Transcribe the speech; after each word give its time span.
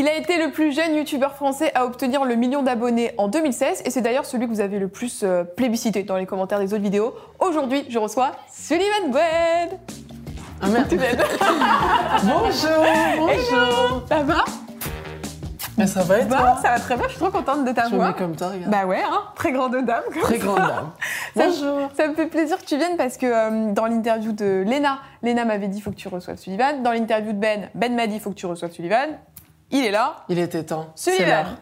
Il 0.00 0.06
a 0.06 0.14
été 0.16 0.38
le 0.38 0.52
plus 0.52 0.70
jeune 0.70 0.94
youtubeur 0.94 1.34
français 1.34 1.72
à 1.74 1.84
obtenir 1.84 2.24
le 2.24 2.36
million 2.36 2.62
d'abonnés 2.62 3.10
en 3.18 3.26
2016 3.26 3.82
et 3.84 3.90
c'est 3.90 4.00
d'ailleurs 4.00 4.26
celui 4.26 4.46
que 4.46 4.52
vous 4.52 4.60
avez 4.60 4.78
le 4.78 4.86
plus 4.86 5.22
euh, 5.24 5.42
plébiscité 5.42 6.04
dans 6.04 6.16
les 6.16 6.24
commentaires 6.24 6.60
des 6.60 6.72
autres 6.72 6.84
vidéos. 6.84 7.16
Aujourd'hui, 7.40 7.84
je 7.88 7.98
reçois 7.98 8.30
Sullivan 8.48 9.10
Boyd. 9.10 9.76
Ah 10.62 10.68
merde. 10.68 10.86
bonjour, 12.22 12.84
bonjour. 13.18 14.02
Ça 14.08 14.22
va? 14.22 14.44
Mais 15.76 15.86
ça 15.88 16.04
va 16.04 16.20
et 16.20 16.24
Bah, 16.26 16.56
ça 16.62 16.70
va 16.70 16.78
très 16.78 16.94
bien, 16.94 17.04
je 17.08 17.14
suis 17.14 17.18
trop 17.18 17.30
contente 17.32 17.64
de 17.64 17.72
t'avoir. 17.72 18.14
comme 18.14 18.36
toi, 18.36 18.50
regarde. 18.50 18.70
Bah 18.70 18.86
ouais, 18.86 19.02
hein, 19.02 19.22
très 19.34 19.50
grande 19.50 19.72
dame. 19.84 20.02
comme 20.12 20.22
Très 20.22 20.38
ça. 20.38 20.44
grande 20.44 20.58
dame. 20.58 20.90
Ça, 21.36 21.46
Bonjour. 21.46 21.90
Ça 21.96 22.06
me 22.06 22.14
fait 22.14 22.26
plaisir 22.26 22.56
que 22.58 22.64
tu 22.64 22.76
viennes 22.76 22.96
parce 22.96 23.16
que 23.16 23.26
euh, 23.26 23.72
dans 23.72 23.86
l'interview 23.86 24.30
de 24.30 24.62
Léna, 24.64 25.00
Léna 25.24 25.44
m'avait 25.44 25.66
dit 25.66 25.80
faut 25.80 25.90
que 25.90 25.96
tu 25.96 26.06
reçoives 26.06 26.38
Sullivan. 26.38 26.84
Dans 26.84 26.92
l'interview 26.92 27.32
de 27.32 27.38
Ben, 27.38 27.68
Ben 27.74 27.96
m'a 27.96 28.06
dit 28.06 28.20
faut 28.20 28.30
que 28.30 28.36
tu 28.36 28.46
reçoives 28.46 28.70
Sullivan. 28.70 29.08
Il 29.70 29.84
est 29.84 29.90
là. 29.90 30.24
Il 30.30 30.38
était 30.38 30.62
temps. 30.64 30.86
C'est 30.94 31.26
l'heure. 31.26 31.58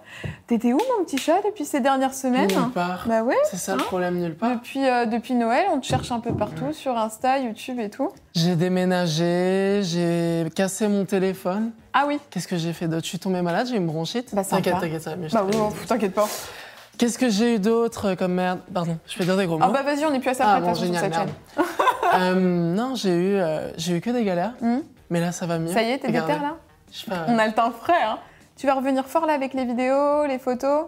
T'étais 0.47 0.73
où 0.73 0.79
mon 0.99 1.05
petit 1.05 1.19
chat 1.19 1.41
depuis 1.45 1.65
ces 1.65 1.81
dernières 1.81 2.15
semaines 2.15 2.47
Nulle 2.47 2.71
part. 2.73 3.05
Bah 3.09 3.23
ouais. 3.25 3.35
C'est 3.51 3.57
ça 3.57 3.73
Hein 3.73 3.77
le 3.79 3.83
problème, 3.83 4.19
nulle 4.21 4.37
part. 4.37 4.55
Depuis, 4.55 4.89
euh, 4.89 5.07
depuis 5.07 5.35
Noël, 5.35 5.67
on 5.73 5.81
te 5.81 5.87
cherche 5.87 6.13
un 6.13 6.21
peu 6.21 6.33
partout 6.33 6.73
sur 6.73 6.97
Insta, 6.97 7.39
YouTube 7.41 7.81
et 7.81 7.91
tout. 7.91 8.11
J'ai 8.35 8.55
déménagé, 8.55 9.81
j'ai 9.83 10.49
cassé 10.55 10.87
mon 10.87 11.05
téléphone. 11.05 11.73
Ah 11.93 12.05
oui. 12.07 12.21
Qu'est-ce 12.31 12.47
que 12.47 12.57
j'ai 12.57 12.73
fait 12.73 12.87
d'autre? 12.87 13.03
Je 13.03 13.09
suis 13.09 13.19
tombée 13.19 13.43
malade, 13.43 13.67
j'ai 13.67 13.75
eu 13.75 13.79
une 13.79 13.87
bronchite. 13.87 14.33
Bah, 14.35 14.45
t'inquiète, 14.45 14.79
t'inquiète, 14.81 15.03
ça 15.03 15.17
Bah 15.17 15.45
oui, 15.45 15.57
t'inquiète 15.89 16.15
pas. 16.15 16.29
Qu'est-ce 16.99 17.19
que 17.19 17.29
j'ai 17.29 17.57
eu 17.57 17.59
d'autre 17.59 18.15
comme 18.15 18.33
merde? 18.35 18.61
Pardon, 18.73 18.99
je 19.07 19.19
peux 19.19 19.25
dire 19.25 19.37
des 19.37 19.47
gros 19.47 19.59
mots. 19.59 19.65
Ah 19.69 19.71
bah 19.73 19.83
vas-y, 19.83 20.05
on 20.07 20.15
est 20.15 20.21
plus 20.21 20.31
à 20.31 20.35
ça 20.35 20.45
Ah, 20.47 20.61
bon, 20.61 20.73
génial, 20.75 21.03
cette 21.03 21.11
merde. 21.17 21.31
Euh, 22.15 22.35
non, 22.37 22.95
j'ai 22.95 23.11
eu, 23.11 23.35
euh, 23.35 23.73
j'ai 23.77 23.97
eu 23.97 24.01
que 24.01 24.11
des 24.11 24.23
galères, 24.23 24.53
Hmm. 24.61 24.79
mais 25.11 25.21
là 25.21 25.33
ça 25.33 25.45
va 25.45 25.59
mieux. 25.59 25.73
Ça 25.73 25.83
y 25.83 25.91
est, 25.91 25.99
t'es 25.99 26.07
Regardez. 26.07 26.35
déter 26.35 26.45
là? 26.45 26.57
On 27.29 27.39
a 27.39 27.47
le 27.47 27.53
temps 27.55 27.71
frais, 27.73 28.03
hein. 28.03 28.19
Tu 28.57 28.67
vas 28.67 28.75
revenir 28.75 29.05
fort 29.07 29.27
là 29.27 29.35
avec 29.35 29.53
les 29.55 29.65
vidéos, 29.65 30.25
les 30.27 30.39
photos? 30.39 30.87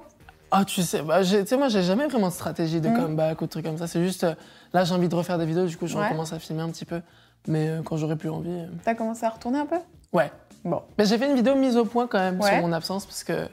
Ah, 0.51 0.64
tu 0.64 0.83
sais, 0.83 1.03
bah, 1.03 1.23
tu 1.23 1.45
sais, 1.47 1.56
moi, 1.59 1.69
j'ai 1.69 1.83
jamais 1.83 2.06
vraiment 2.06 2.28
de 2.28 2.33
stratégie 2.33 2.81
de 2.81 2.89
Mm. 2.89 2.95
comeback 2.97 3.41
ou 3.42 3.45
de 3.45 3.51
trucs 3.51 3.64
comme 3.67 3.77
ça. 3.77 3.87
C'est 3.87 4.03
juste, 4.03 4.25
euh, 4.25 4.34
là, 4.73 4.84
j'ai 4.84 4.95
envie 4.95 5.09
de 5.09 5.14
refaire 5.14 5.36
des 5.36 5.45
vidéos, 5.45 5.67
du 5.67 5.77
coup, 5.77 5.86
je 5.86 5.97
Ouais. 5.98 6.05
recommence 6.05 6.33
à 6.33 6.39
filmer 6.39 6.62
un 6.62 6.70
petit 6.70 6.86
peu. 6.86 7.03
Mais 7.47 7.69
euh, 7.69 7.83
quand 7.83 7.97
j'aurai 7.98 8.17
plus 8.17 8.31
envie. 8.31 8.48
euh, 8.51 8.67
T'as 8.84 8.95
commencé 8.95 9.27
à 9.27 9.29
retourner 9.31 9.59
un 9.59 9.67
peu? 9.67 9.77
Ouais. 10.12 10.33
Bon. 10.64 10.83
Mais 10.97 11.05
j'ai 11.05 11.19
fait 11.19 11.29
une 11.29 11.36
vidéo 11.36 11.55
mise 11.55 11.77
au 11.77 11.84
point 11.84 12.06
quand 12.06 12.19
même 12.19 12.41
Ouais. 12.41 12.48
sur 12.48 12.61
mon 12.67 12.73
absence 12.73 13.05
parce 13.05 13.23
que. 13.25 13.47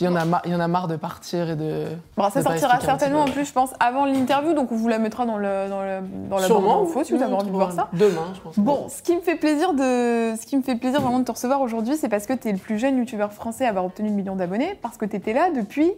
Il 0.00 0.04
y, 0.04 0.08
en 0.08 0.16
a 0.16 0.24
mar- 0.24 0.42
il 0.44 0.52
y 0.52 0.54
en 0.54 0.60
a 0.60 0.68
marre 0.68 0.88
de 0.88 0.96
partir 0.96 1.50
et 1.50 1.56
de. 1.56 1.86
Bon, 2.16 2.28
ça 2.30 2.40
de 2.40 2.44
sortira 2.44 2.80
certainement 2.80 3.22
en 3.22 3.24
plus, 3.26 3.44
je 3.44 3.52
pense, 3.52 3.70
avant 3.80 4.04
l'interview, 4.04 4.52
donc 4.54 4.72
on 4.72 4.76
vous 4.76 4.88
la 4.88 4.98
mettra 4.98 5.26
dans, 5.26 5.36
le, 5.38 5.68
dans, 5.68 5.82
le, 5.82 6.00
dans 6.28 6.38
la 6.38 6.46
Sûrement. 6.46 6.82
d'infos 6.84 7.04
si 7.04 7.12
vous 7.14 7.22
avez 7.22 7.32
envie 7.34 7.46
de 7.46 7.52
voir 7.52 7.72
ça. 7.72 7.88
Demain, 7.92 8.32
je 8.34 8.40
pense. 8.40 8.58
Bon, 8.58 8.88
ce 8.88 9.02
qui 9.02 9.14
me 9.14 9.20
fait 9.20 9.36
plaisir 9.36 9.72
de, 9.74 10.34
ce 10.40 10.46
qui 10.46 10.56
me 10.56 10.62
fait 10.62 10.76
plaisir 10.76 11.00
vraiment 11.00 11.18
de 11.20 11.24
te 11.24 11.32
recevoir 11.32 11.60
aujourd'hui, 11.60 11.96
c'est 11.96 12.08
parce 12.08 12.26
que 12.26 12.32
tu 12.32 12.48
es 12.48 12.52
le 12.52 12.58
plus 12.58 12.78
jeune 12.78 12.98
youtubeur 12.98 13.32
français 13.32 13.66
à 13.66 13.70
avoir 13.70 13.84
obtenu 13.84 14.08
le 14.08 14.14
million 14.14 14.36
d'abonnés, 14.36 14.78
parce 14.82 14.96
que 14.96 15.04
tu 15.04 15.16
étais 15.16 15.32
là 15.32 15.50
depuis 15.54 15.92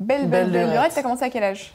belle, 0.00 0.26
belle, 0.28 0.50
Belle 0.50 0.50
belle 0.50 0.70
lurette. 0.70 0.92
T'as 0.94 1.02
commencé 1.02 1.24
à 1.24 1.30
quel 1.30 1.42
âge? 1.44 1.72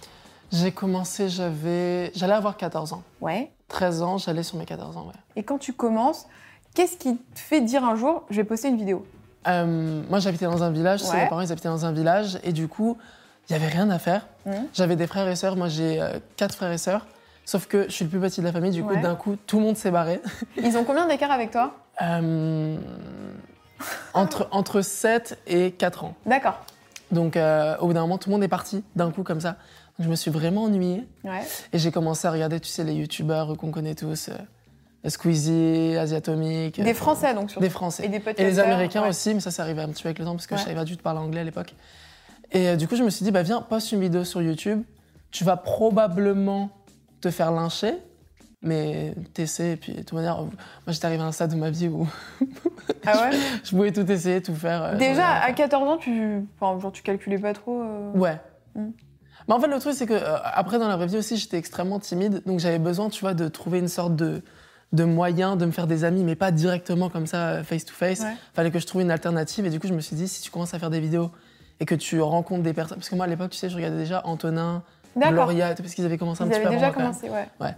J'ai 0.52 0.72
commencé, 0.72 1.30
j'avais. 1.30 2.12
J'allais 2.16 2.34
avoir 2.34 2.58
14 2.58 2.94
ans. 2.94 3.02
Ouais. 3.22 3.52
13 3.70 4.02
ans, 4.04 4.18
j'allais 4.20 4.44
sur 4.44 4.58
mes 4.58 4.66
14 4.66 4.98
ans, 4.98 5.06
ouais. 5.08 5.14
Et 5.36 5.42
quand 5.44 5.58
tu 5.58 5.74
commences, 5.74 6.28
qu'est-ce 6.76 6.96
qui 6.96 7.16
te 7.18 7.40
fait 7.40 7.62
dire 7.62 7.84
un 7.84 7.96
jour, 7.96 8.24
je 8.30 8.36
vais 8.38 8.44
poster 8.44 8.68
une 8.68 8.78
vidéo? 8.78 9.04
Euh, 9.48 10.02
moi, 10.10 10.20
j'habitais 10.20 10.46
dans 10.46 10.64
un 10.64 10.72
village, 10.72 11.04
Ouais. 11.04 11.24
mes 11.24 11.30
parents, 11.30 11.42
ils 11.42 11.52
habitaient 11.52 11.68
dans 11.70 11.86
un 11.86 11.92
village, 11.92 12.40
et 12.44 12.54
du 12.54 12.68
coup, 12.68 12.98
il 13.50 13.54
y 13.54 13.56
avait 13.56 13.68
rien 13.68 13.90
à 13.90 14.00
faire. 14.00 14.26
Mhm. 14.46 14.68
J'avais 14.74 14.96
des 14.96 15.08
frères 15.08 15.28
et 15.28 15.36
sœurs, 15.36 15.56
moi 15.58 15.68
j'ai 15.68 16.02
euh, 16.02 16.20
quatre 16.38 16.56
frères 16.56 16.72
et 16.72 16.78
sœurs, 16.78 17.06
sauf 17.46 17.68
que 17.68 17.84
je 17.86 17.92
suis 17.92 18.06
le 18.06 18.10
plus 18.10 18.20
petit 18.20 18.40
de 18.40 18.46
la 18.46 18.52
famille, 18.54 18.72
du 18.72 18.84
coup, 18.84 18.94
Ouais. 18.94 19.02
d'un 19.02 19.16
coup, 19.16 19.36
tout 19.48 19.58
le 19.60 19.66
monde 19.66 19.76
s'est 19.78 19.92
barré. 19.92 20.22
Ils 20.64 20.78
ont 20.78 20.84
combien 20.86 21.08
d'écart 21.08 21.32
avec 21.32 21.52
toi? 21.52 21.76
Euh, 22.02 22.78
entre, 24.14 24.48
entre 24.52 24.82
7 24.82 25.38
et 25.48 25.72
4 25.72 26.06
ans. 26.06 26.16
D'accord. 26.26 26.60
Donc, 27.12 27.38
au 27.80 27.88
bout 27.88 27.94
d'un 27.94 28.02
moment, 28.02 28.18
tout 28.18 28.30
le 28.30 28.34
monde 28.36 28.44
est 28.44 28.48
parti, 28.48 28.84
d'un 28.96 29.12
coup, 29.12 29.24
comme 29.24 29.42
ça. 29.42 29.50
Donc, 30.00 30.06
je 30.06 30.10
me 30.10 30.16
suis 30.16 30.32
vraiment 30.32 30.64
ennuyée, 30.64 31.06
Ouais. 31.24 31.42
et 31.72 31.78
j'ai 31.78 31.92
commencé 31.92 32.28
à 32.28 32.32
regarder, 32.32 32.60
tu 32.60 32.70
sais, 32.70 32.84
les 32.84 32.94
youtubeurs 32.94 33.56
qu'on 33.58 33.70
connaît 33.72 33.94
tous, 33.94 34.30
Squeezie, 35.10 35.98
Asiatomic. 35.98 36.80
euh, 36.80 36.84
Des 36.84 36.94
Français 36.94 37.34
donc 37.34 37.50
surtout. 37.52 37.64
Des 37.64 37.70
Français. 37.70 38.06
Et 38.06 38.10
des 38.10 38.22
Et 38.38 38.44
les 38.44 38.60
Américains 38.60 39.04
ouais. 39.04 39.10
aussi, 39.10 39.34
mais 39.34 39.40
ça, 39.42 39.52
c'est 39.52 39.62
arrivé 39.62 39.82
un 39.82 39.90
petit 39.90 40.04
peu 40.04 40.08
avec 40.10 40.20
le 40.20 40.26
temps 40.26 40.32
parce 40.34 40.48
que 40.48 40.54
Ouais. 40.56 40.60
je 40.60 40.64
savais 40.66 40.76
pas 40.76 40.86
du 40.86 40.96
tout 40.98 41.04
parler 41.04 41.20
anglais 41.20 41.42
à 41.42 41.44
l'époque. 41.44 41.74
Et 42.52 42.70
euh, 42.70 42.76
du 42.76 42.88
coup, 42.88 42.96
je 42.96 43.04
me 43.04 43.10
suis 43.10 43.24
dit, 43.26 43.32
bah 43.32 43.42
viens, 43.44 43.62
poste 43.62 43.92
une 43.92 44.00
vidéo 44.00 44.24
sur 44.24 44.42
YouTube. 44.42 44.84
Tu 45.32 45.44
vas 45.44 45.58
probablement 45.58 46.70
te 47.22 47.32
faire 47.32 47.52
lyncher, 47.52 47.96
mais 48.62 49.14
t'essaies. 49.34 49.72
Et 49.72 49.76
puis, 49.76 49.94
de 49.94 50.00
toute 50.00 50.14
manière, 50.14 50.40
euh, 50.42 50.44
moi, 50.46 50.52
j'étais 50.90 51.06
arrivé 51.06 51.24
à 51.24 51.26
un 51.26 51.32
stade 51.32 51.52
de 51.52 51.56
ma 51.56 51.70
vie 51.72 51.88
où 51.88 52.08
Ah 53.06 53.30
ouais 53.30 53.38
je 53.64 53.70
pouvais 53.72 53.92
tout 53.92 54.10
essayer, 54.12 54.42
tout 54.42 54.56
faire. 54.56 54.84
euh, 54.84 54.96
Déjà, 54.98 55.28
à 55.28 55.46
rien 55.46 55.54
14 55.56 55.90
ans, 55.90 55.98
tu, 55.98 56.46
enfin, 56.60 56.80
genre, 56.80 56.92
tu 56.92 57.02
calculais 57.02 57.40
pas 57.40 57.54
trop. 57.54 57.82
euh. 57.82 58.12
Ouais. 58.14 58.40
Mm. 58.76 58.90
Mais 59.48 59.54
en 59.56 59.60
fait, 59.60 59.68
le 59.68 59.80
truc, 59.80 59.94
c'est 59.94 60.06
que 60.06 60.14
euh, 60.14 60.38
après, 60.44 60.80
dans 60.80 60.88
la 60.88 60.96
vraie 60.96 61.08
vie 61.08 61.18
aussi, 61.18 61.36
j'étais 61.38 61.58
extrêmement 61.58 62.00
timide. 62.00 62.44
Donc, 62.46 62.60
j'avais 62.60 62.80
besoin, 62.80 63.10
tu 63.10 63.20
vois, 63.22 63.34
de 63.34 63.48
trouver 63.48 63.80
une 63.80 63.88
sorte 63.90 64.16
de 64.16 64.42
de 64.94 65.04
moyen 65.04 65.56
de 65.56 65.66
me 65.66 65.72
faire 65.72 65.88
des 65.88 66.04
amis, 66.06 66.24
mais 66.24 66.36
pas 66.36 66.52
directement 66.52 67.10
comme 67.10 67.28
ça, 67.28 67.48
euh, 67.50 67.64
face 67.64 67.84
to 67.86 67.94
face. 67.94 68.22
Ouais. 68.22 68.34
fallait 68.54 68.72
que 68.72 68.80
je 68.80 68.86
trouve 68.88 69.02
une 69.02 69.12
alternative. 69.12 69.66
Et 69.66 69.70
du 69.70 69.80
coup, 69.80 69.88
je 69.88 69.94
me 69.94 70.00
suis 70.02 70.16
dit, 70.16 70.28
si 70.28 70.42
tu 70.42 70.52
commences 70.52 70.74
à 70.74 70.80
faire 70.80 70.90
des 70.92 71.00
vidéos 71.00 71.32
et 71.80 71.86
que 71.86 71.96
tu 71.96 72.22
rencontres 72.22 72.64
des 72.64 72.74
personnes. 72.74 72.98
Parce 73.00 73.10
que 73.10 73.16
moi, 73.16 73.26
à 73.26 73.28
l'époque, 73.28 73.50
tu 73.52 73.58
sais, 73.58 73.70
je 73.70 73.76
regardais 73.76 73.98
déjà 73.98 74.22
Antonin. 74.26 74.84
Gloria, 75.18 75.76
parce 75.76 75.94
qu'ils 75.94 76.06
avaient 76.06 76.18
commencé 76.18 76.42
un 76.44 76.46
Ils 76.46 76.52
petit 76.52 76.62
peu 76.62 76.68
avaient 76.68 76.76
avant 76.78 76.88
déjà 76.88 76.94
commencé, 76.94 77.30
ouais. 77.30 77.76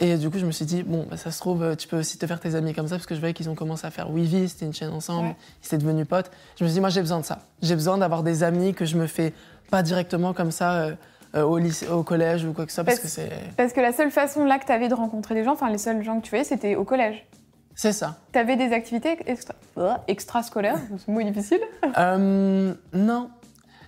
Et 0.00 0.16
du 0.16 0.30
coup, 0.30 0.38
je 0.38 0.46
me 0.46 0.52
suis 0.52 0.64
dit, 0.64 0.84
bon, 0.84 1.06
bah, 1.10 1.16
ça 1.16 1.32
se 1.32 1.40
trouve, 1.40 1.62
euh, 1.64 1.74
tu 1.74 1.88
peux 1.88 1.98
aussi 1.98 2.18
te 2.18 2.26
faire 2.26 2.38
tes 2.38 2.54
amis 2.54 2.72
comme 2.72 2.86
ça, 2.86 2.94
parce 2.96 3.06
que 3.06 3.16
je 3.16 3.20
voyais 3.20 3.34
qu'ils 3.34 3.50
ont 3.50 3.56
commencé 3.56 3.84
à 3.84 3.90
faire 3.90 4.10
Weavy, 4.12 4.48
c'était 4.48 4.64
une 4.64 4.72
chaîne 4.72 4.90
ensemble, 4.92 5.28
Ouais. 5.30 5.36
ils 5.62 5.66
étaient 5.66 5.78
devenus 5.78 6.06
potes. 6.06 6.30
Je 6.56 6.62
me 6.62 6.68
suis 6.68 6.74
dit, 6.74 6.80
moi, 6.80 6.88
j'ai 6.88 7.00
besoin 7.00 7.18
de 7.18 7.24
ça. 7.24 7.40
J'ai 7.62 7.74
besoin 7.74 7.98
d'avoir 7.98 8.22
des 8.22 8.44
amis 8.44 8.74
que 8.74 8.84
je 8.84 8.96
me 8.96 9.08
fais 9.08 9.32
pas 9.72 9.82
directement 9.82 10.32
comme 10.34 10.52
ça 10.52 10.74
euh, 10.74 10.92
euh, 11.34 11.42
au, 11.42 11.58
lycée, 11.58 11.88
au 11.88 12.02
collège 12.02 12.44
ou 12.44 12.52
quoi 12.52 12.64
que 12.66 12.72
soit, 12.72 12.84
parce, 12.84 13.00
Parce- 13.00 13.14
que 13.14 13.20
c'est. 13.22 13.30
Parce 13.56 13.72
que 13.72 13.80
la 13.80 13.92
seule 13.92 14.10
façon 14.10 14.44
là 14.44 14.58
que 14.58 14.66
tu 14.66 14.72
avais 14.72 14.88
de 14.88 14.94
rencontrer 14.94 15.34
des 15.34 15.44
gens, 15.44 15.52
enfin 15.52 15.70
les 15.70 15.78
seuls 15.78 16.02
gens 16.02 16.18
que 16.20 16.24
tu 16.24 16.30
voyais, 16.30 16.44
c'était 16.44 16.74
au 16.76 16.84
collège. 16.84 17.26
C'est 17.74 17.92
ça. 17.92 18.16
Tu 18.32 18.38
avais 18.38 18.56
des 18.56 18.72
activités 18.72 19.18
extra... 19.26 19.54
euh, 19.76 19.94
extrascolaires, 20.08 20.78
ce 21.06 21.10
mot 21.10 21.20
est 21.20 21.24
difficile. 21.30 21.60
Euh, 21.96 22.74
non. 22.92 23.30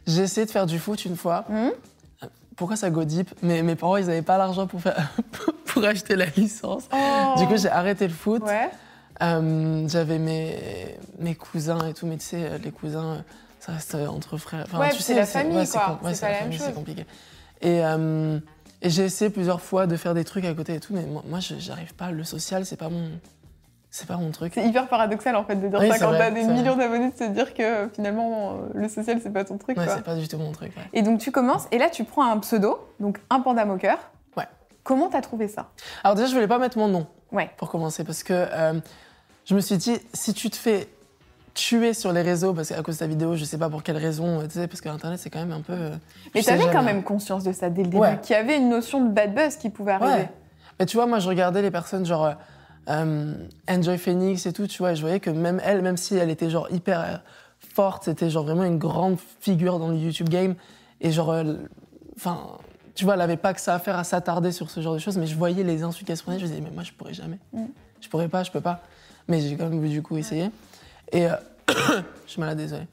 J'ai 0.06 0.23
essayé 0.23 0.47
de 0.47 0.50
faire 0.50 0.67
du 0.67 0.79
foot 0.79 1.05
une 1.05 1.17
fois. 1.17 1.45
Mhm. 1.49 1.73
Pourquoi 2.56 2.77
ça 2.77 2.91
godip 2.91 3.31
Mais 3.43 3.62
mes 3.62 3.75
parents, 3.75 3.97
ils 3.97 4.06
n'avaient 4.06 4.23
pas 4.23 4.37
l'argent 4.39 4.67
pour, 4.67 4.81
faire... 4.83 5.11
pour 5.67 5.83
acheter 5.84 6.15
la 6.15 6.27
licence. 6.37 6.89
Du 7.39 7.47
coup, 7.47 7.56
j'ai 7.56 7.71
arrêté 7.71 8.06
le 8.06 8.12
foot. 8.12 8.43
Oh. 8.45 8.49
Ouais. 8.49 8.69
Euh, 9.23 9.89
J'avais 9.89 10.19
mes... 10.19 10.56
mes 11.19 11.34
cousins 11.34 11.87
et 11.89 11.95
tout, 11.95 12.06
mais 12.06 12.17
tu 12.17 12.27
sais, 12.27 12.59
les 12.62 12.71
cousins, 12.71 13.25
ça 13.61 13.73
reste 13.73 13.95
entre 13.95 14.37
frères. 14.39 14.65
Enfin, 14.67 14.79
Ouais, 14.79 14.91
tu 14.91 15.03
sais, 15.03 15.15
la 15.15 15.27
famille, 15.27 15.56
ouais, 15.56 15.67
c'est 15.67 15.79
ouais, 15.79 15.84
pas 16.03 16.11
la 16.29 16.33
la 16.33 16.41
même 16.43 16.53
chose. 16.53 16.62
c'est 16.67 16.75
compliqué. 16.75 17.06
Et, 17.60 17.84
euh, 17.84 18.38
et 18.82 18.91
j'ai 18.91 19.04
essayé 19.04 19.31
plusieurs 19.31 19.60
fois 19.60 19.87
de 19.87 19.97
faire 19.97 20.15
des 20.15 20.25
trucs 20.25 20.44
à 20.44 20.54
côté 20.54 20.75
et 20.75 20.81
tout, 20.81 20.94
mais 20.94 21.04
moi, 21.04 21.22
moi, 21.26 21.38
j'arrive 21.41 21.94
pas. 21.94 22.10
Le 22.10 22.25
social, 22.25 22.65
c'est 22.65 22.76
pas 22.76 22.88
mon, 22.88 23.10
c'est 23.91 24.06
pas 24.06 24.16
mon 24.16 24.31
truc. 24.31 24.53
C'est 24.54 24.66
hyper 24.66 24.88
paradoxal 24.88 25.34
en 25.37 25.44
fait 25.44 25.56
de 25.56 25.69
dire 25.69 25.78
Oui, 25.81 25.88
ça 25.91 25.99
quand 25.99 26.12
t'as 26.12 26.31
des 26.31 26.44
millions 26.44 26.76
d'abonnés, 26.76 27.10
de 27.10 27.16
se 27.16 27.25
dire 27.31 27.53
que 27.54 27.88
finalement 27.93 28.59
le 28.72 28.88
social 28.88 29.20
c'est 29.22 29.32
pas 29.32 29.44
ton 29.44 29.59
truc. 29.59 29.76
Ouais, 29.76 29.84
c'est 29.88 30.05
pas 30.05 30.14
du 30.14 30.29
tout 30.29 30.38
mon 30.38 30.52
truc. 30.52 30.75
ouais. 30.76 30.85
Et 30.93 31.02
donc 31.02 31.19
tu 31.20 31.32
commences, 31.32 31.67
et 31.73 31.79
là 31.79 31.90
tu 31.90 32.05
prends 32.05 32.31
un 32.31 32.38
pseudo, 32.38 32.79
donc 33.00 33.19
un 33.31 33.40
panda 33.40 33.64
moqueur. 33.64 33.99
Ouais. 34.37 34.46
Comment 34.85 35.08
t'as 35.08 35.20
trouvé 35.20 35.49
ça? 35.49 35.70
Alors 36.05 36.14
déjà, 36.14 36.29
je 36.29 36.35
voulais 36.35 36.49
pas 36.49 36.58
mettre 36.58 36.79
mon 36.79 36.88
nom. 36.88 37.06
Ouais. 37.32 37.50
pour 37.58 37.70
commencer, 37.70 38.02
parce 38.02 38.23
que 38.25 38.32
euh, 38.32 38.81
je 39.44 39.55
me 39.55 39.61
suis 39.61 39.76
dit, 39.76 39.99
si 40.14 40.35
tu 40.35 40.50
te 40.50 40.56
fais 40.56 40.88
tuer 41.61 41.93
sur 41.93 42.12
les 42.12 42.23
réseaux, 42.23 42.55
parce 42.55 42.71
qu'à 42.71 42.83
cause 42.83 42.95
de 42.95 43.01
ta 43.01 43.07
vidéo, 43.07 43.37
je 43.37 43.45
sais 43.45 43.59
pas 43.59 43.69
pour 43.69 43.83
quelle 43.83 43.99
raison, 43.99 44.43
tu 44.45 44.51
sais, 44.51 44.67
parce 44.67 44.81
que 44.81 44.89
Internet, 44.89 45.19
c'est 45.21 45.29
quand 45.31 45.41
même 45.41 45.53
un 45.53 45.61
peu... 45.61 45.75
euh, 45.75 45.91
Mais 46.35 46.43
t'avais 46.43 46.71
quand 46.73 46.83
même 46.83 47.03
conscience 47.03 47.45
de 47.45 47.53
ça 47.53 47.69
dès 47.69 47.83
le 47.83 47.89
début, 47.89 47.99
Ouais. 48.03 48.19
qu'il 48.23 48.35
y 48.35 48.39
avait 48.39 48.57
une 48.57 48.71
notion 48.71 49.05
de 49.05 49.11
bad 49.12 49.35
buzz 49.35 49.57
qui 49.57 49.69
pouvait 49.69 49.93
arriver. 49.93 50.12
Ouais. 50.23 50.31
Mais 50.79 50.87
tu 50.87 50.97
vois, 50.97 51.07
moi, 51.07 51.19
je 51.19 51.29
regardais 51.29 51.61
les 51.61 51.71
personnes 51.71 52.07
genre 52.07 52.25
euh, 52.25 52.33
euh, 52.89 53.35
Enjoy 53.69 53.99
Phoenix 53.99 54.47
et 54.47 54.53
tout, 54.55 54.67
tu 54.67 54.79
vois, 54.79 54.93
et 54.93 54.97
je 54.97 55.03
voyais 55.03 55.21
que 55.21 55.29
même 55.31 55.61
elle, 55.65 55.83
même 55.83 55.99
si 55.99 56.17
elle 56.17 56.31
était 56.31 56.49
genre 56.49 56.67
hyper 56.71 57.01
euh, 57.01 57.17
forte, 57.75 58.05
c'était 58.05 58.31
genre 58.31 58.45
vraiment 58.45 58.65
une 58.65 58.79
grande 58.79 59.19
figure 59.41 59.79
dans 59.79 59.89
le 59.89 59.97
YouTube 59.97 60.31
game, 60.31 60.55
et 61.03 61.11
genre, 61.12 61.31
euh, 61.31 61.55
enfin, 62.17 62.39
tu 62.95 63.05
vois, 63.05 63.15
elle 63.15 63.21
avait 63.21 63.37
pas 63.37 63.53
que 63.53 63.61
ça 63.61 63.75
à 63.75 63.79
faire 63.79 63.99
à 63.99 64.05
s'attarder 64.05 64.53
sur 64.53 64.71
ce 64.71 64.81
genre 64.81 64.95
de 64.95 64.99
choses, 64.99 65.19
mais 65.19 65.27
je 65.27 65.37
voyais 65.37 65.62
les 65.62 65.83
insultes 65.83 66.07
qu'elle 66.07 66.17
se 66.17 66.23
prenait, 66.23 66.39
je 66.39 66.45
me 66.45 66.49
disais, 66.49 66.62
mais 66.62 66.71
moi, 66.71 66.83
je 66.85 66.93
pourrais 66.93 67.12
jamais. 67.15 67.39
Mm. 67.53 67.65
Je 68.01 68.09
pourrais 68.09 68.29
pas, 68.29 68.43
je 68.45 68.51
peux 68.51 68.62
pas. 68.62 68.81
Mais 69.29 69.41
j'ai 69.41 69.57
quand 69.57 69.69
même 69.69 69.87
du 69.87 70.03
coup 70.03 70.17
essayé. 70.17 70.51
Et 71.12 71.27
euh, 71.27 71.35
je 72.26 72.31
suis 72.31 72.40
malade, 72.40 72.58
désolée. 72.58 72.87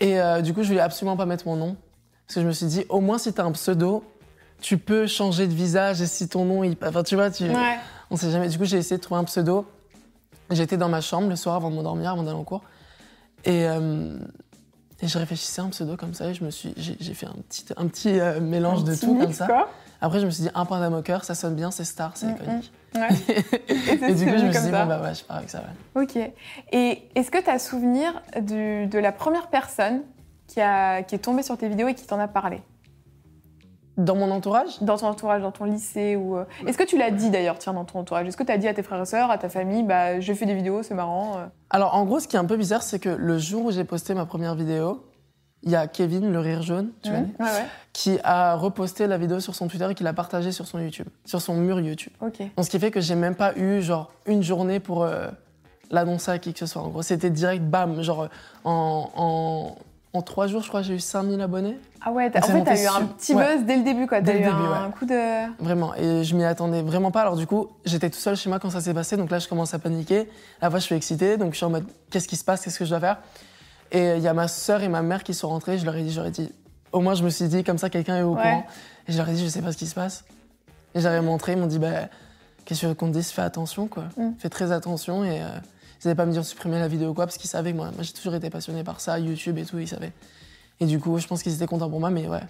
Et 0.00 0.20
euh, 0.20 0.40
du 0.42 0.52
coup, 0.54 0.62
je 0.62 0.68
voulais 0.68 0.80
absolument 0.80 1.16
pas 1.16 1.26
mettre 1.26 1.46
mon 1.46 1.56
nom. 1.56 1.76
Parce 2.26 2.36
que 2.36 2.40
je 2.40 2.46
me 2.46 2.52
suis 2.52 2.66
dit, 2.66 2.84
au 2.88 3.00
moins, 3.00 3.18
si 3.18 3.32
t'as 3.32 3.44
un 3.44 3.52
pseudo, 3.52 4.04
tu 4.60 4.78
peux 4.78 5.06
changer 5.06 5.46
de 5.46 5.54
visage. 5.54 6.00
Et 6.00 6.06
si 6.06 6.28
ton 6.28 6.44
nom, 6.44 6.64
il... 6.64 6.76
enfin, 6.84 7.02
tu 7.02 7.14
vois, 7.14 7.30
tu... 7.30 7.44
Ouais. 7.44 7.78
on 8.10 8.16
sait 8.16 8.30
jamais. 8.30 8.48
Du 8.48 8.58
coup, 8.58 8.64
j'ai 8.64 8.78
essayé 8.78 8.96
de 8.96 9.02
trouver 9.02 9.20
un 9.20 9.24
pseudo. 9.24 9.66
J'étais 10.50 10.76
dans 10.76 10.88
ma 10.88 11.00
chambre 11.00 11.28
le 11.28 11.36
soir 11.36 11.56
avant 11.56 11.70
de 11.70 11.76
m'endormir, 11.76 12.10
avant 12.10 12.22
d'aller 12.22 12.36
en 12.36 12.44
cours. 12.44 12.62
Et, 13.44 13.66
euh, 13.66 14.18
et 15.00 15.08
je 15.08 15.18
réfléchissais 15.18 15.60
à 15.60 15.64
un 15.64 15.70
pseudo 15.70 15.96
comme 15.96 16.14
ça. 16.14 16.26
Et 16.28 16.34
je 16.34 16.44
me 16.44 16.50
suis, 16.50 16.74
j'ai, 16.76 17.14
fait 17.14 17.26
un 17.26 17.36
petit, 17.48 17.64
un 17.76 17.86
petit 17.86 18.20
euh, 18.20 18.40
mélange 18.40 18.80
Un 18.80 18.84
de 18.84 18.90
petit 18.92 19.06
tout 19.06 19.14
mix, 19.14 19.24
comme 19.24 19.32
ça. 19.34 19.46
quoi. 19.46 19.68
Après, 20.00 20.20
je 20.20 20.26
me 20.26 20.30
suis 20.30 20.42
dit, 20.44 20.50
un 20.54 20.64
point 20.64 20.92
au 20.92 21.02
cœur, 21.02 21.24
ça 21.24 21.34
sonne 21.34 21.54
bien, 21.54 21.70
c'est 21.70 21.84
star, 21.84 22.16
c'est 22.16 22.26
Mm, 22.26 22.36
iconique. 22.36 22.72
Ouais. 22.94 23.08
Et 24.08 24.14
du 24.14 24.24
coup, 24.26 24.36
je 24.38 24.44
me 24.46 24.52
suis 24.52 24.60
dit, 24.62 24.70
bon, 24.70 24.86
bah 24.86 25.00
ouais, 25.02 25.14
je 25.14 25.24
pars 25.24 25.36
avec 25.38 25.48
ça. 25.50 25.62
ouais. 25.96 26.02
Ok. 26.02 26.16
Et 26.72 27.02
est-ce 27.14 27.30
que 27.30 27.42
tu 27.42 27.48
as 27.50 27.58
souvenir 27.58 28.22
du- 28.40 28.86
de 28.86 28.98
la 28.98 29.12
première 29.12 29.48
personne 29.48 30.02
qui, 30.46 30.60
a, 30.60 31.02
qui 31.02 31.14
est 31.14 31.18
tombée 31.18 31.42
sur 31.42 31.56
tes 31.56 31.68
vidéos 31.68 31.88
et 31.88 31.94
qui 31.94 32.06
t'en 32.06 32.18
a 32.18 32.28
parlé? 32.28 32.60
Dans 33.98 34.16
mon 34.16 34.30
entourage, 34.30 34.80
Dans 34.82 34.96
ton 34.96 35.06
entourage, 35.08 35.42
dans 35.42 35.50
ton 35.52 35.66
lycée 35.66 36.16
ou 36.16 36.36
euh, 36.38 36.44
Est-ce 36.66 36.78
que 36.78 36.82
tu 36.84 36.96
l'as 36.96 37.10
dit 37.10 37.28
d'ailleurs, 37.28 37.58
tiens, 37.58 37.74
dans 37.74 37.84
ton 37.84 37.98
entourage? 38.00 38.26
Est-ce 38.26 38.38
que 38.38 38.42
tu 38.42 38.50
as 38.50 38.56
dit 38.56 38.66
à 38.66 38.72
tes 38.72 38.82
frères 38.82 39.02
et 39.02 39.04
sœurs, 39.06 39.30
à 39.30 39.36
ta 39.36 39.50
famille, 39.50 39.82
bah, 39.82 40.18
je 40.18 40.32
fais 40.32 40.46
des 40.46 40.54
vidéos, 40.54 40.82
c'est 40.82 40.94
marrant 40.94 41.36
euh? 41.36 41.46
Alors, 41.68 41.94
en 41.94 42.04
gros, 42.06 42.18
ce 42.18 42.26
qui 42.26 42.36
est 42.36 42.38
un 42.38 42.46
peu 42.46 42.56
bizarre, 42.56 42.82
c'est 42.82 42.98
que 42.98 43.10
le 43.10 43.36
jour 43.38 43.66
où 43.66 43.70
j'ai 43.70 43.84
posté 43.84 44.14
ma 44.14 44.24
première 44.24 44.54
vidéo, 44.54 45.04
il 45.62 45.70
y 45.70 45.76
a 45.76 45.86
Kevin, 45.86 46.32
le 46.32 46.38
rire 46.40 46.62
jaune, 46.62 46.90
tu 47.02 47.10
vois, 47.10 47.20
ouais, 47.20 47.26
ouais. 47.40 47.66
qui 47.92 48.18
a 48.24 48.54
reposté 48.54 49.06
la 49.06 49.16
vidéo 49.18 49.40
sur 49.40 49.54
son 49.54 49.68
Twitter 49.68 49.86
et 49.90 49.94
qui 49.94 50.02
l'a 50.02 50.12
partagée 50.12 50.52
sur 50.52 50.66
son 50.66 50.78
YouTube, 50.78 51.06
sur 51.24 51.40
son 51.40 51.54
mur 51.54 51.80
YouTube. 51.80 52.12
Donc, 52.20 52.32
ce 52.64 52.70
qui 52.70 52.78
fait 52.78 52.90
que 52.90 53.00
j'ai 53.00 53.14
même 53.14 53.34
pas 53.36 53.56
eu, 53.56 53.80
genre, 53.80 54.10
une 54.26 54.42
journée 54.42 54.80
pour 54.80 55.04
euh, 55.04 55.28
l'annoncer 55.90 56.30
à 56.30 56.38
qui 56.38 56.52
que 56.52 56.58
ce 56.58 56.66
soit. 56.66 56.82
En 56.82 56.88
gros, 56.88 57.02
c'était 57.02 57.30
direct, 57.30 57.62
bam, 57.62 58.02
genre, 58.02 58.28
en, 58.64 59.10
en, 59.14 59.76
en 60.14 60.22
trois 60.22 60.46
jours, 60.46 60.62
je 60.62 60.68
crois, 60.68 60.82
j'ai 60.82 60.94
eu 60.94 61.00
5000 61.00 61.40
abonnés. 61.40 61.78
Ah 62.04 62.10
ouais, 62.10 62.26
en 62.26 62.42
fait, 62.42 62.64
t'as 62.64 62.82
eu 62.82 62.86
un 62.86 63.06
petit 63.06 63.34
ouais. 63.34 63.56
buzz 63.56 63.64
dès 63.64 63.76
le 63.76 63.82
début, 63.84 64.06
quoi. 64.06 64.20
Dès 64.20 64.32
le 64.32 64.40
eu 64.40 64.44
début, 64.44 64.56
un 64.56 64.90
coup 64.90 65.06
de. 65.06 65.62
Vraiment. 65.62 65.94
Et 65.94 66.24
je 66.24 66.34
m'y 66.34 66.44
attendais 66.44 66.82
vraiment 66.82 67.12
pas. 67.12 67.20
Alors, 67.22 67.36
du 67.36 67.46
coup, 67.46 67.68
j'étais 67.84 68.10
tout 68.10 68.18
seul 68.18 68.36
chez 68.36 68.48
moi 68.48 68.58
quand 68.58 68.70
ça 68.70 68.80
s'est 68.80 68.94
passé. 68.94 69.16
Donc 69.16 69.30
là, 69.30 69.38
je 69.38 69.46
commence 69.48 69.72
à 69.74 69.78
paniquer. 69.78 70.28
À 70.60 70.66
la 70.66 70.70
fois, 70.70 70.80
je 70.80 70.84
suis 70.84 70.96
excitée. 70.96 71.36
Donc, 71.36 71.52
je 71.52 71.58
suis 71.58 71.66
en 71.66 71.70
mode, 71.70 71.86
qu'est-ce 72.10 72.26
qui 72.26 72.36
se 72.36 72.44
passe? 72.44 72.62
Qu'est-ce 72.62 72.78
que 72.78 72.84
je 72.84 72.90
dois 72.90 73.00
faire? 73.00 73.18
Et 73.92 74.16
il 74.16 74.22
y 74.22 74.28
a 74.28 74.32
ma 74.34 74.48
sœur 74.48 74.82
et 74.82 74.88
ma 74.88 75.02
mère 75.02 75.22
qui 75.22 75.34
sont 75.34 75.48
rentrées. 75.48 75.78
Je 75.78 75.84
leur 75.84 75.94
ai 75.96 76.02
dit, 76.02 76.10
j'aurais 76.12 76.30
dit, 76.30 76.50
au 76.92 77.00
moins, 77.00 77.14
je 77.14 77.22
me 77.22 77.30
suis 77.30 77.46
dit, 77.46 77.62
comme 77.62 77.78
ça, 77.78 77.90
quelqu'un 77.90 78.16
est 78.16 78.22
au 78.22 78.34
Ouais. 78.34 78.42
courant. 78.42 78.64
Et 79.06 79.12
je 79.12 79.18
leur 79.18 79.28
ai 79.28 79.32
dit, 79.34 79.44
je 79.44 79.48
sais 79.48 79.62
pas 79.62 79.70
ce 79.72 79.76
qui 79.76 79.86
se 79.86 79.94
passe. 79.94 80.24
Et 80.94 81.00
j'avais 81.00 81.20
montré. 81.20 81.52
Ils 81.52 81.58
m'ont 81.58 81.66
dit, 81.66 81.78
bah, 81.78 82.08
qu'est-ce 82.64 82.86
qu'on 82.94 83.08
te 83.08 83.12
dise? 83.12 83.30
Fais 83.30 83.42
attention, 83.42 83.86
quoi. 83.88 84.04
Mm. 84.16 84.30
Fais 84.38 84.48
très 84.48 84.72
attention. 84.72 85.24
Et 85.24 85.42
euh, 85.42 85.46
ils 86.02 86.08
n'avaient 86.08 86.16
pas 86.16 86.26
me 86.26 86.32
dire 86.32 86.40
de 86.42 86.46
supprimer 86.46 86.78
la 86.80 86.88
vidéo 86.88 87.14
quoi, 87.14 87.26
parce 87.26 87.36
qu'ils 87.38 87.48
savaient 87.50 87.70
que 87.72 87.76
moi, 87.76 87.90
moi 87.94 88.02
j'ai 88.02 88.12
toujours 88.12 88.34
été 88.34 88.50
passionnée 88.50 88.82
par 88.82 89.00
ça, 89.00 89.20
YouTube 89.20 89.56
et 89.58 89.64
tout, 89.64 89.78
ils 89.78 89.86
savaient. 89.86 90.12
Et 90.80 90.86
du 90.86 90.98
coup, 90.98 91.16
je 91.18 91.28
pense 91.28 91.44
qu'ils 91.44 91.54
étaient 91.54 91.66
contents 91.66 91.88
pour 91.88 92.00
moi, 92.00 92.10
mais 92.10 92.26
ouais. 92.26 92.40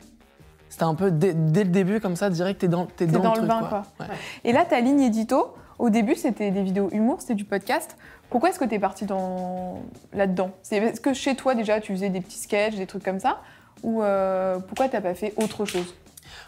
C'était 0.70 0.84
un 0.84 0.94
peu 0.94 1.10
dès, 1.10 1.34
dès 1.34 1.64
le 1.64 1.70
début, 1.70 2.00
comme 2.00 2.16
ça, 2.16 2.30
direct, 2.30 2.62
t'es 2.62 2.68
dans, 2.68 2.86
t'es 2.86 3.04
T'es 3.06 3.12
dans, 3.12 3.20
dans 3.20 3.34
le 3.34 3.42
le 3.42 3.46
truc, 3.46 3.60
bain, 3.60 3.68
quoi. 3.68 3.82
quoi. 3.98 4.06
Ouais. 4.06 4.12
Et 4.44 4.52
là, 4.52 4.64
ta 4.64 4.80
ligne 4.80 5.02
édito, 5.02 5.54
au 5.82 5.90
début, 5.90 6.14
c'était 6.14 6.52
des 6.52 6.62
vidéos 6.62 6.88
humour, 6.92 7.20
c'était 7.20 7.34
du 7.34 7.44
podcast. 7.44 7.96
Pourquoi 8.30 8.50
est-ce 8.50 8.58
que 8.60 8.64
t'es 8.64 8.78
parti 8.78 9.04
dans... 9.04 9.82
là-dedans? 10.14 10.52
C'est- 10.62 10.76
Est-ce 10.76 11.00
que 11.00 11.12
chez 11.12 11.34
toi, 11.34 11.54
déjà, 11.56 11.80
tu 11.80 11.92
faisais 11.92 12.08
des 12.08 12.20
petits 12.20 12.38
sketchs, 12.38 12.76
des 12.76 12.86
trucs 12.86 13.04
comme 13.04 13.18
ça? 13.18 13.40
Ou 13.82 14.00
euh, 14.02 14.58
pourquoi 14.60 14.88
t'as 14.88 15.00
pas 15.00 15.14
fait 15.14 15.34
autre 15.36 15.64
chose? 15.64 15.92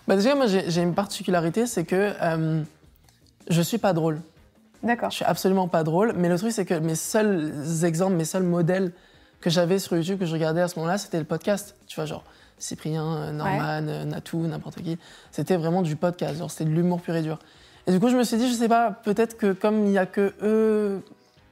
Bah 0.06 0.14
déjà, 0.14 0.36
moi, 0.36 0.46
j'ai 0.46 0.81
une 0.82 0.94
particularité, 0.94 1.66
c'est 1.66 1.84
que 1.84 2.12
euh, 2.22 2.62
je 3.48 3.60
suis 3.60 3.78
pas 3.78 3.92
drôle. 3.92 4.20
D'accord. 4.84 5.10
Je 5.10 5.16
suis 5.16 5.25
absolument 5.25 5.66
pas 5.66 5.82
drôle. 5.82 6.12
Mais 6.16 6.28
le 6.28 6.38
truc, 6.38 6.52
c'est 6.52 6.64
que 6.64 6.75
mes 6.75 6.94
seuls 6.94 7.52
exemples, 7.84 8.14
mes 8.14 8.25
seuls 8.25 8.44
modèles 8.44 8.92
que 9.40 9.50
j'avais 9.50 9.81
sur 9.81 9.96
YouTube, 9.96 10.20
que 10.20 10.26
je 10.26 10.32
regardais 10.32 10.60
à 10.60 10.69
ce 10.69 10.78
moment-là, 10.78 10.96
c'était 10.96 11.19
le 11.19 11.25
podcast. 11.25 11.75
Tu 11.88 11.96
vois, 11.96 12.06
genre 12.06 12.22
Cyprien, 12.58 13.04
euh, 13.04 13.32
Norman, 13.32 13.88
euh, 13.88 14.04
Natou, 14.04 14.46
n'importe 14.46 14.76
qui. 14.81 14.96
C'était 15.32 15.56
vraiment 15.56 15.82
du 15.82 15.96
podcast. 15.96 16.38
Genre, 16.38 16.50
c'était 16.50 16.66
de 16.70 16.75
l'humour 16.75 17.00
pur 17.02 17.16
et 17.16 17.22
dur. 17.22 17.40
Et 17.86 17.92
du 17.92 18.00
coup, 18.00 18.08
je 18.08 18.16
me 18.16 18.25
suis 18.25 18.36
dit, 18.36 18.48
je 18.48 18.54
sais 18.54 18.69
pas, 18.69 18.90
peut-être 18.90 19.36
que 19.36 19.52
comme 19.52 19.86
il 19.86 19.92
y 19.92 19.98
a 19.98 20.06
que 20.06 20.32
eux 20.42 21.02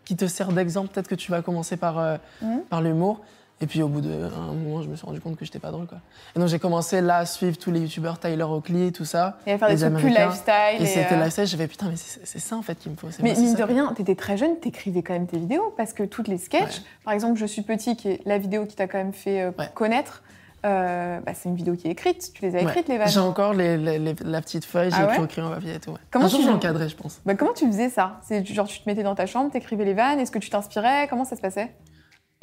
qui 0.05 0.17
te 0.17 0.27
servent 0.27 0.55
d'exemple, 0.55 0.89
peut-être 0.93 1.09
que 1.09 1.15
tu 1.15 1.31
vas 1.31 1.43
commencer 1.43 1.77
par, 1.77 1.99
euh, 1.99 2.17
Mhm. 2.41 2.61
par 2.71 2.81
l'humour. 2.83 3.21
Et 3.61 3.67
puis 3.67 3.81
au 3.81 3.87
bout 3.87 4.01
d'un 4.01 4.29
moment, 4.29 4.83
je 4.83 4.89
me 4.89 4.97
suis 4.97 5.07
rendu 5.07 5.21
compte 5.21 5.37
que 5.37 5.45
j'étais 5.45 5.61
pas 5.61 5.71
drôle. 5.71 5.87
Quoi. 5.87 5.99
Et 6.35 6.39
donc 6.41 6.49
j'ai 6.49 6.59
commencé 6.59 7.01
là 7.01 7.19
à 7.19 7.27
suivre 7.27 7.57
tous 7.57 7.71
les 7.71 7.79
youtubeurs, 7.79 8.19
Tyler 8.19 8.43
Oakley, 8.43 8.91
tout 8.91 9.05
ça. 9.05 9.39
Et 9.47 9.53
à 9.53 9.59
faire 9.59 9.69
des 9.69 9.77
trucs 9.77 9.95
plus 9.99 10.09
lifestyle. 10.09 10.81
Et, 10.81 10.87
c'était 10.87 11.13
euh, 11.15 11.19
lifestyle, 11.19 11.47
j'ai 11.47 11.57
fait 11.59 11.69
putain, 11.69 11.87
mais 11.89 11.95
c'est 11.97 12.41
ça 12.41 12.57
en 12.57 12.63
fait 12.63 12.75
qu'il 12.77 12.91
me 12.91 12.97
faut. 12.97 13.07
Mais 13.23 13.35
mine 13.35 13.55
de 13.55 13.63
rien, 13.63 13.93
t'étais 13.95 14.17
très 14.17 14.37
jeune, 14.37 14.57
t'écrivais 14.59 15.03
quand 15.03 15.13
même 15.13 15.29
tes 15.29 15.39
vidéos 15.39 15.73
parce 15.77 15.93
que 15.93 16.03
toutes 16.03 16.27
les 16.27 16.39
sketchs, 16.39 16.61
Ouais. 16.79 16.85
par 17.05 17.15
exemple, 17.15 17.39
Je 17.39 17.47
suis 17.47 17.63
petit, 17.63 17.95
qui 17.95 18.09
est 18.09 18.21
la 18.27 18.39
vidéo 18.39 18.67
qui 18.67 18.75
t'a 18.75 18.89
quand 18.89 18.99
même 18.99 19.13
fait 19.13 19.43
euh, 19.43 19.51
Ouais. 19.57 19.69
connaître, 19.75 20.25
euh, 20.65 21.21
bah, 21.21 21.35
c'est 21.35 21.49
une 21.49 21.57
vidéo 21.57 21.75
qui 21.77 21.89
est 21.89 21.91
écrite. 21.91 22.33
Tu 22.35 22.43
les 22.43 22.55
as 22.55 22.59
Ouais. 22.59 22.65
écrites, 22.65 22.89
les 22.89 22.99
vannes. 22.99 23.09
J'ai 23.09 23.21
encore 23.21 23.53
les, 23.55 23.77
les- 23.77 23.99
les- 23.99 24.15
la 24.25 24.41
petite 24.41 24.65
feuille, 24.65 24.91
j'ai 24.91 24.97
Ah 24.99 25.07
ouais 25.07 25.13
écrit 25.13 25.23
au 25.23 25.27
crayon 25.27 25.51
papier 25.51 25.75
et 25.75 25.81
tout. 25.81 25.91
ouais. 25.91 25.99
Comment 26.11 26.27
Un 26.27 26.29
jour, 26.29 26.41
tu 26.61 26.67
je 26.89 26.97
pense. 26.97 27.21
Bah, 27.27 27.35
comment 27.35 27.53
tu 27.53 27.67
faisais 27.67 27.89
ça? 27.89 28.21
C'est 28.23 28.45
genre 28.47 28.67
tu 28.67 28.81
te 28.81 28.89
mettais 28.89 29.03
dans 29.03 29.15
ta 29.15 29.27
chambre, 29.27 29.51
t'écrivais 29.51 29.85
les 29.85 29.95
vannes, 29.95 30.19
est-ce 30.21 30.31
que 30.31 30.39
tu 30.39 30.51
t'inspirais? 30.51 31.07
Comment 31.09 31.25
ça 31.25 31.37
se 31.37 31.41
passait? 31.41 31.75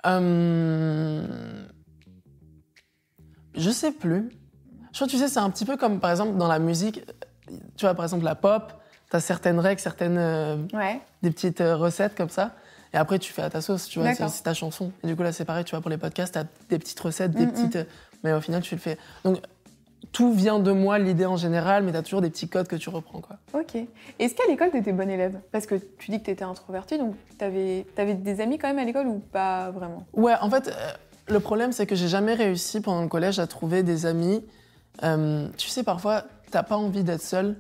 Euh, 0.06 1.24
Je 3.56 3.70
sais 3.72 3.92
plus. 3.92 4.30
Je 4.92 4.98
crois 4.98 5.08
que 5.08 5.12
tu 5.12 5.18
sais, 5.18 5.28
c'est 5.28 5.40
un 5.40 5.50
petit 5.50 5.66
peu 5.66 5.78
comme 5.78 6.00
par 6.00 6.12
exemple 6.12 6.38
dans 6.38 6.48
la 6.48 6.60
musique. 6.60 7.04
Tu 7.78 7.86
vois, 7.86 7.94
par 7.96 8.06
exemple, 8.06 8.24
la 8.26 8.36
pop, 8.36 8.74
t'as 9.10 9.20
certaines 9.20 9.60
règles, 9.60 9.82
certaines. 9.82 10.18
euh, 10.18 10.58
des 11.22 11.32
petites 11.32 11.62
euh, 11.62 11.76
recettes 11.76 12.16
comme 12.16 12.30
ça. 12.30 12.56
Et 12.94 12.98
après, 12.98 13.20
tu 13.20 13.32
fais 13.34 13.42
à 13.44 13.50
ta 13.50 13.62
sauce, 13.62 13.88
tu 13.88 14.00
vois, 14.00 14.14
c'est 14.14 14.44
ta 14.44 14.54
chanson. 14.54 14.92
Et 15.04 15.08
du 15.08 15.16
coup, 15.16 15.24
là, 15.24 15.32
c'est 15.32 15.46
pareil, 15.46 15.64
tu 15.64 15.72
vois, 15.72 15.82
pour 15.82 15.92
les 15.92 15.98
podcasts, 15.98 16.34
t'as 16.34 16.46
des 16.70 16.80
petites 16.80 17.00
recettes, 17.00 17.32
des 17.32 17.46
Mm, 17.46 17.50
mm. 17.50 17.52
petites. 17.54 17.76
euh, 17.78 17.84
Mais 18.24 18.34
au 18.34 18.42
final, 18.42 18.62
tu 18.62 18.76
le 18.76 18.82
fais. 18.82 18.98
Donc, 19.24 19.38
tout 20.12 20.34
vient 20.34 20.60
de 20.60 20.72
moi, 20.72 20.98
l'idée 20.98 21.26
en 21.28 21.38
général, 21.38 21.84
mais 21.84 21.92
t'as 21.92 22.02
toujours 22.02 22.22
des 22.22 22.30
petits 22.32 22.50
codes 22.50 22.68
que 22.68 22.76
tu 22.76 22.90
reprends, 22.90 23.22
quoi. 23.22 23.38
Ok. 23.54 23.76
Est-ce 24.18 24.34
qu'à 24.34 24.44
l'école, 24.50 24.72
t'étais 24.72 24.92
bonne 24.92 25.10
élève? 25.12 25.40
Parce 25.52 25.68
que 25.68 25.76
tu 25.76 26.10
dis 26.12 26.20
que 26.20 26.26
t'étais 26.26 26.44
introvertie, 26.44 26.98
donc 26.98 27.16
t'avais 27.38 27.86
avais 27.98 28.16
des 28.16 28.42
amis 28.42 28.58
quand 28.58 28.68
même 28.70 28.80
à 28.80 28.86
l'école 28.86 29.08
ou 29.08 29.20
pas 29.20 29.70
vraiment? 29.72 30.06
Ouais, 30.14 30.34
en 30.42 30.50
fait, 30.50 30.70
euh, 30.70 30.72
le 31.28 31.40
problème, 31.40 31.72
c'est 31.72 31.86
que 31.86 31.96
j'ai 31.96 32.08
jamais 32.08 32.34
réussi 32.34 32.82
pendant 32.82 33.04
le 33.04 33.08
collège 33.08 33.38
à 33.40 33.46
trouver 33.46 33.84
des 33.84 34.06
amis. 34.08 34.44
Euh, 35.04 35.48
tu 35.58 35.70
sais, 35.70 35.84
parfois, 35.84 36.24
t'as 36.50 36.64
pas 36.64 36.76
envie 36.78 37.04
d'être 37.04 37.22
seul. 37.22 37.56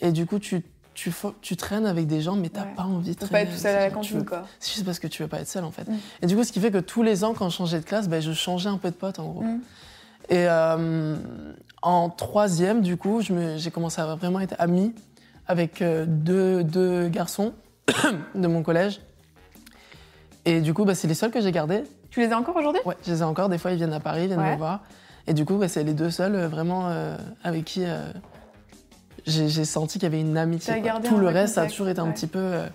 Et 0.00 0.10
du 0.10 0.26
coup, 0.26 0.38
tu, 0.40 0.64
tu, 0.98 1.12
tu 1.42 1.56
traînes 1.56 1.86
avec 1.86 2.06
des 2.08 2.20
gens, 2.20 2.34
mais 2.34 2.48
t'as 2.48 2.62
Ouais. 2.62 2.74
pas 2.76 2.82
envie 2.82 3.10
de 3.12 3.16
traîner. 3.16 3.30
pas 3.30 3.40
être 3.42 3.52
tout 3.52 3.56
seul 3.60 3.76
à 3.76 3.80
la. 3.80 3.88
Tu 3.88 3.94
cantine, 3.94 4.18
veux- 4.18 4.24
quoi. 4.24 4.42
C'est 4.58 4.72
juste 4.74 4.84
parce 4.84 4.98
que 4.98 5.06
tu 5.06 5.22
veux 5.22 5.28
pas 5.28 5.38
être 5.40 5.48
seul, 5.48 5.62
en 5.64 5.70
fait. 5.70 5.88
Mm. 5.88 5.96
Et 6.22 6.26
du 6.26 6.34
coup, 6.36 6.42
ce 6.42 6.50
qui 6.50 6.58
fait 6.60 6.70
que 6.72 6.78
tous 6.78 7.02
les 7.04 7.22
ans, 7.22 7.34
quand 7.34 7.48
je 7.48 7.56
changeais 7.56 7.78
de 7.78 7.84
classe, 7.84 8.08
ben, 8.08 8.20
je 8.20 8.32
changeais 8.32 8.68
un 8.68 8.78
peu 8.78 8.90
de 8.90 8.96
potes, 8.96 9.18
en 9.20 9.28
gros. 9.28 9.42
Mm. 9.42 9.60
Et 10.30 10.46
euh, 10.48 11.16
en 11.82 12.10
troisième, 12.10 12.82
du 12.82 12.96
coup, 12.96 13.20
j'ai 13.22 13.70
commencé 13.70 14.00
à 14.00 14.14
vraiment 14.16 14.40
être 14.40 14.56
amie 14.58 14.92
avec 15.46 15.80
euh, 15.82 16.04
deux, 16.06 16.64
deux 16.64 17.08
garçons 17.08 17.54
de 18.34 18.46
mon 18.48 18.62
collège. 18.62 19.00
Et 20.44 20.60
du 20.60 20.74
coup, 20.74 20.84
bah, 20.84 20.94
c'est 20.94 21.08
les 21.08 21.14
seuls 21.14 21.30
que 21.30 21.40
j'ai 21.40 21.52
gardés. 21.52 21.84
Tu 22.10 22.20
les 22.20 22.32
as 22.32 22.38
encore 22.38 22.56
aujourd'hui? 22.56 22.80
Ouais, 22.84 22.96
je 23.06 23.12
les 23.12 23.20
ai 23.20 23.22
encore. 23.22 23.48
Des 23.48 23.58
fois, 23.58 23.70
ils 23.70 23.76
viennent 23.76 23.92
à 23.92 24.00
Paris, 24.00 24.22
ils 24.22 24.26
viennent 24.28 24.40
Ouais. 24.40 24.52
me 24.52 24.56
voir. 24.58 24.80
Et 25.26 25.34
du 25.34 25.44
coup, 25.44 25.56
bah, 25.58 25.68
c'est 25.68 25.84
les 25.84 25.92
deux 25.94 26.10
seuls 26.10 26.34
euh, 26.34 26.48
vraiment 26.48 26.88
euh, 26.88 27.16
avec 27.44 27.64
qui 27.66 27.84
euh, 27.84 28.10
j'ai 29.26 29.64
senti 29.64 29.98
qu'il 29.98 30.04
y 30.04 30.06
avait 30.06 30.20
une 30.20 30.36
amitié. 30.36 30.82
Tout 31.04 31.18
le 31.18 31.28
reste, 31.28 31.54
ça 31.54 31.62
a 31.62 31.66
toujours 31.66 31.88
été 31.88 32.00
un 32.00 32.10
petit 32.12 32.26
peu. 32.26 32.38
euh, 32.38 32.66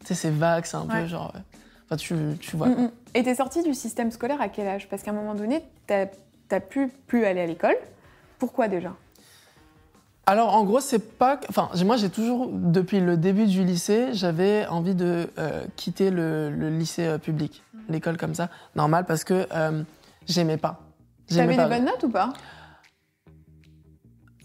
tu 0.00 0.06
sais, 0.08 0.14
c'est 0.14 0.30
vague, 0.30 0.64
c'est 0.64 0.76
un 0.76 0.86
Ouais. 0.86 1.02
peu 1.02 1.06
genre. 1.06 1.32
euh, 1.34 1.38
Enfin, 1.86 1.96
tu, 1.96 2.14
tu 2.40 2.56
vois. 2.56 2.68
Mm, 2.68 2.82
mm. 2.82 2.90
Et 3.14 3.22
t'es 3.22 3.34
sortie 3.34 3.62
du 3.62 3.72
système 3.72 4.10
scolaire 4.10 4.40
à 4.42 4.48
quel 4.48 4.68
âge? 4.68 4.88
Parce 4.90 5.02
qu'à 5.02 5.10
un 5.10 5.14
moment 5.14 5.34
donné, 5.34 5.62
t'as 5.86 6.04
as 6.50 6.60
pu 6.60 6.88
plus 7.06 7.24
aller 7.24 7.40
à 7.40 7.46
l'école. 7.46 7.76
Pourquoi 8.38 8.68
déjà? 8.68 8.94
Alors, 10.26 10.54
en 10.54 10.64
gros, 10.64 10.80
c'est 10.80 10.98
pas. 11.16 11.40
Enfin, 11.48 11.70
moi, 11.86 11.96
j'ai 11.96 12.10
toujours, 12.10 12.50
depuis 12.52 13.00
le 13.00 13.16
début 13.16 13.46
du 13.46 13.64
lycée, 13.64 14.08
j'avais 14.12 14.66
envie 14.66 14.94
de 14.94 15.30
euh, 15.38 15.64
quitter 15.76 16.10
le, 16.10 16.50
le 16.50 16.68
lycée 16.68 17.06
euh, 17.06 17.16
public, 17.18 17.62
l'école 17.88 18.18
comme 18.18 18.34
ça, 18.34 18.50
normal, 18.76 19.06
parce 19.06 19.24
que 19.24 19.46
euh, 19.54 19.82
j'aimais 20.26 20.58
pas. 20.58 20.80
T'avais 21.34 21.56
des 21.56 21.64
bonnes 21.64 21.86
notes 21.86 22.02
ou 22.04 22.10
pas? 22.10 22.34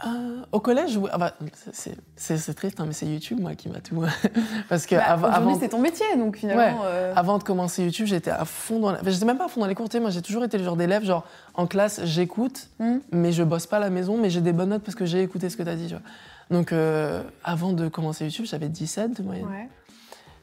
Euh, 0.05 0.41
au 0.51 0.59
collège. 0.59 0.99
Ah 1.11 1.17
bah, 1.17 1.33
c'est- 1.71 2.53
triste, 2.53 2.79
hein, 2.79 2.85
mais 2.87 2.93
c'est 2.93 3.05
YouTube, 3.05 3.39
moi, 3.39 3.55
qui 3.55 3.69
m'a 3.69 3.79
tout. 3.79 4.03
parce 4.69 4.85
que 4.85 4.95
Bah, 4.95 5.11
av- 5.13 5.25
avant, 5.25 5.59
c'est 5.59 5.69
ton 5.69 5.79
métier, 5.79 6.05
donc 6.17 6.37
finalement. 6.37 6.81
euh, 6.85 7.13
avant 7.15 7.37
de 7.37 7.43
commencer 7.43 7.83
YouTube, 7.83 8.05
j'étais 8.07 8.31
à 8.31 8.45
fond 8.45 8.79
dans. 8.79 8.91
La... 8.91 8.99
enfin, 9.01 9.09
j'étais 9.11 9.25
même 9.25 9.37
pas 9.37 9.45
à 9.45 9.47
fond 9.47 9.61
dans 9.61 9.67
les 9.67 9.75
cours. 9.75 9.87
Moi, 10.01 10.09
j'ai 10.09 10.21
toujours 10.21 10.43
été 10.43 10.57
le 10.57 10.63
genre 10.63 10.75
d'élève, 10.75 11.03
genre 11.03 11.23
en 11.53 11.67
classe, 11.67 12.01
j'écoute, 12.03 12.69
Hmm. 12.79 12.97
mais 13.11 13.31
je 13.31 13.43
bosse 13.43 13.65
pas 13.67 13.77
à 13.77 13.79
la 13.81 13.89
maison, 13.89 14.17
mais 14.17 14.29
j'ai 14.29 14.41
des 14.41 14.53
bonnes 14.53 14.69
notes 14.69 14.83
parce 14.83 14.95
que 14.95 15.05
j'ai 15.05 15.21
écouté 15.21 15.49
ce 15.49 15.57
que 15.57 15.63
tu 15.63 15.69
as 15.69 15.75
dit. 15.75 15.87
Tu 15.87 15.93
vois. 15.93 16.03
Donc, 16.51 16.71
euh, 16.73 17.23
avant 17.43 17.71
de 17.73 17.87
commencer 17.87 18.25
YouTube, 18.25 18.45
j'avais 18.45 18.69
17 18.69 19.17
de 19.17 19.23
moyenne. 19.23 19.45
Ouais. 19.47 19.69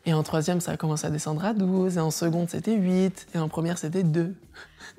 Et 0.07 0.15
en 0.15 0.23
troisième, 0.23 0.61
ça 0.61 0.73
a 0.73 0.77
commencé 0.77 1.07
à 1.07 1.11
descendre 1.11 1.45
à 1.45 1.53
12. 1.53 1.97
Et 1.99 2.01
en 2.01 2.11
seconde, 2.11 2.49
c'était 2.49 2.75
8. 2.75 3.29
Et 3.35 3.39
en 3.39 3.49
première, 3.49 3.77
c'était 3.79 4.03
2. 4.03 4.35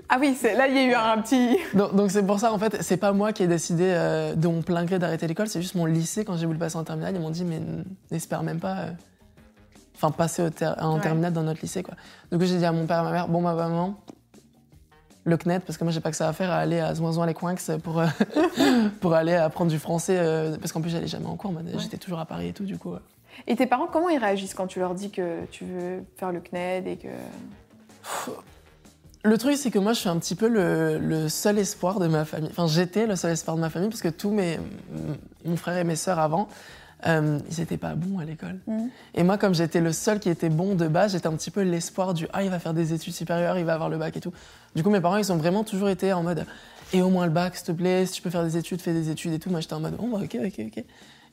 Ah 0.09 0.17
oui, 0.19 0.37
là, 0.43 0.67
il 0.67 0.75
y 0.75 0.79
a 0.79 0.83
eu 0.85 0.93
un 0.93 1.21
petit. 1.21 1.57
Donc, 1.75 2.11
c'est 2.11 2.23
pour 2.25 2.39
ça, 2.39 2.53
en 2.53 2.59
fait, 2.59 2.81
c'est 2.81 2.97
pas 2.97 3.11
moi 3.11 3.33
qui 3.33 3.43
ai 3.43 3.47
décidé 3.47 3.85
euh, 3.87 4.35
de 4.35 4.47
mon 4.47 4.61
plein 4.61 4.85
gré 4.85 4.99
d'arrêter 4.99 5.27
l'école. 5.27 5.47
C'est 5.47 5.61
juste 5.61 5.75
mon 5.75 5.85
lycée, 5.85 6.23
quand 6.23 6.37
j'ai 6.37 6.45
voulu 6.45 6.59
passer 6.59 6.77
en 6.77 6.83
terminale, 6.83 7.15
ils 7.15 7.21
m'ont 7.21 7.31
dit, 7.31 7.43
mais 7.43 7.59
n'espère 8.11 8.43
même 8.43 8.59
pas. 8.59 8.77
euh, 8.77 8.91
Enfin, 9.95 10.09
passer 10.11 10.41
au 10.41 10.49
ter- 10.49 10.75
en 10.79 10.95
Ouais. 10.95 11.01
terminale 11.01 11.31
dans 11.31 11.43
notre 11.43 11.61
lycée, 11.61 11.83
quoi. 11.83 11.93
Du 12.31 12.37
coup, 12.39 12.45
j'ai 12.45 12.57
dit 12.57 12.65
à 12.65 12.71
mon 12.71 12.87
père 12.87 12.97
et 12.97 12.99
à 13.01 13.03
ma 13.03 13.11
mère, 13.11 13.27
bon, 13.27 13.39
ma 13.41 13.53
maman, 13.53 13.95
le 15.25 15.37
CNET, 15.37 15.59
parce 15.59 15.77
que 15.77 15.83
moi, 15.83 15.93
j'ai 15.93 15.99
pas 15.99 16.09
que 16.09 16.17
ça 16.17 16.27
à 16.27 16.33
faire 16.33 16.49
à 16.49 16.55
aller 16.57 16.79
à 16.79 16.95
Zoinzoin 16.95 17.27
les 17.27 17.35
Coinx 17.35 17.69
pour, 17.83 17.99
euh, 17.99 18.07
pour 18.99 19.13
aller 19.13 19.35
apprendre 19.35 19.69
du 19.69 19.77
français, 19.77 20.17
euh, 20.17 20.57
parce 20.57 20.71
qu'en 20.71 20.81
plus, 20.81 20.89
j'allais 20.89 21.05
jamais 21.07 21.27
en 21.27 21.35
cours, 21.35 21.53
j'étais 21.77 21.97
toujours 21.97 22.19
à 22.19 22.25
Paris 22.25 22.47
et 22.47 22.53
tout, 22.53 22.63
du 22.65 22.77
coup. 22.79 22.95
Et 23.47 23.55
tes 23.55 23.65
parents, 23.65 23.87
comment 23.87 24.09
ils 24.09 24.17
réagissent 24.17 24.53
quand 24.53 24.67
tu 24.67 24.79
leur 24.79 24.93
dis 24.93 25.11
que 25.11 25.45
tu 25.51 25.65
veux 25.65 26.03
faire 26.17 26.31
le 26.31 26.39
CNED 26.39 26.87
et 26.87 26.97
que. 26.97 27.07
Le 29.23 29.37
truc, 29.37 29.55
c'est 29.55 29.69
que 29.69 29.79
moi, 29.79 29.93
je 29.93 29.99
suis 29.99 30.09
un 30.09 30.17
petit 30.17 30.35
peu 30.35 30.47
le, 30.47 30.97
le 30.97 31.29
seul 31.29 31.59
espoir 31.59 31.99
de 31.99 32.07
ma 32.07 32.25
famille. 32.25 32.49
Enfin, 32.49 32.65
j'étais 32.67 33.05
le 33.05 33.15
seul 33.15 33.31
espoir 33.31 33.55
de 33.55 33.61
ma 33.61 33.69
famille, 33.69 33.89
parce 33.89 34.01
que 34.01 34.09
tous 34.09 34.31
mes. 34.31 34.59
mon 35.45 35.55
frère 35.57 35.77
et 35.77 35.83
mes 35.83 35.95
sœurs 35.95 36.19
avant, 36.19 36.47
euh, 37.07 37.39
ils 37.49 37.59
n'étaient 37.59 37.77
pas 37.77 37.95
bons 37.95 38.19
à 38.19 38.25
l'école. 38.25 38.59
Mhm. 38.67 38.89
Et 39.15 39.23
moi, 39.23 39.37
comme 39.37 39.53
j'étais 39.53 39.81
le 39.81 39.91
seul 39.91 40.19
qui 40.19 40.29
était 40.29 40.49
bon 40.49 40.75
de 40.75 40.87
base, 40.87 41.13
j'étais 41.13 41.27
un 41.27 41.35
petit 41.35 41.51
peu 41.51 41.61
l'espoir 41.61 42.13
du 42.13 42.27
Ah, 42.33 42.43
il 42.43 42.49
va 42.49 42.59
faire 42.59 42.73
des 42.73 42.93
études 42.93 43.13
supérieures, 43.13 43.57
il 43.57 43.65
va 43.65 43.73
avoir 43.73 43.89
le 43.89 43.97
bac 43.97 44.15
et 44.17 44.19
tout. 44.19 44.33
Du 44.75 44.83
coup, 44.83 44.89
mes 44.89 45.01
parents, 45.01 45.17
ils 45.17 45.31
ont 45.31 45.37
vraiment 45.37 45.63
toujours 45.63 45.89
été 45.89 46.13
en 46.13 46.23
mode 46.23 46.45
Et 46.93 47.01
au 47.01 47.09
moins 47.09 47.25
le 47.25 47.31
bac, 47.31 47.55
s'il 47.55 47.67
te 47.67 47.71
plaît, 47.71 48.05
si 48.05 48.13
tu 48.13 48.21
peux 48.21 48.29
faire 48.29 48.43
des 48.43 48.57
études, 48.57 48.81
fais 48.81 48.93
des 48.93 49.09
études 49.09 49.33
et 49.33 49.39
tout. 49.39 49.49
Moi, 49.49 49.61
j'étais 49.61 49.73
en 49.73 49.79
mode 49.79 49.95
Oh, 49.99 50.07
bah, 50.07 50.19
ok, 50.23 50.37
ok, 50.45 50.65
ok. 50.67 50.83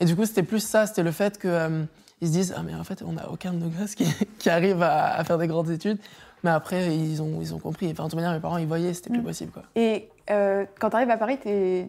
Et 0.01 0.05
du 0.05 0.15
coup, 0.17 0.25
c'était 0.25 0.43
plus 0.43 0.61
ça, 0.61 0.87
c'était 0.87 1.03
le 1.03 1.13
fait 1.13 1.39
que. 1.39 1.49
euh, 1.49 1.85
ils 2.21 2.29
se 2.29 2.33
disent 2.33 2.55
Ah, 2.57 2.63
mais 2.65 2.75
en 2.75 2.83
fait, 2.85 3.03
on 3.07 3.13
n'a 3.13 3.31
aucun 3.31 3.53
de 3.53 3.59
nos 3.59 3.69
gosses 3.69 3.95
qui, 3.95 4.05
qui 4.39 4.51
arrive 4.51 4.83
à, 4.83 5.15
à 5.15 5.25
faire 5.25 5.39
des 5.39 5.47
grandes 5.47 5.71
études. 5.71 5.99
Mais 6.45 6.51
après, 6.51 6.97
ils 6.97 7.21
ont, 7.21 7.39
ils 7.41 7.53
ont 7.55 7.59
compris. 7.59 7.89
Enfin, 7.91 8.05
de 8.05 8.09
toute 8.11 8.17
manière, 8.17 8.33
mes 8.33 8.41
parents, 8.41 8.59
ils 8.59 8.67
voyaient, 8.67 8.95
c'était 8.95 9.11
plus 9.11 9.19
Mhm. 9.21 9.25
possible, 9.25 9.51
quoi. 9.53 9.63
Et 9.77 10.09
euh, 10.31 10.65
quand 10.79 10.91
tu 10.91 10.97
arrives 10.97 11.11
à 11.11 11.17
Paris, 11.17 11.39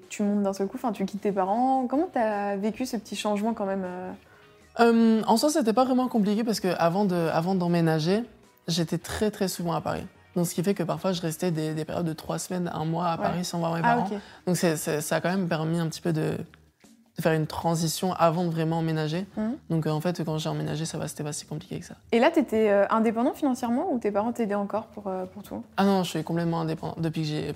tu 0.10 0.24
montes 0.24 0.44
d'un 0.44 0.54
seul 0.54 0.68
coup, 0.68 0.78
enfin, 0.78 0.92
tu 0.92 1.06
quittes 1.06 1.22
tes 1.22 1.32
parents. 1.32 1.86
Comment 1.88 2.10
tu 2.12 2.18
as 2.20 2.56
vécu 2.58 2.86
ce 2.86 2.98
petit 2.98 3.16
changement 3.16 3.54
quand 3.54 3.66
même 3.66 3.86
euh? 3.86 4.12
En 5.28 5.38
soi, 5.38 5.50
c'était 5.50 5.74
pas 5.74 5.84
vraiment 5.86 6.08
compliqué 6.08 6.44
parce 6.44 6.60
que 6.60 6.70
avant 6.78 7.06
de, 7.06 7.16
avant 7.16 7.54
d'emménager, 7.54 8.24
j'étais 8.68 8.98
très 8.98 9.30
très 9.30 9.48
souvent 9.48 9.74
à 9.74 9.82
Paris. 9.82 10.06
Donc, 10.36 10.46
ce 10.48 10.56
qui 10.56 10.64
fait 10.64 10.74
que 10.74 10.84
parfois, 10.84 11.12
je 11.12 11.22
restais 11.22 11.52
des, 11.52 11.74
des 11.74 11.86
périodes 11.86 12.06
de 12.06 12.14
trois 12.14 12.40
semaines, 12.40 12.72
un 12.74 12.86
mois 12.86 13.08
à 13.08 13.18
Ouais. 13.18 13.24
Paris 13.24 13.44
sans 13.46 13.60
voir 13.60 13.74
mes 13.74 13.82
Ah, 13.84 13.96
parents. 13.96 14.10
Donc, 14.48 14.56
ça 14.56 15.16
a 15.16 15.22
quand 15.22 15.30
même 15.30 15.48
permis 15.50 15.80
un 15.80 15.88
petit 15.88 16.02
peu 16.02 16.14
de, 16.14 16.38
de 17.20 17.24
faire 17.24 17.34
une 17.34 17.48
transition 17.48 18.14
avant 18.14 18.46
de 18.46 18.50
vraiment 18.50 18.80
emménager. 18.80 19.26
Mhm. 19.38 19.58
Donc, 19.70 19.86
euh, 19.86 19.90
en 19.92 20.00
fait, 20.02 20.24
quand 20.24 20.38
j'ai 20.38 20.50
emménagé, 20.50 20.86
ça 20.86 20.98
va, 20.98 21.08
c'était 21.08 21.24
pas 21.24 21.34
si 21.34 21.46
compliqué 21.46 21.80
que 21.80 21.86
ça. 21.86 21.96
Et 22.12 22.20
là, 22.20 22.32
tu 22.32 22.40
étais 22.40 22.70
indépendant 22.90 23.34
financièrement 23.34 23.92
ou 23.92 24.00
tes 24.00 24.10
parents 24.12 24.32
t'aidaient 24.32 24.56
encore 24.56 24.86
pour, 24.88 25.08
euh, 25.08 25.26
pour 25.26 25.44
tout 25.44 25.62
Ah 25.78 25.84
non, 25.84 26.04
je 26.04 26.10
suis 26.12 26.24
complètement 26.24 26.62
indépendant 26.62 26.96
depuis 26.98 27.22
que 27.22 27.28
j'ai. 27.28 27.48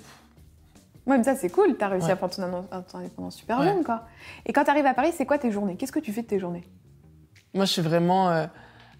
Ouais, 1.06 1.18
mais 1.18 1.24
ça, 1.24 1.34
c'est 1.34 1.50
cool. 1.50 1.76
Tu 1.78 1.84
as 1.84 1.88
réussi 1.88 2.06
Ouais. 2.06 2.12
à 2.12 2.16
prendre 2.16 2.34
ton, 2.34 2.42
indé- 2.42 2.84
ton 2.90 2.98
indépendance 2.98 3.36
super 3.36 3.58
Ouais. 3.58 3.66
jeune, 3.66 3.84
quoi. 3.84 4.02
Et 4.46 4.52
quand 4.52 4.64
tu 4.64 4.70
arrives 4.70 4.86
à 4.86 4.94
Paris, 4.94 5.12
c'est 5.16 5.26
quoi 5.26 5.38
tes 5.38 5.50
journées? 5.50 5.76
Qu'est-ce 5.76 5.92
que 5.92 5.98
tu 5.98 6.12
fais 6.12 6.22
de 6.22 6.26
tes 6.26 6.38
journées? 6.38 6.64
Moi, 7.54 7.64
je 7.64 7.72
suis 7.72 7.82
vraiment. 7.82 8.28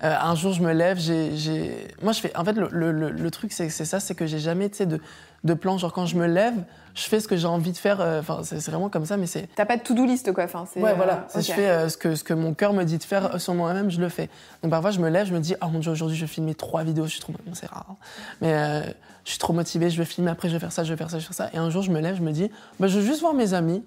Euh, 0.03 0.07
euh, 0.09 0.17
un 0.21 0.35
jour, 0.35 0.53
je 0.53 0.63
me 0.63 0.73
lève, 0.73 0.99
j'ai. 0.99 1.87
Moi, 2.03 2.13
je 2.13 2.21
fais. 2.21 2.37
En 2.37 2.45
fait, 2.45 2.53
le, 2.55 2.69
le- 2.71 2.93
le- 3.11 3.31
truc, 3.31 3.53
c'est 3.53 3.69
ça, 3.71 4.01
c'est 4.01 4.15
que 4.15 4.27
j'ai 4.27 4.39
jamais, 4.39 4.69
tu 4.69 4.79
sais, 4.79 4.87
de, 4.87 5.01
de 5.45 5.55
plan. 5.55 5.79
Genre, 5.79 5.93
quand 5.93 6.07
je 6.07 6.17
me 6.17 6.27
lève, 6.27 6.55
je 6.95 7.03
fais 7.05 7.21
ce 7.21 7.29
que 7.29 7.37
j'ai 7.37 7.47
envie 7.47 7.73
de 7.73 7.77
faire. 7.77 8.01
euh, 8.01 8.21
Enfin, 8.21 8.41
c'est 8.43 8.65
vraiment 8.71 8.89
comme 8.89 9.05
ça, 9.07 9.17
mais 9.17 9.27
c'est. 9.27 9.49
T'as 9.55 9.67
pas 9.67 9.77
de 9.77 9.83
to-do 9.83 10.05
list, 10.05 10.33
quoi. 10.33 10.45
Enfin, 10.45 10.65
c'est, 10.73 10.81
Ouais, 10.81 10.91
euh, 10.91 10.95
voilà. 10.95 11.27
Si 11.29 11.39
ok. 11.39 11.45
Je 11.45 11.53
fais 11.53 11.69
euh, 11.69 11.89
ce, 11.89 11.97
que, 11.97 12.15
ce 12.17 12.25
que 12.25 12.35
mon 12.35 12.55
cœur 12.55 12.73
me 12.73 12.85
dit 12.85 12.99
de 12.99 13.03
faire 13.05 13.35
euh, 13.35 13.39
sur 13.39 13.55
moi-même, 13.55 13.91
je 13.91 14.01
le 14.01 14.09
fais. 14.09 14.29
Donc, 14.63 14.71
parfois, 14.71 14.91
je 14.91 15.01
me 15.01 15.09
lève, 15.09 15.27
je 15.27 15.33
me 15.35 15.41
dis, 15.41 15.55
ah 15.61 15.69
mon 15.69 15.79
dieu, 15.79 15.91
aujourd'hui, 15.93 16.17
je 16.17 16.23
vais 16.23 16.31
filmer 16.33 16.55
trois 16.55 16.83
vidéos. 16.85 17.05
Je 17.07 17.11
suis 17.13 17.21
trop. 17.21 17.33
Bon, 17.47 17.55
c'est 17.55 17.67
rare. 17.71 17.87
hein. 17.91 17.97
Mais 18.41 18.53
euh, 18.53 18.81
je 19.25 19.31
suis 19.31 19.39
trop 19.39 19.53
motivée, 19.53 19.91
je 19.91 19.99
vais 19.99 20.05
filmer, 20.05 20.31
après, 20.31 20.49
je 20.49 20.55
vais 20.55 20.61
faire 20.61 20.73
ça, 20.73 20.85
je 20.85 20.93
vais 20.93 20.97
faire 20.99 21.11
ça, 21.11 21.19
je 21.19 21.23
vais 21.27 21.35
faire 21.35 21.47
ça. 21.47 21.51
Et 21.55 21.59
un 21.59 21.71
jour, 21.71 21.83
je 21.83 21.91
me 21.91 22.01
lève, 22.01 22.17
je 22.17 22.23
me 22.23 22.33
dis, 22.33 22.51
bah, 22.81 22.89
je 22.89 22.99
veux 22.99 23.07
juste 23.07 23.21
voir 23.21 23.35
mes 23.35 23.55
amis. 23.55 23.83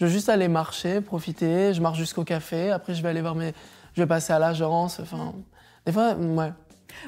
Je 0.00 0.06
veux 0.06 0.10
juste 0.12 0.28
aller 0.28 0.48
marcher, 0.48 1.00
profiter. 1.00 1.74
Je 1.74 1.80
marche 1.80 1.98
jusqu'au 1.98 2.24
café. 2.24 2.70
Après, 2.72 2.94
je 2.94 3.02
vais 3.02 3.08
aller 3.08 3.20
voir 3.20 3.34
mes. 3.34 3.54
Je 3.94 4.02
vais 4.02 4.06
passer 4.06 4.32
à 4.32 4.38
l'agence. 4.38 5.00
Enfin. 5.00 5.32
Des 5.86 5.92
fois, 5.92 6.14
ouais. 6.14 6.52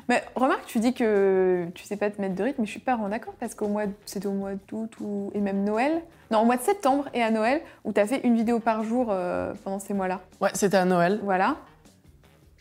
Mais 0.08 0.24
remarque, 0.34 0.64
tu 0.66 0.78
dis 0.80 0.94
que 0.94 1.66
tu 1.74 1.84
sais 1.84 1.96
pas 1.96 2.10
te 2.10 2.20
mettre 2.20 2.34
de 2.34 2.42
rythme, 2.42 2.62
mais 2.62 2.66
je 2.66 2.70
suis 2.70 2.80
pas 2.80 2.94
vraiment 2.94 3.10
d'accord 3.10 3.34
parce 3.38 3.54
qu'au 3.54 3.68
mois, 3.68 3.84
c'était 4.06 4.26
au 4.26 4.32
mois 4.32 4.52
d'août 4.68 4.90
ou... 5.00 5.30
et 5.34 5.40
même 5.40 5.62
Noël, 5.62 6.00
non, 6.30 6.40
au 6.40 6.44
mois 6.46 6.56
de 6.56 6.62
septembre 6.62 7.04
et 7.12 7.22
à 7.22 7.30
Noël, 7.30 7.60
où 7.84 7.92
tu 7.92 8.00
as 8.00 8.06
fait 8.06 8.20
une 8.24 8.34
vidéo 8.34 8.60
par 8.60 8.82
jour 8.82 9.08
euh, 9.10 9.52
pendant 9.62 9.78
ces 9.78 9.92
mois-là. 9.92 10.20
Ouais, 10.40 10.48
c'était 10.54 10.78
à 10.78 10.86
Noël. 10.86 11.20
Voilà. 11.22 11.56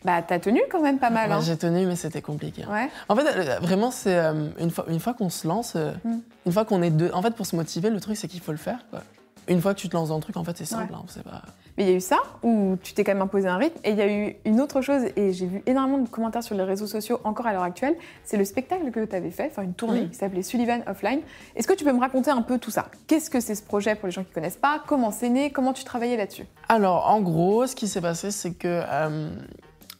Bah, 0.04 0.20
t'as 0.20 0.38
tenu 0.38 0.60
quand 0.70 0.82
même 0.82 0.98
pas 0.98 1.08
mal. 1.08 1.30
Ouais, 1.30 1.36
hein. 1.36 1.40
J'ai 1.40 1.56
tenu, 1.56 1.86
mais 1.86 1.96
c'était 1.96 2.20
compliqué. 2.20 2.66
Ouais. 2.66 2.90
En 3.08 3.16
fait, 3.16 3.26
euh, 3.26 3.58
vraiment, 3.60 3.90
c'est 3.90 4.18
euh, 4.18 4.48
une 4.60 4.70
fois, 4.70 4.84
une 4.88 5.00
fois 5.00 5.14
qu'on 5.14 5.30
se 5.30 5.48
lance, 5.48 5.72
euh, 5.76 5.92
Mm. 6.04 6.18
une 6.44 6.52
fois 6.52 6.66
qu'on 6.66 6.82
est 6.82 6.90
deux. 6.90 7.10
En 7.14 7.22
fait, 7.22 7.30
pour 7.34 7.46
se 7.46 7.56
motiver, 7.56 7.88
le 7.88 8.00
truc, 8.00 8.18
c'est 8.18 8.28
qu'il 8.28 8.40
faut 8.42 8.52
le 8.52 8.58
faire. 8.58 8.84
Quoi. 8.90 9.00
Une 9.48 9.60
fois 9.60 9.74
que 9.74 9.80
tu 9.80 9.88
te 9.88 9.96
lances 9.96 10.08
dans 10.08 10.16
le 10.16 10.22
truc, 10.22 10.36
en 10.36 10.44
fait, 10.44 10.56
c'est 10.56 10.64
simple. 10.64 10.92
Ouais. 10.92 10.98
hein, 10.98 11.22
pas... 11.24 11.42
Mais 11.76 11.84
il 11.84 11.90
y 11.90 11.92
a 11.92 11.96
eu 11.96 12.00
ça, 12.00 12.18
où 12.44 12.76
tu 12.82 12.94
t'es 12.94 13.02
quand 13.02 13.12
même 13.12 13.22
imposé 13.22 13.48
un 13.48 13.56
rythme, 13.56 13.78
et 13.82 13.90
il 13.90 13.96
y 13.96 14.00
a 14.00 14.06
eu 14.08 14.36
une 14.44 14.60
autre 14.60 14.80
chose, 14.80 15.02
et 15.16 15.32
j'ai 15.32 15.46
vu 15.46 15.60
énormément 15.66 15.98
de 15.98 16.08
commentaires 16.08 16.42
sur 16.44 16.54
les 16.54 16.62
réseaux 16.62 16.86
sociaux 16.86 17.20
encore 17.24 17.46
à 17.48 17.52
l'heure 17.52 17.64
actuelle, 17.64 17.96
c'est 18.22 18.36
le 18.36 18.44
spectacle 18.44 18.90
que 18.92 19.04
tu 19.04 19.16
avais 19.16 19.32
fait, 19.32 19.48
enfin 19.50 19.62
une 19.62 19.74
tournée 19.74 20.02
Mhm. 20.02 20.10
qui 20.10 20.14
s'appelait 20.14 20.42
Sullivan 20.44 20.82
Offline. 20.86 21.20
Est-ce 21.56 21.66
que 21.66 21.72
tu 21.74 21.84
peux 21.84 21.92
me 21.92 21.98
raconter 22.00 22.30
un 22.30 22.42
peu 22.42 22.58
tout 22.58 22.70
ça? 22.70 22.86
Qu'est-ce 23.08 23.28
que 23.28 23.40
c'est 23.40 23.56
ce 23.56 23.62
projet 23.64 23.96
pour 23.96 24.06
les 24.06 24.12
gens 24.12 24.22
qui 24.22 24.30
connaissent 24.32 24.56
pas? 24.56 24.82
Comment 24.86 25.10
c'est 25.10 25.28
né? 25.28 25.50
Comment 25.50 25.72
tu 25.72 25.82
travaillais 25.82 26.16
là-dessus? 26.16 26.46
Alors, 26.68 27.10
en 27.10 27.20
gros, 27.20 27.66
ce 27.66 27.74
qui 27.74 27.88
s'est 27.88 28.00
passé, 28.00 28.30
c'est 28.30 28.52
que 28.54 28.82
euh, 28.88 29.30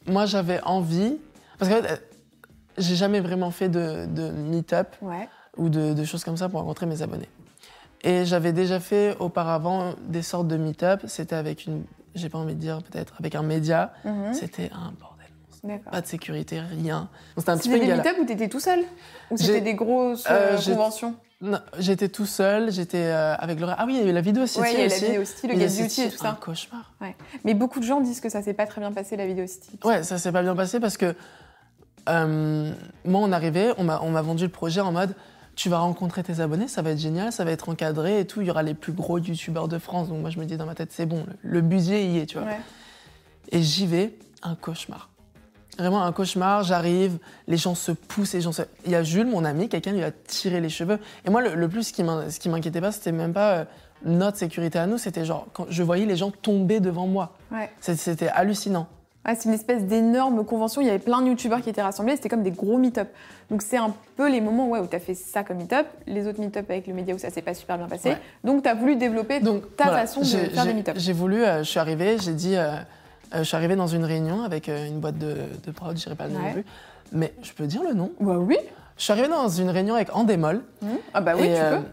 moi, 0.07 0.25
j'avais 0.25 0.61
envie. 0.63 1.17
Parce 1.59 1.69
que 1.71 1.75
euh, 1.75 1.95
j'ai 2.77 2.95
jamais 2.95 3.19
vraiment 3.19 3.51
fait 3.51 3.67
de, 3.69 4.05
de 4.05 4.31
meet-up 4.31 4.95
Ouais. 5.01 5.27
ou 5.57 5.67
de, 5.67 5.93
de 5.93 6.03
choses 6.05 6.23
comme 6.23 6.37
ça 6.37 6.47
pour 6.47 6.61
rencontrer 6.61 6.85
mes 6.85 7.01
abonnés. 7.01 7.27
Et 8.05 8.23
j'avais 8.23 8.53
déjà 8.53 8.79
fait 8.79 9.17
auparavant 9.19 9.95
des 10.07 10.21
sortes 10.21 10.47
de 10.47 10.55
meet-up. 10.57 11.01
C'était 11.07 11.35
avec 11.35 11.65
une. 11.65 11.83
J'ai 12.13 12.29
pas 12.29 12.37
envie 12.37 12.55
de 12.55 12.59
dire, 12.59 12.81
peut-être, 12.83 13.15
avec 13.19 13.35
un 13.35 13.41
média. 13.41 13.91
Mhm. 14.05 14.33
C'était 14.33 14.69
un 14.71 14.93
bordel. 14.99 15.81
Pas 15.91 15.99
de 16.01 16.05
sécurité, 16.05 16.59
rien. 16.59 17.09
C'était 17.35 17.49
un 17.49 17.57
petit 17.57 17.69
peu 17.69 17.79
des 17.79 17.87
meet-up 17.87 18.15
où 18.21 18.25
t'étais 18.25 18.47
tout 18.47 18.59
seul 18.59 18.81
Ou 19.31 19.37
c'était 19.37 19.61
des 19.61 19.73
grosses 19.73 20.25
Euh, 20.29 20.55
euh, 20.55 20.57
conventions? 20.57 21.15
J'étais 21.79 22.07
tout 22.07 22.27
seul, 22.27 22.71
j'étais 22.71 22.97
euh, 23.03 23.35
avec 23.35 23.59
Laura. 23.59 23.75
Ah 23.77 23.85
oui, 23.85 23.95
il 23.99 24.03
y 24.03 24.07
a 24.07 24.09
eu 24.09 24.13
la 24.13 24.21
vidéo 24.21 24.45
City 24.45 24.61
Ouais, 24.61 24.73
il 24.73 24.79
y 24.79 24.81
a 24.83 24.85
eu 24.85 24.89
la 24.89 24.95
vidéo 24.95 25.25
style, 25.25 25.49
le 25.49 25.55
Get 25.57 25.65
Beauty 25.67 25.89
City, 25.89 26.01
et 26.03 26.09
tout 26.09 26.25
Un 26.25 26.29
ça. 26.31 26.37
cauchemar. 26.39 26.93
Mais 27.43 27.53
beaucoup 27.55 27.79
de 27.79 27.85
gens 27.85 27.99
disent 27.99 28.21
que 28.21 28.29
ça 28.29 28.41
s'est 28.43 28.53
pas 28.53 28.65
très 28.67 28.79
bien 28.79 28.91
passé, 28.91 29.17
la 29.17 29.25
vidéo 29.25 29.45
City. 29.47 29.77
Ouais, 29.83 30.03
ça 30.03 30.17
s'est 30.19 30.31
pas 30.31 30.43
bien 30.43 30.55
passé 30.55 30.79
parce 30.79 30.97
que 30.97 31.15
euh, 32.07 32.71
moi, 33.03 33.19
on 33.23 33.31
arrivait, 33.31 33.71
on 33.77 33.83
m'a 33.83 34.21
vendu 34.21 34.43
le 34.43 34.51
projet 34.51 34.81
en 34.81 34.91
mode 34.91 35.15
tu 35.55 35.69
vas 35.69 35.79
rencontrer 35.79 36.23
tes 36.23 36.39
abonnés, 36.39 36.67
ça 36.67 36.81
va 36.81 36.91
être 36.91 36.99
génial, 36.99 37.31
ça 37.31 37.45
va 37.45 37.51
être 37.51 37.69
encadré 37.69 38.19
et 38.19 38.25
tout. 38.25 38.41
Il 38.41 38.47
y 38.47 38.51
aura 38.51 38.63
les 38.63 38.73
plus 38.73 38.93
gros 38.93 39.19
youtubeurs 39.19 39.67
de 39.67 39.77
France. 39.77 40.09
Donc 40.09 40.19
moi, 40.19 40.29
je 40.29 40.39
me 40.39 40.45
dis 40.45 40.57
dans 40.57 40.65
ma 40.65 40.75
tête, 40.75 40.91
c'est 40.91 41.05
bon, 41.05 41.25
le, 41.41 41.61
budget 41.61 42.05
y 42.05 42.19
est, 42.19 42.25
tu 42.25 42.37
vois. 42.37 42.47
Ouais. 42.47 42.59
Et 43.51 43.61
j'y 43.61 43.87
vais, 43.87 44.17
un 44.43 44.55
cauchemar. 44.55 45.09
Vraiment 45.77 46.03
un 46.03 46.11
cauchemar, 46.11 46.63
j'arrive, 46.63 47.17
les 47.47 47.57
gens 47.57 47.75
se 47.75 47.91
poussent, 47.91 48.33
les 48.33 48.41
gens 48.41 48.51
se... 48.53 48.61
Il 48.85 48.91
y 48.91 48.95
a 48.95 49.03
Jules, 49.03 49.27
mon 49.27 49.43
ami, 49.43 49.67
quelqu'un 49.67 49.91
lui 49.91 50.03
a 50.03 50.11
tiré 50.11 50.61
les 50.61 50.69
cheveux. 50.69 50.99
Et 51.25 51.29
moi, 51.29 51.41
le, 51.41 51.55
le 51.55 51.67
plus, 51.67 51.83
ce 51.83 52.39
qui 52.39 52.49
m'inquiétait 52.49 52.81
pas, 52.81 52.91
c'était 52.91 53.11
même 53.11 53.33
pas 53.33 53.51
euh, 53.51 53.65
notre 54.05 54.37
sécurité 54.37 54.79
à 54.79 54.87
nous, 54.87 54.97
c'était 54.97 55.25
genre, 55.25 55.47
quand 55.53 55.65
je 55.69 55.83
voyais 55.83 56.05
les 56.05 56.15
gens 56.15 56.31
tomber 56.31 56.79
devant 56.79 57.07
moi. 57.07 57.33
Ouais. 57.51 57.69
C'était 57.81 58.29
hallucinant. 58.29 58.87
Ouais, 59.25 59.35
c'est 59.35 59.49
une 59.49 59.55
espèce 59.55 59.83
d'énorme 59.83 60.45
convention. 60.45 60.81
Il 60.81 60.87
y 60.87 60.89
avait 60.89 60.99
plein 60.99 61.21
de 61.21 61.27
youtubeurs 61.27 61.61
qui 61.61 61.69
étaient 61.69 61.81
rassemblés. 61.81 62.15
C'était 62.15 62.29
comme 62.29 62.43
des 62.43 62.51
gros 62.51 62.77
meet-up. 62.77 63.07
Donc 63.49 63.61
c'est 63.61 63.77
un 63.77 63.93
peu 64.17 64.29
les 64.29 64.41
moments 64.41 64.69
ouais, 64.69 64.79
où 64.79 64.87
tu 64.87 64.95
as 64.95 64.99
fait 64.99 65.15
ça 65.15 65.43
comme 65.43 65.57
meet-up. 65.57 65.87
Les 66.07 66.27
autres 66.27 66.39
meet-up 66.39 66.69
avec 66.69 66.87
le 66.87 66.93
média 66.93 67.15
où 67.15 67.17
ça 67.17 67.29
s'est 67.29 67.41
pas 67.41 67.53
super 67.53 67.77
bien 67.77 67.87
passé. 67.87 68.09
Ouais. 68.09 68.17
Donc 68.43 68.63
tu 68.63 68.69
as 68.69 68.75
voulu 68.75 68.95
développer 68.95 69.39
Donc, 69.39 69.75
ta 69.75 69.85
voilà, 69.85 70.01
façon 70.01 70.21
de 70.21 70.25
faire 70.25 70.65
des 70.65 70.73
meet-up. 70.73 70.95
J'ai 70.97 71.13
voulu, 71.13 71.43
euh, 71.43 71.59
je 71.59 71.69
suis 71.69 71.79
arrivée, 71.79 72.17
j'ai 72.19 72.33
dit, 72.33 72.55
euh, 72.55 72.71
euh, 73.33 73.39
je 73.39 73.43
suis 73.43 73.57
arrivée 73.57 73.75
dans 73.75 73.87
une 73.87 74.03
réunion 74.03 74.43
avec 74.43 74.67
une 74.67 74.99
boîte 74.99 75.17
de, 75.17 75.35
de 75.65 75.71
prod, 75.71 75.97
je 75.97 76.13
pas 76.13 76.27
le 76.27 76.33
nom 76.33 76.39
non 76.39 76.51
plus, 76.51 76.65
mais 77.11 77.33
je 77.41 77.51
peux 77.53 77.65
dire 77.65 77.83
le 77.83 77.93
nom? 77.93 78.11
Bah 78.19 78.37
oui. 78.37 78.57
Je 78.97 79.03
suis 79.03 79.11
arrivée 79.11 79.27
dans 79.27 79.49
une 79.49 79.69
réunion 79.69 79.95
avec 79.95 80.15
Andémol. 80.15 80.61
Mhm. 80.81 80.89
Ah 81.13 81.21
bah 81.21 81.33
oui, 81.35 81.47
et, 81.47 81.55
tu 81.55 81.61
peux. 81.61 81.83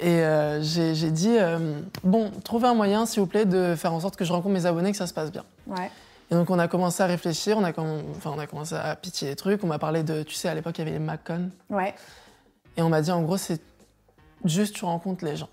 Et 0.00 0.20
euh, 0.20 0.62
j'ai 0.62 0.94
j'ai 0.94 1.10
dit, 1.10 1.36
euh, 1.38 1.58
bon, 2.04 2.30
trouvez 2.44 2.68
un 2.68 2.74
moyen, 2.74 3.04
s'il 3.06 3.20
vous 3.20 3.26
plaît, 3.26 3.44
de 3.44 3.74
faire 3.76 3.92
en 3.92 4.00
sorte 4.00 4.16
que 4.16 4.24
je 4.24 4.32
rencontre 4.32 4.54
mes 4.54 4.66
abonnés, 4.66 4.90
que 4.92 4.96
ça 4.96 5.06
se 5.06 5.14
passe 5.14 5.32
bien. 5.32 5.44
Ouais. 5.66 5.90
Et 6.30 6.34
donc 6.34 6.50
on 6.50 6.58
a 6.58 6.68
commencé 6.68 7.02
à 7.02 7.06
réfléchir, 7.06 7.56
on 7.56 7.64
a, 7.64 7.72
comm- 7.72 8.02
enfin, 8.16 8.32
on 8.34 8.38
a 8.38 8.46
commencé 8.46 8.74
à 8.74 8.94
pitcher 8.96 9.26
des 9.26 9.36
trucs, 9.36 9.64
on 9.64 9.66
m'a 9.66 9.78
parlé 9.78 10.02
de, 10.02 10.22
tu 10.22 10.34
sais, 10.34 10.48
à 10.48 10.54
l'époque 10.54 10.76
il 10.78 10.80
y 10.80 10.88
avait 10.88 10.98
les 10.98 11.04
MacCon, 11.04 11.50
Ouais. 11.70 11.94
et 12.76 12.82
on 12.82 12.88
m'a 12.90 13.00
dit 13.00 13.10
en 13.10 13.22
gros 13.22 13.36
c'est 13.38 13.60
juste 14.44 14.74
tu 14.76 14.84
rencontres 14.84 15.24
les 15.24 15.36
gens. 15.36 15.48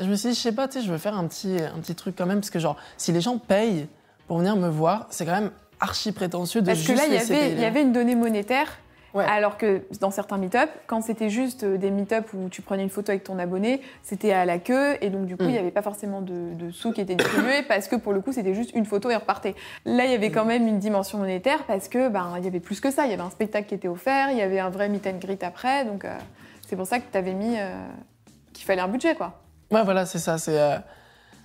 Et 0.00 0.04
je 0.04 0.10
me 0.10 0.14
suis 0.16 0.28
dit, 0.30 0.34
je 0.34 0.40
sais 0.40 0.52
pas, 0.52 0.68
tu 0.68 0.78
sais, 0.78 0.84
je 0.86 0.90
veux 0.92 0.98
faire 0.98 1.16
un 1.16 1.26
petit, 1.26 1.56
un 1.60 1.78
petit 1.80 1.94
truc 1.94 2.14
quand 2.16 2.26
même, 2.26 2.38
parce 2.40 2.50
que 2.50 2.58
genre, 2.60 2.76
si 2.96 3.10
les 3.12 3.20
gens 3.20 3.36
payent 3.38 3.88
pour 4.28 4.38
venir 4.38 4.54
me 4.56 4.68
voir, 4.68 5.06
c'est 5.10 5.24
quand 5.24 5.32
même 5.32 5.50
archi 5.80 6.12
prétentieux 6.12 6.60
de 6.62 6.66
Parce 6.66 6.78
que 6.80 6.84
juste 6.86 6.98
là, 6.98 7.06
il 7.06 7.12
y 7.12 7.50
il 7.50 7.56
les 7.56 7.64
avait 7.64 7.82
une 7.82 7.92
donnée 7.92 8.14
monétaire. 8.14 8.68
Ouais. 9.14 9.24
Alors 9.24 9.56
que 9.56 9.82
dans 10.00 10.10
certains 10.10 10.36
meet-up, 10.36 10.68
quand 10.86 11.00
c'était 11.00 11.30
juste 11.30 11.64
euh, 11.64 11.78
des 11.78 11.90
meet-up 11.90 12.26
où 12.34 12.48
tu 12.50 12.60
prenais 12.62 12.82
une 12.82 12.90
photo 12.90 13.10
avec 13.10 13.24
ton 13.24 13.38
abonné, 13.38 13.80
c'était 14.02 14.32
à 14.32 14.44
la 14.44 14.58
queue 14.58 14.96
et 15.00 15.08
donc 15.10 15.24
du 15.26 15.36
coup, 15.36 15.44
il 15.44 15.48
Mm. 15.48 15.52
n'y 15.52 15.58
avait 15.58 15.70
pas 15.70 15.82
forcément 15.82 16.20
de, 16.20 16.52
de 16.54 16.70
sous 16.70 16.92
qui 16.92 17.00
étaient 17.00 17.14
distribués 17.14 17.62
parce 17.62 17.88
que 17.88 17.96
pour 17.96 18.12
le 18.12 18.20
coup, 18.20 18.32
c'était 18.32 18.52
juste 18.54 18.72
une 18.74 18.84
photo 18.84 19.08
et 19.10 19.16
on 19.16 19.20
repartait. 19.20 19.54
Là, 19.86 20.04
il 20.04 20.10
y 20.10 20.14
avait 20.14 20.30
quand 20.30 20.44
même 20.44 20.66
une 20.68 20.78
dimension 20.78 21.16
monétaire 21.18 21.64
parce 21.64 21.88
que 21.88 22.08
ben, 22.08 22.34
il 22.38 22.44
y 22.44 22.46
avait 22.48 22.60
plus 22.60 22.80
que 22.80 22.90
ça. 22.90 23.06
Il 23.06 23.10
y 23.10 23.14
avait 23.14 23.22
un 23.22 23.30
spectacle 23.30 23.66
qui 23.68 23.74
était 23.74 23.88
offert, 23.88 24.30
il 24.30 24.36
y 24.36 24.42
avait 24.42 24.60
un 24.60 24.70
vrai 24.70 24.88
meet 24.90 25.06
and 25.06 25.18
greet 25.20 25.42
après. 25.42 25.84
Donc 25.86 26.04
euh, 26.04 26.14
c'est 26.68 26.76
pour 26.76 26.86
ça 26.86 26.98
que 26.98 27.04
tu 27.10 27.16
avais 27.16 27.32
mis 27.34 27.58
euh, 27.58 27.70
qu'il 28.52 28.66
fallait 28.66 28.82
un 28.82 28.88
budget, 28.88 29.14
quoi. 29.14 29.40
Ouais, 29.70 29.84
voilà, 29.84 30.04
c'est 30.06 30.18
ça. 30.18 30.36
C'est, 30.38 30.58
euh, 30.60 30.76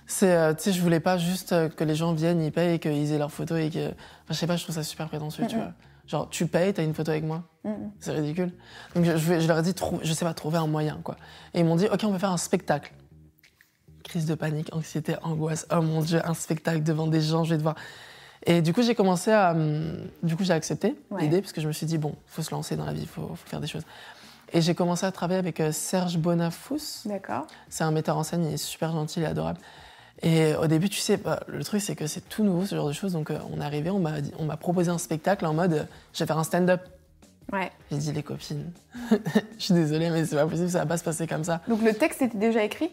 c'est, 0.06 0.30
euh, 0.32 0.52
tu 0.52 0.64
sais, 0.64 0.72
je 0.72 0.82
voulais 0.82 1.00
pas 1.00 1.16
juste 1.16 1.54
que 1.76 1.84
les 1.84 1.94
gens 1.94 2.12
viennent, 2.12 2.42
ils 2.42 2.52
payent 2.52 2.74
et 2.74 2.78
qu'ils 2.78 3.12
aient 3.12 3.18
leurs 3.18 3.32
photos 3.32 3.58
et 3.60 3.70
que, 3.70 3.88
enfin, 3.88 3.94
je 4.30 4.34
sais 4.34 4.46
pas, 4.46 4.56
je 4.56 4.64
trouve 4.64 4.74
ça 4.74 4.82
super 4.82 5.08
prétentieux, 5.08 5.46
tu 5.48 5.56
Mhm. 5.56 5.62
vois. 5.62 5.72
Genre, 6.06 6.28
tu 6.28 6.46
payes, 6.46 6.72
t'as 6.74 6.84
une 6.84 6.94
photo 6.94 7.10
avec 7.10 7.24
moi. 7.24 7.42
C'est 7.98 8.12
ridicule. 8.12 8.52
Donc, 8.94 9.04
je, 9.04 9.46
leur 9.48 9.58
ai 9.58 9.62
dit, 9.62 9.74
je 10.02 10.12
sais 10.12 10.24
pas, 10.24 10.34
trouver 10.34 10.58
un 10.58 10.66
moyen, 10.66 11.00
quoi. 11.02 11.16
Et 11.54 11.60
ils 11.60 11.64
m'ont 11.64 11.76
dit, 11.76 11.86
OK, 11.90 12.00
on 12.04 12.10
va 12.10 12.18
faire 12.18 12.30
un 12.32 12.36
spectacle. 12.36 12.92
Crise 14.02 14.26
de 14.26 14.34
panique, 14.34 14.68
anxiété, 14.74 15.16
angoisse. 15.22 15.66
Oh 15.74 15.80
mon 15.80 16.02
Dieu, 16.02 16.20
un 16.26 16.34
spectacle 16.34 16.82
devant 16.82 17.06
des 17.06 17.22
gens, 17.22 17.44
je 17.44 17.50
vais 17.50 17.56
devoir. 17.56 17.74
Et 18.44 18.60
du 18.60 18.74
coup, 18.74 18.82
j'ai 18.82 18.94
commencé 18.94 19.30
à. 19.32 19.52
hum, 19.52 19.96
Du 20.22 20.36
coup, 20.36 20.44
j'ai 20.44 20.52
accepté 20.52 20.94
Ouais. 21.10 21.22
l'idée, 21.22 21.40
parce 21.40 21.54
que 21.54 21.62
je 21.62 21.66
me 21.68 21.72
suis 21.72 21.86
dit, 21.86 21.96
bon, 21.96 22.14
faut 22.26 22.42
se 22.42 22.50
lancer 22.50 22.76
dans 22.76 22.84
la 22.84 22.92
vie, 22.92 23.00
il 23.02 23.08
faut, 23.08 23.28
faut 23.28 23.48
faire 23.48 23.60
des 23.62 23.66
choses. 23.66 23.84
Et 24.52 24.60
j'ai 24.60 24.74
commencé 24.74 25.06
à 25.06 25.10
travailler 25.10 25.38
avec 25.38 25.58
euh, 25.60 25.72
Serge 25.72 26.18
Bonafous. 26.18 27.06
D'accord. 27.06 27.46
C'est 27.70 27.82
un 27.82 27.90
metteur 27.90 28.18
en 28.18 28.22
scène, 28.24 28.44
il 28.44 28.52
est 28.52 28.56
super 28.58 28.92
gentil, 28.92 29.20
il 29.20 29.22
est 29.22 29.26
adorable. 29.26 29.58
Et 30.22 30.54
au 30.54 30.66
début, 30.66 30.88
tu 30.88 31.00
sais, 31.00 31.16
bah, 31.16 31.40
le 31.48 31.62
truc, 31.64 31.82
c'est 31.82 31.96
que 31.96 32.06
c'est 32.06 32.28
tout 32.28 32.44
nouveau, 32.44 32.64
ce 32.66 32.74
genre 32.76 32.86
de 32.88 32.92
choses. 32.92 33.12
Donc, 33.12 33.30
euh, 33.30 33.38
on 33.52 33.60
est 33.60 33.64
arrivé, 33.64 33.90
on 33.90 33.98
m'a 33.98 34.20
dit- 34.20 34.32
on 34.38 34.44
m'a 34.44 34.56
proposé 34.56 34.90
un 34.90 34.98
spectacle 34.98 35.44
en 35.44 35.52
mode, 35.54 35.72
euh, 35.72 35.84
je 36.12 36.20
vais 36.20 36.26
faire 36.26 36.38
un 36.38 36.44
stand-up. 36.44 36.80
Ouais. 37.52 37.70
J'ai 37.90 37.98
dit, 37.98 38.12
les 38.12 38.22
copines, 38.22 38.72
je 39.58 39.62
suis 39.64 39.74
désolée, 39.74 40.08
mais 40.10 40.24
c'est 40.24 40.36
pas 40.36 40.46
possible, 40.46 40.70
ça 40.70 40.78
va 40.78 40.86
pas 40.86 40.96
se 40.96 41.04
passer 41.04 41.26
comme 41.26 41.44
ça. 41.44 41.60
Donc 41.68 41.82
le 41.82 41.92
texte 41.92 42.22
était 42.22 42.38
déjà 42.38 42.62
écrit? 42.64 42.90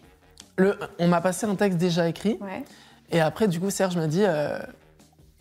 Le, 0.58 0.78
on 1.00 1.08
m'a 1.08 1.22
passé 1.22 1.46
un 1.46 1.56
texte 1.56 1.78
déjà 1.78 2.10
écrit. 2.10 2.38
Ouais. 2.42 2.64
Et 3.12 3.22
après, 3.22 3.48
du 3.48 3.60
coup, 3.62 3.70
Serge 3.70 3.96
m'a 3.96 4.08
dit, 4.08 4.24
euh, 4.26 4.60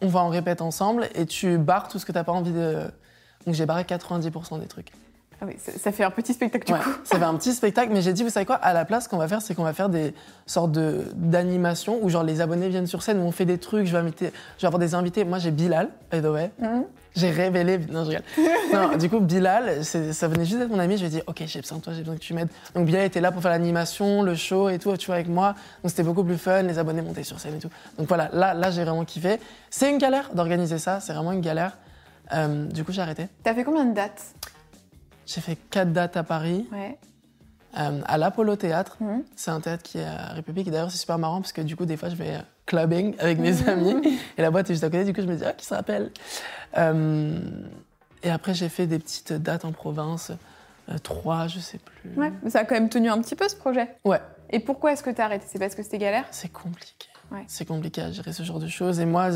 on 0.01 0.07
va 0.07 0.21
en 0.21 0.29
répéter 0.29 0.63
ensemble 0.63 1.09
et 1.17 1.27
tu 1.27 1.59
barres 1.59 1.89
tout 1.89 1.99
ce 1.99 2.07
que 2.07 2.13
t'as 2.13 2.25
pas 2.25 2.33
envie 2.33 2.53
de. 2.53 2.85
Donc, 3.47 3.55
j'ai 3.55 3.67
barré 3.67 3.83
90% 3.85 4.61
des 4.61 4.67
trucs. 4.67 4.93
Ah 5.43 5.47
oui, 5.47 5.55
ça, 5.59 5.73
ça 5.79 5.91
fait 5.93 6.05
un 6.05 6.11
petit 6.11 6.35
spectacle 6.35 6.67
du 6.67 6.73
Ouais, 6.75 6.79
coup. 6.81 6.91
ça 7.05 7.19
fait 7.19 7.25
un 7.25 7.35
petit 7.35 7.55
spectacle, 7.55 7.91
mais 7.93 8.03
j'ai 8.03 8.13
dit, 8.13 8.23
vous 8.23 8.29
savez 8.31 8.45
quoi, 8.45 8.57
à 8.57 8.73
la 8.75 8.85
place, 8.85 9.05
ce 9.05 9.09
qu'on 9.09 9.17
va 9.17 9.27
faire, 9.29 9.41
c'est 9.41 9.55
qu'on 9.55 9.65
va 9.65 9.73
faire 9.73 9.89
des 9.89 10.13
sortes 10.47 10.73
de- 10.73 11.05
d'animations 11.15 11.99
où 12.03 12.11
genre 12.11 12.23
les 12.25 12.41
abonnés 12.43 12.69
viennent 12.69 12.87
sur 12.87 13.03
scène, 13.03 13.19
où 13.21 13.23
on 13.25 13.33
fait 13.33 13.47
des 13.47 13.57
trucs, 13.59 13.87
je 13.87 13.93
vais, 13.93 13.99
inviter, 13.99 14.33
je 14.59 14.63
vais 14.63 14.67
avoir 14.67 14.79
des 14.79 14.95
invités. 14.95 15.25
Moi, 15.25 15.39
j'ai 15.39 15.51
Bilal, 15.51 15.89
by 16.13 16.21
the 16.21 16.27
way. 16.27 16.51
Mhm. 16.59 16.85
J'ai 17.17 17.31
révélé. 17.31 17.79
Non, 17.91 18.05
je 18.05 18.11
rigole. 18.11 18.23
non, 18.73 18.97
du 18.97 19.09
coup, 19.11 19.19
Bilal, 19.19 19.85
ça 19.85 20.29
venait 20.29 20.45
juste 20.45 20.59
d'être 20.59 20.71
mon 20.71 20.79
ami. 20.79 20.97
Je 20.97 21.07
lui 21.07 21.09
ai 21.09 21.19
dit, 21.19 21.23
OK, 21.27 21.43
j'ai 21.47 21.61
besoin 21.61 21.79
de 21.79 21.83
toi, 21.83 21.93
j'ai 21.93 22.01
besoin 22.01 22.15
que 22.15 22.21
tu 22.21 22.35
m'aides. 22.35 22.51
Donc, 22.75 22.85
Bilal 22.87 23.05
était 23.05 23.21
là 23.21 23.33
pour 23.33 23.41
faire 23.43 23.51
l'animation, 23.51 24.23
le 24.23 24.35
show 24.37 24.69
et 24.69 24.79
tout, 24.79 24.95
tu 24.97 25.07
vois, 25.07 25.17
avec 25.17 25.27
moi. 25.29 25.55
Donc, 25.83 25.91
c'était 25.91 26.03
beaucoup 26.05 26.23
plus 26.23 26.39
fun. 26.39 26.63
Les 26.63 26.79
abonnés 26.79 27.03
montaient 27.03 27.25
sur 27.25 27.41
scène 27.41 27.55
et 27.57 27.59
tout. 27.59 27.71
Donc, 27.99 28.07
voilà, 28.07 28.29
là, 28.33 28.55
là 28.55 28.71
j'ai 28.71 28.85
vraiment 28.85 29.05
kiffé. 29.05 29.41
C'est 29.71 29.91
une 29.91 29.99
galère 29.99 30.31
d'organiser 30.35 30.79
ça, 30.79 31.01
c'est 31.01 31.13
vraiment 31.13 31.33
une 31.33 31.41
galère. 31.41 31.79
Euh, 32.33 32.67
du 32.67 32.85
coup, 32.85 32.93
j'ai 32.93 33.01
arrêté. 33.03 33.27
T'as 33.43 33.55
fait 33.55 33.65
combien 33.65 33.87
de 33.87 33.95
dates? 33.95 34.23
J'ai 35.33 35.41
fait 35.41 35.57
quatre 35.71 35.93
dates 35.93 36.17
à 36.17 36.25
Paris, 36.25 36.67
Ouais. 36.73 36.99
euh, 37.79 38.01
à 38.05 38.19
l'Apollo 38.19 38.57
Théâtre. 38.57 38.97
Mhm. 39.01 39.23
C'est 39.37 39.51
un 39.53 39.61
théâtre 39.61 39.83
qui 39.85 39.99
est 39.99 40.05
à 40.05 40.33
République. 40.33 40.67
Et 40.67 40.71
d'ailleurs, 40.73 40.91
c'est 40.91 40.99
super 40.99 41.19
marrant 41.19 41.41
parce 41.41 41.53
que 41.53 41.61
du 41.61 41.77
coup, 41.77 41.87
des 41.87 41.97
fois, 41.97 42.09
je 42.09 42.17
vais 42.17 42.39
clubbing 42.67 43.15
avec 43.21 43.39
mes 43.39 43.69
amis. 43.69 44.19
Et 44.37 44.43
la 44.43 44.51
boîte 44.51 44.69
est 44.71 44.75
juste 44.75 44.85
à 44.85 44.89
côté. 44.91 45.05
Du 45.05 45.13
coup, 45.13 45.21
je 45.23 45.27
me 45.27 45.37
dis, 45.37 45.45
ah, 45.45 45.53
qui 45.53 45.67
se 45.67 45.75
rappelle? 45.75 46.11
Euh, 46.79 47.39
Et 48.23 48.31
après, 48.31 48.55
j'ai 48.55 48.69
fait 48.69 48.87
des 48.87 48.99
petites 48.99 49.33
dates 49.33 49.65
en 49.65 49.73
province. 49.73 50.33
euh, 50.91 50.99
trois, 50.99 51.47
je 51.47 51.61
sais 51.61 51.79
plus. 51.79 52.11
Ouais. 52.17 52.33
Mais 52.43 52.51
ça 52.51 52.61
a 52.61 52.65
quand 52.65 52.75
même 52.75 52.89
tenu 52.89 53.09
un 53.09 53.21
petit 53.23 53.37
peu 53.37 53.49
ce 53.49 53.55
projet. 53.55 53.89
Ouais, 54.05 54.21
Et 54.51 54.59
pourquoi 54.59 54.93
est-ce 54.93 55.05
que 55.05 55.11
t'as 55.11 55.27
arrêté? 55.27 55.45
C'est 55.49 55.61
parce 55.61 55.77
que 55.77 55.83
c'était 55.85 55.99
galère? 55.99 56.25
C'est 56.33 56.51
compliqué. 56.53 57.07
Ouais. 57.31 57.45
C'est 57.47 57.65
compliqué 57.65 58.03
à 58.03 58.11
gérer 58.11 58.33
ce 58.33 58.43
genre 58.43 58.59
de 58.59 58.67
choses. 58.67 58.99
Et 58.99 59.07
moi, 59.07 59.31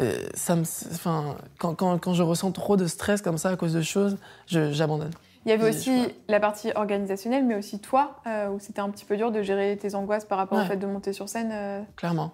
euh, 0.00 0.12
ça 0.34 0.56
me, 0.56 0.62
enfin, 0.92 1.36
quand, 1.58 1.74
quand, 1.74 1.98
quand 1.98 2.14
je 2.14 2.22
ressens 2.22 2.52
trop 2.52 2.76
de 2.76 2.86
stress 2.86 3.22
comme 3.22 3.38
ça 3.38 3.50
à 3.50 3.56
cause 3.56 3.72
de 3.74 3.82
choses, 3.82 4.16
j'abandonne. 4.46 5.10
Il 5.46 5.50
y 5.50 5.52
avait 5.52 5.68
aussi 5.68 6.06
la 6.28 6.38
partie 6.40 6.70
organisationnelle, 6.74 7.44
mais 7.44 7.54
aussi 7.54 7.78
toi, 7.78 8.16
euh, 8.26 8.48
où 8.48 8.58
c'était 8.60 8.80
un 8.80 8.90
petit 8.90 9.04
peu 9.06 9.16
dur 9.16 9.30
de 9.32 9.40
gérer 9.42 9.76
tes 9.80 9.94
angoisses 9.94 10.24
par 10.26 10.36
rapport 10.38 10.58
au 10.58 10.60
Ouais. 10.62 10.66
fait 10.68 10.76
de 10.76 10.86
monter 10.86 11.12
sur 11.12 11.28
scène. 11.28 11.50
euh. 11.52 11.80
clairement. 11.96 12.32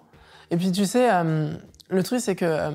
Et 0.51 0.57
puis 0.57 0.71
tu 0.71 0.85
sais, 0.85 1.09
le 1.89 2.03
truc 2.03 2.19
c'est 2.21 2.35
que 2.35 2.71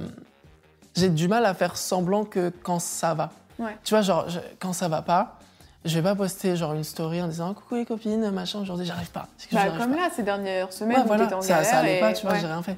j'ai 0.94 1.08
du 1.08 1.28
mal 1.28 1.44
à 1.46 1.54
faire 1.54 1.76
semblant 1.76 2.24
que 2.24 2.50
quand 2.62 2.78
ça 2.80 3.14
va. 3.14 3.30
Ouais. 3.58 3.76
Tu 3.84 3.94
vois, 3.94 4.02
genre 4.02 4.28
je- 4.28 4.38
quand 4.58 4.72
ça 4.72 4.88
va 4.88 5.02
pas, 5.02 5.38
je 5.84 5.94
vais 5.98 6.02
pas 6.02 6.14
poster 6.14 6.54
genre 6.56 6.74
une 6.74 6.84
story 6.84 7.20
en 7.22 7.28
disant 7.28 7.52
coucou 7.54 7.74
les 7.76 7.84
copines, 7.86 8.30
machin, 8.30 8.60
aujourd'hui 8.60 8.86
j'arrive 8.86 9.10
pas. 9.10 9.26
Bah, 9.52 9.64
comme 9.78 9.92
pas. 9.92 9.96
là, 10.00 10.08
ces 10.14 10.22
dernières 10.22 10.72
semaines, 10.72 10.98
Ouais, 11.00 11.04
voilà, 11.06 11.36
en 11.36 11.40
ça, 11.42 11.62
ça 11.64 11.78
allait 11.78 11.98
et- 11.98 12.00
pas, 12.00 12.12
tu 12.12 12.24
vois, 12.26 12.34
ouais. 12.34 12.40
j'ai 12.40 12.46
rien 12.46 12.62
fait. 12.62 12.76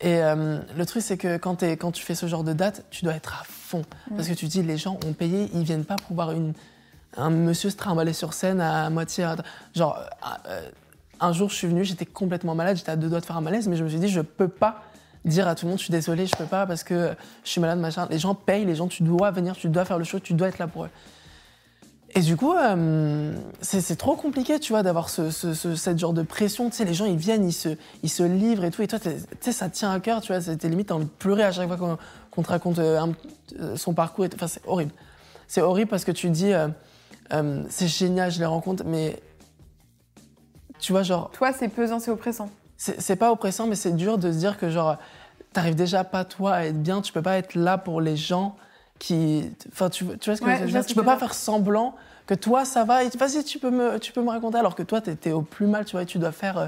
Et 0.00 0.22
euh, 0.22 0.58
le 0.76 0.86
truc 0.86 1.02
c'est 1.02 1.16
que 1.16 1.36
quand, 1.36 1.56
tu 1.56 2.04
fais 2.04 2.14
ce 2.14 2.26
genre 2.26 2.44
de 2.44 2.52
date, 2.52 2.84
tu 2.90 3.04
dois 3.04 3.14
être 3.14 3.40
à 3.40 3.44
fond. 3.44 3.84
Mm. 4.10 4.16
Parce 4.16 4.28
que 4.28 4.34
tu 4.34 4.46
te 4.46 4.50
dis, 4.50 4.62
les 4.62 4.76
gens 4.76 4.98
ont 5.06 5.12
payé, 5.12 5.50
ils 5.54 5.64
viennent 5.64 5.84
pas 5.84 5.96
pour 5.96 6.14
voir 6.14 6.32
une, 6.32 6.52
un 7.16 7.30
monsieur 7.30 7.70
se 7.70 7.76
trimballer 7.76 8.12
sur 8.12 8.32
scène 8.32 8.60
à 8.60 8.90
moitié. 8.90 9.26
Genre, 9.74 9.98
euh, 10.48 10.68
un 11.20 11.32
jour, 11.32 11.48
je 11.50 11.54
suis 11.54 11.68
venue, 11.68 11.84
j'étais 11.84 12.06
complètement 12.06 12.54
malade, 12.54 12.76
j'étais 12.76 12.90
à 12.90 12.96
deux 12.96 13.08
doigts 13.08 13.20
de 13.20 13.26
faire 13.26 13.36
un 13.36 13.40
malaise, 13.40 13.68
mais 13.68 13.76
je 13.76 13.84
me 13.84 13.88
suis 13.88 14.00
dit, 14.00 14.08
je 14.08 14.20
peux 14.20 14.48
pas 14.48 14.82
dire 15.24 15.48
à 15.48 15.54
tout 15.54 15.64
le 15.66 15.70
monde, 15.70 15.78
je 15.78 15.84
suis 15.84 15.92
désolée, 15.92 16.26
je 16.26 16.36
peux 16.36 16.44
pas 16.44 16.66
parce 16.66 16.84
que 16.84 17.14
je 17.44 17.50
suis 17.50 17.60
malade, 17.60 17.78
machin. 17.78 18.06
Les 18.10 18.18
gens 18.18 18.34
payent, 18.34 18.64
les 18.64 18.74
gens, 18.74 18.88
tu 18.88 19.02
dois 19.02 19.30
venir, 19.30 19.56
tu 19.56 19.68
dois 19.68 19.84
faire 19.84 19.98
le 19.98 20.04
show, 20.04 20.18
tu 20.18 20.34
dois 20.34 20.48
être 20.48 20.58
là 20.58 20.66
pour 20.66 20.84
eux. 20.84 20.90
Et 22.16 22.20
du 22.20 22.36
coup, 22.36 22.52
euh, 22.54 23.34
c'est 23.60 23.96
trop 23.96 24.14
compliqué, 24.14 24.60
tu 24.60 24.72
vois, 24.72 24.84
d'avoir 24.84 25.08
ce, 25.08 25.30
ce, 25.30 25.52
ce- 25.52 25.74
cette 25.74 25.98
genre 25.98 26.12
de 26.12 26.22
pression. 26.22 26.70
Tu 26.70 26.76
sais, 26.76 26.84
les 26.84 26.94
gens, 26.94 27.06
ils 27.06 27.16
viennent, 27.16 27.44
ils 27.44 27.52
se, 27.52 27.70
ils 28.04 28.08
se 28.08 28.22
livrent 28.22 28.64
et 28.64 28.70
tout. 28.70 28.82
Et 28.82 28.86
toi, 28.86 29.00
tu 29.00 29.10
sais, 29.40 29.50
ça 29.52 29.68
tient 29.68 29.90
à 29.90 29.98
cœur, 29.98 30.20
tu 30.20 30.32
vois. 30.32 30.40
C'était 30.40 30.68
limite, 30.68 30.88
t'as 30.88 30.94
envie 30.94 31.06
de 31.06 31.10
pleurer 31.10 31.42
à 31.42 31.50
chaque 31.52 31.66
fois 31.66 31.76
qu'on 31.76 31.98
qu'on 32.30 32.42
te 32.42 32.48
raconte 32.48 32.78
euh, 32.80 32.98
un- 33.00 33.12
euh, 33.60 33.76
son 33.76 33.94
parcours. 33.94 34.26
Enfin, 34.34 34.46
c'est 34.46 34.62
horrible. 34.66 34.92
C'est 35.48 35.60
horrible 35.60 35.90
parce 35.90 36.04
que 36.04 36.12
tu 36.12 36.30
dis, 36.30 36.52
euh, 36.52 36.68
euh, 37.32 37.62
c'est 37.68 37.88
génial, 37.88 38.30
je 38.30 38.38
les 38.38 38.46
rencontre, 38.46 38.84
mais 38.86 39.20
tu 40.78 40.92
vois, 40.92 41.02
genre, 41.02 41.30
Toi, 41.32 41.52
c'est 41.52 41.68
pesant, 41.68 41.98
c'est 41.98 42.10
oppressant. 42.10 42.48
c'est 42.76 43.00
c'est 43.00 43.16
pas 43.16 43.32
oppressant, 43.32 43.66
mais 43.66 43.76
c'est 43.76 43.94
dur 43.96 44.18
de 44.18 44.30
se 44.30 44.36
dire 44.38 44.56
que, 44.58 44.70
genre, 44.70 44.96
t'arrives 45.52 45.74
déjà 45.76 46.04
pas, 46.04 46.24
toi, 46.24 46.54
à 46.54 46.64
être 46.66 46.80
bien. 46.82 47.00
Tu 47.00 47.12
peux 47.12 47.22
pas 47.22 47.38
être 47.38 47.54
là 47.56 47.76
pour 47.78 48.00
les 48.00 48.16
gens 48.16 48.56
qui. 49.06 49.50
Enfin, 49.72 49.90
tu, 49.90 50.04
tu 50.18 50.30
vois 50.30 50.36
ce 50.36 50.40
que 50.40 50.46
Ouais, 50.46 50.56
je 50.56 50.60
veux 50.62 50.66
je 50.68 50.72
dire? 50.72 50.86
Tu 50.86 50.94
peux 50.94 51.00
tu 51.02 51.06
pas 51.06 51.16
faire 51.16 51.34
semblant 51.34 51.94
que 52.26 52.34
toi, 52.34 52.64
ça 52.64 52.84
va. 52.84 53.04
Et 53.04 53.08
vas-y, 53.10 53.44
tu 53.44 53.58
peux 53.58 53.70
me, 53.70 53.98
tu 53.98 54.12
peux 54.12 54.22
me 54.22 54.30
raconter. 54.30 54.58
Alors 54.58 54.74
que 54.74 54.82
toi, 54.82 55.00
t'es 55.00 55.14
t'es 55.14 55.32
au 55.32 55.42
plus 55.42 55.66
mal, 55.66 55.84
tu 55.84 55.92
vois, 55.92 56.02
et 56.02 56.06
tu 56.06 56.18
dois 56.18 56.32
faire. 56.32 56.58
euh, 56.58 56.66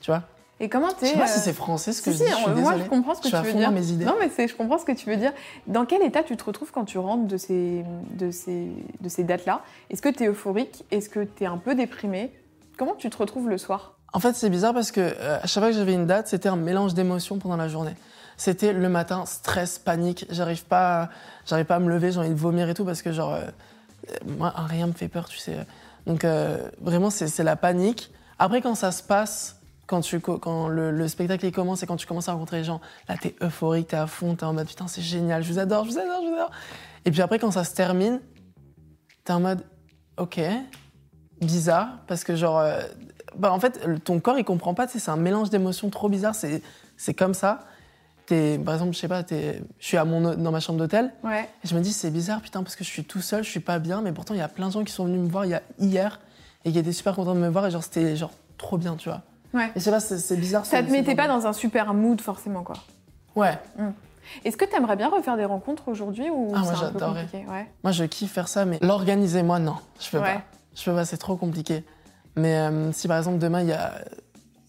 tu 0.00 0.10
vois? 0.10 0.22
Et 0.60 0.68
comment 0.68 0.88
Je 0.90 0.94
t'es 0.96 1.06
sais 1.06 1.16
pas 1.18 1.24
euh, 1.24 1.26
si 1.28 1.38
c'est 1.38 1.52
français 1.52 1.92
ce 1.92 2.02
que 2.02 2.10
si, 2.10 2.18
je 2.18 2.24
si, 2.24 2.30
dis. 2.30 2.30
Je 2.30 2.36
suis 2.36 2.50
euh, 2.50 2.54
moi 2.54 2.72
désolée. 2.72 2.84
je 2.84 2.88
comprends 2.90 3.14
ce 3.14 3.20
que 3.20 3.28
Je 3.28 3.36
tu 3.36 3.42
veux 3.42 3.52
dire. 3.52 3.70
mes 3.70 3.90
idées. 3.92 4.04
Non, 4.04 4.14
mais 4.18 4.46
je 4.48 4.54
comprends 4.56 4.78
ce 4.78 4.84
que 4.84 4.92
tu 4.92 5.08
veux 5.08 5.16
dire. 5.16 5.32
Dans 5.66 5.84
quel 5.84 6.02
état 6.02 6.22
tu 6.24 6.36
te 6.36 6.44
retrouves 6.44 6.72
quand 6.72 6.84
tu 6.84 6.98
rentres 6.98 7.26
de 7.28 7.36
ces, 7.36 7.84
de 8.14 8.30
ces, 8.32 8.68
de 9.00 9.08
ces 9.08 9.22
dates-là? 9.22 9.62
Est-ce 9.90 10.02
que 10.02 10.08
tu 10.08 10.24
es 10.24 10.26
euphorique? 10.28 10.84
Est-ce 10.90 11.08
que 11.08 11.20
tu 11.20 11.44
es 11.44 11.46
un 11.46 11.58
peu 11.58 11.74
déprimé 11.76 12.32
Comment 12.76 12.94
tu 12.96 13.08
te 13.10 13.16
retrouves 13.16 13.48
le 13.48 13.58
soir? 13.58 13.94
En 14.12 14.20
fait, 14.20 14.34
c'est 14.34 14.48
bizarre 14.50 14.72
parce 14.74 14.90
que 14.90 15.00
euh, 15.00 15.38
à 15.42 15.46
chaque 15.46 15.62
fois 15.62 15.70
que 15.70 15.76
j'avais 15.76 15.92
une 15.94 16.06
date, 16.06 16.28
c'était 16.28 16.48
un 16.48 16.56
mélange 16.56 16.94
d'émotions 16.94 17.38
pendant 17.38 17.56
la 17.56 17.68
journée. 17.68 17.94
C'était 18.38 18.72
le 18.72 18.88
matin, 18.88 19.26
stress, 19.26 19.78
panique. 19.80 20.24
J'arrive 20.30 20.64
pas, 20.64 21.10
j'arrive 21.44 21.66
pas 21.66 21.76
à 21.76 21.80
me 21.80 21.90
lever, 21.90 22.12
j'ai 22.12 22.20
envie 22.20 22.30
de 22.30 22.34
vomir 22.34 22.68
et 22.70 22.74
tout 22.74 22.84
parce 22.84 23.02
que 23.02 23.12
genre, 23.12 23.34
euh, 23.34 23.44
moi, 24.26 24.54
rien 24.56 24.86
me 24.86 24.92
fait 24.92 25.08
peur, 25.08 25.28
tu 25.28 25.38
sais. 25.38 25.66
Donc 26.06 26.24
euh, 26.24 26.70
vraiment, 26.80 27.10
c'est 27.10 27.42
la 27.42 27.56
panique. 27.56 28.12
Après, 28.38 28.62
quand 28.62 28.76
ça 28.76 28.92
se 28.92 29.02
passe, 29.02 29.60
quand, 29.88 30.02
tu, 30.02 30.20
quand 30.20 30.68
le, 30.68 30.92
le 30.92 31.08
spectacle 31.08 31.46
il 31.46 31.52
commence 31.52 31.82
et 31.82 31.86
quand 31.86 31.96
tu 31.96 32.06
commences 32.06 32.28
à 32.28 32.32
rencontrer 32.32 32.58
les 32.58 32.64
gens, 32.64 32.80
là, 33.08 33.16
t'es 33.20 33.34
euphorique, 33.42 33.88
t'es 33.88 33.96
à 33.96 34.06
fond, 34.06 34.36
t'es 34.36 34.44
en 34.44 34.52
mode 34.52 34.68
putain, 34.68 34.86
c'est 34.86 35.02
génial, 35.02 35.42
je 35.42 35.52
vous 35.52 35.58
adore, 35.58 35.84
je 35.84 35.90
vous 35.90 35.98
adore, 35.98 36.22
je 36.22 36.28
vous 36.28 36.34
adore. 36.34 36.50
Et 37.04 37.10
puis 37.10 37.20
après, 37.22 37.40
quand 37.40 37.50
ça 37.50 37.64
se 37.64 37.74
termine, 37.74 38.20
t'es 39.24 39.32
en 39.32 39.40
mode 39.40 39.64
ok, 40.16 40.40
bizarre, 41.40 41.98
parce 42.06 42.22
que 42.22 42.36
genre, 42.36 42.60
euh, 42.60 42.82
bah 43.36 43.52
en 43.52 43.58
fait, 43.58 44.04
ton 44.04 44.20
corps 44.20 44.38
il 44.38 44.44
comprend 44.44 44.74
pas, 44.74 44.86
c'est 44.86 45.08
un 45.08 45.16
mélange 45.16 45.50
d'émotions 45.50 45.90
trop 45.90 46.08
bizarre, 46.08 46.36
c'est 46.36 46.62
c'est 46.96 47.14
comme 47.14 47.34
ça. 47.34 47.66
T'es, 48.28 48.58
par 48.58 48.74
exemple, 48.74 48.92
je 48.92 48.98
sais 48.98 49.08
pas, 49.08 49.22
t'es- 49.22 49.62
je 49.78 49.86
suis 49.86 49.96
à 49.96 50.04
mon, 50.04 50.20
dans 50.34 50.50
ma 50.52 50.60
chambre 50.60 50.78
d'hôtel 50.78 51.10
Ouais. 51.24 51.48
et 51.64 51.66
je 51.66 51.74
me 51.74 51.80
dis 51.80 51.94
c'est 51.94 52.10
bizarre 52.10 52.42
putain 52.42 52.62
parce 52.62 52.76
que 52.76 52.84
je 52.84 52.90
suis 52.90 53.02
tout 53.04 53.22
seul, 53.22 53.42
je 53.42 53.48
suis 53.48 53.60
pas 53.60 53.78
bien, 53.78 54.02
mais 54.02 54.12
pourtant 54.12 54.34
il 54.34 54.38
y 54.38 54.42
a 54.42 54.48
plein 54.48 54.66
de 54.68 54.72
gens 54.72 54.84
qui 54.84 54.92
sont 54.92 55.06
venus 55.06 55.20
me 55.20 55.28
voir 55.30 55.46
il 55.46 55.52
y 55.52 55.54
a 55.54 55.62
hier 55.78 56.20
et 56.66 56.70
qui 56.72 56.78
étaient 56.78 56.92
super 56.92 57.14
contents 57.14 57.34
de 57.34 57.40
me 57.40 57.48
voir 57.48 57.66
et 57.66 57.70
genre 57.70 57.82
c'était 57.82 58.16
genre 58.16 58.32
trop 58.58 58.76
bien, 58.76 58.96
tu 58.96 59.08
vois. 59.08 59.22
Ouais. 59.54 59.68
Et 59.74 59.80
je 59.80 59.80
sais 59.80 59.90
pas, 59.90 60.00
c'est 60.00 60.36
bizarre. 60.36 60.66
Ça 60.66 60.82
te 60.82 60.90
mettait 60.90 61.14
pas 61.14 61.26
dans 61.26 61.46
un 61.46 61.54
super 61.54 61.94
mood 61.94 62.20
forcément 62.20 62.62
quoi. 62.62 62.76
Ouais. 63.34 63.58
Est-ce 64.44 64.58
que 64.58 64.66
tu 64.66 64.76
aimerais 64.76 64.96
bien 64.96 65.08
refaire 65.08 65.38
des 65.38 65.46
rencontres 65.46 65.88
aujourd'hui 65.88 66.28
ou 66.28 66.52
Ah, 66.54 66.58
moi, 66.58 66.74
j'adorerais. 66.78 67.28
ouais. 67.32 67.66
Moi 67.82 67.92
je 67.92 68.04
kiffe 68.04 68.32
faire 68.32 68.48
ça, 68.48 68.66
mais 68.66 68.78
l'organiser 68.82 69.42
moi 69.42 69.58
non, 69.58 69.76
je 70.00 70.10
peux 70.10 70.18
Ouais. 70.18 70.34
pas. 70.34 70.42
Je 70.76 70.84
peux 70.84 70.94
pas, 70.94 71.06
c'est 71.06 71.16
trop 71.16 71.36
compliqué. 71.36 71.82
Mais 72.36 72.56
euh, 72.58 72.92
si 72.92 73.08
par 73.08 73.16
exemple 73.16 73.38
demain 73.38 73.62
il 73.62 73.68
y 73.68 73.72
a, 73.72 73.94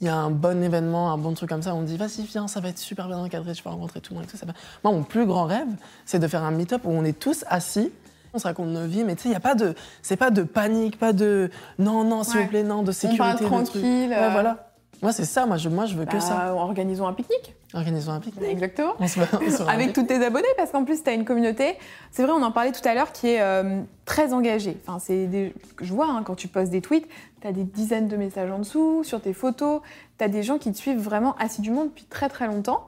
il 0.01 0.05
y 0.07 0.09
a 0.09 0.15
un 0.15 0.29
bon 0.29 0.63
événement, 0.63 1.11
un 1.11 1.17
bon 1.17 1.33
truc 1.33 1.49
comme 1.49 1.61
ça, 1.61 1.75
on 1.75 1.81
dit 1.83 1.97
vas-y 1.97 2.23
viens, 2.23 2.47
ça 2.47 2.59
va 2.59 2.69
être 2.69 2.77
super 2.79 3.07
bien 3.07 3.17
encadré, 3.17 3.53
tu 3.53 3.63
vas 3.63 3.71
rencontrer 3.71 3.99
tout 4.01 4.13
le 4.13 4.19
monde 4.19 4.27
et 4.27 4.31
tout 4.31 4.37
ça. 4.37 4.45
Moi 4.83 4.93
mon 4.93 5.03
plus 5.03 5.25
grand 5.25 5.45
rêve, 5.45 5.67
c'est 6.05 6.19
de 6.19 6.27
faire 6.27 6.43
un 6.43 6.51
meet-up 6.51 6.81
où 6.85 6.89
on 6.91 7.03
est 7.03 7.17
tous 7.17 7.43
assis. 7.47 7.91
On 8.33 8.37
se 8.37 8.43
raconte 8.45 8.67
nos 8.67 8.85
vies, 8.85 9.03
mais 9.03 9.15
tu 9.15 9.23
sais, 9.23 9.29
il 9.29 9.31
y 9.31 9.35
a 9.35 9.39
pas 9.39 9.55
de, 9.55 9.73
c'est 10.03 10.15
pas 10.15 10.29
de 10.29 10.43
panique, 10.43 10.99
pas 10.99 11.13
de 11.13 11.49
non, 11.79 12.03
non, 12.03 12.23
s'il 12.23 12.35
Ouais. 12.37 12.43
vous 12.43 12.49
plaît, 12.49 12.63
non, 12.63 12.83
de 12.83 12.89
On 12.89 12.93
sécurité, 12.93 13.43
de 13.43 13.65
trucs. 13.65 13.83
Ouais, 13.83 14.09
euh, 14.13 14.29
voilà. 14.29 14.68
Moi, 15.01 15.13
c'est 15.13 15.25
ça, 15.25 15.45
moi 15.45 15.55
je, 15.55 15.69
moi, 15.69 15.85
je 15.85 15.95
veux 15.95 16.05
que 16.05 16.13
bah, 16.13 16.19
ça. 16.19 16.53
Organisons 16.53 17.07
un 17.07 17.13
pique-nique. 17.13 17.55
Organisons 17.73 18.11
un 18.11 18.19
pique-nique. 18.19 18.49
Exactement. 18.49 18.93
On 18.99 19.07
se, 19.07 19.19
on 19.19 19.49
se 19.49 19.63
Avec 19.69 19.93
tous 19.93 20.03
tes 20.03 20.23
abonnés, 20.23 20.47
parce 20.57 20.71
qu'en 20.71 20.83
plus, 20.83 21.01
tu 21.03 21.09
as 21.09 21.13
une 21.13 21.23
communauté, 21.23 21.77
c'est 22.11 22.23
vrai, 22.23 22.33
on 22.33 22.43
en 22.43 22.51
parlait 22.51 22.73
tout 22.73 22.85
à 22.87 22.93
l'heure, 22.93 23.13
qui 23.13 23.27
est 23.27 23.41
euh, 23.41 23.81
très 24.05 24.33
engagée. 24.33 24.77
Enfin, 24.85 24.99
c'est 24.99 25.27
des... 25.27 25.53
Je 25.79 25.93
vois, 25.93 26.07
hein, 26.07 26.23
quand 26.23 26.35
tu 26.35 26.49
postes 26.49 26.71
des 26.71 26.81
tweets, 26.81 27.07
tu 27.41 27.47
as 27.47 27.53
des 27.53 27.63
dizaines 27.63 28.09
de 28.09 28.17
messages 28.17 28.51
en 28.51 28.59
dessous, 28.59 29.03
sur 29.05 29.21
tes 29.21 29.33
photos, 29.33 29.81
tu 30.17 30.25
as 30.25 30.27
des 30.27 30.43
gens 30.43 30.57
qui 30.57 30.71
te 30.71 30.77
suivent 30.77 30.99
vraiment 30.99 31.35
assidûment 31.37 31.85
depuis 31.85 32.03
très 32.03 32.27
très 32.27 32.47
longtemps. 32.47 32.87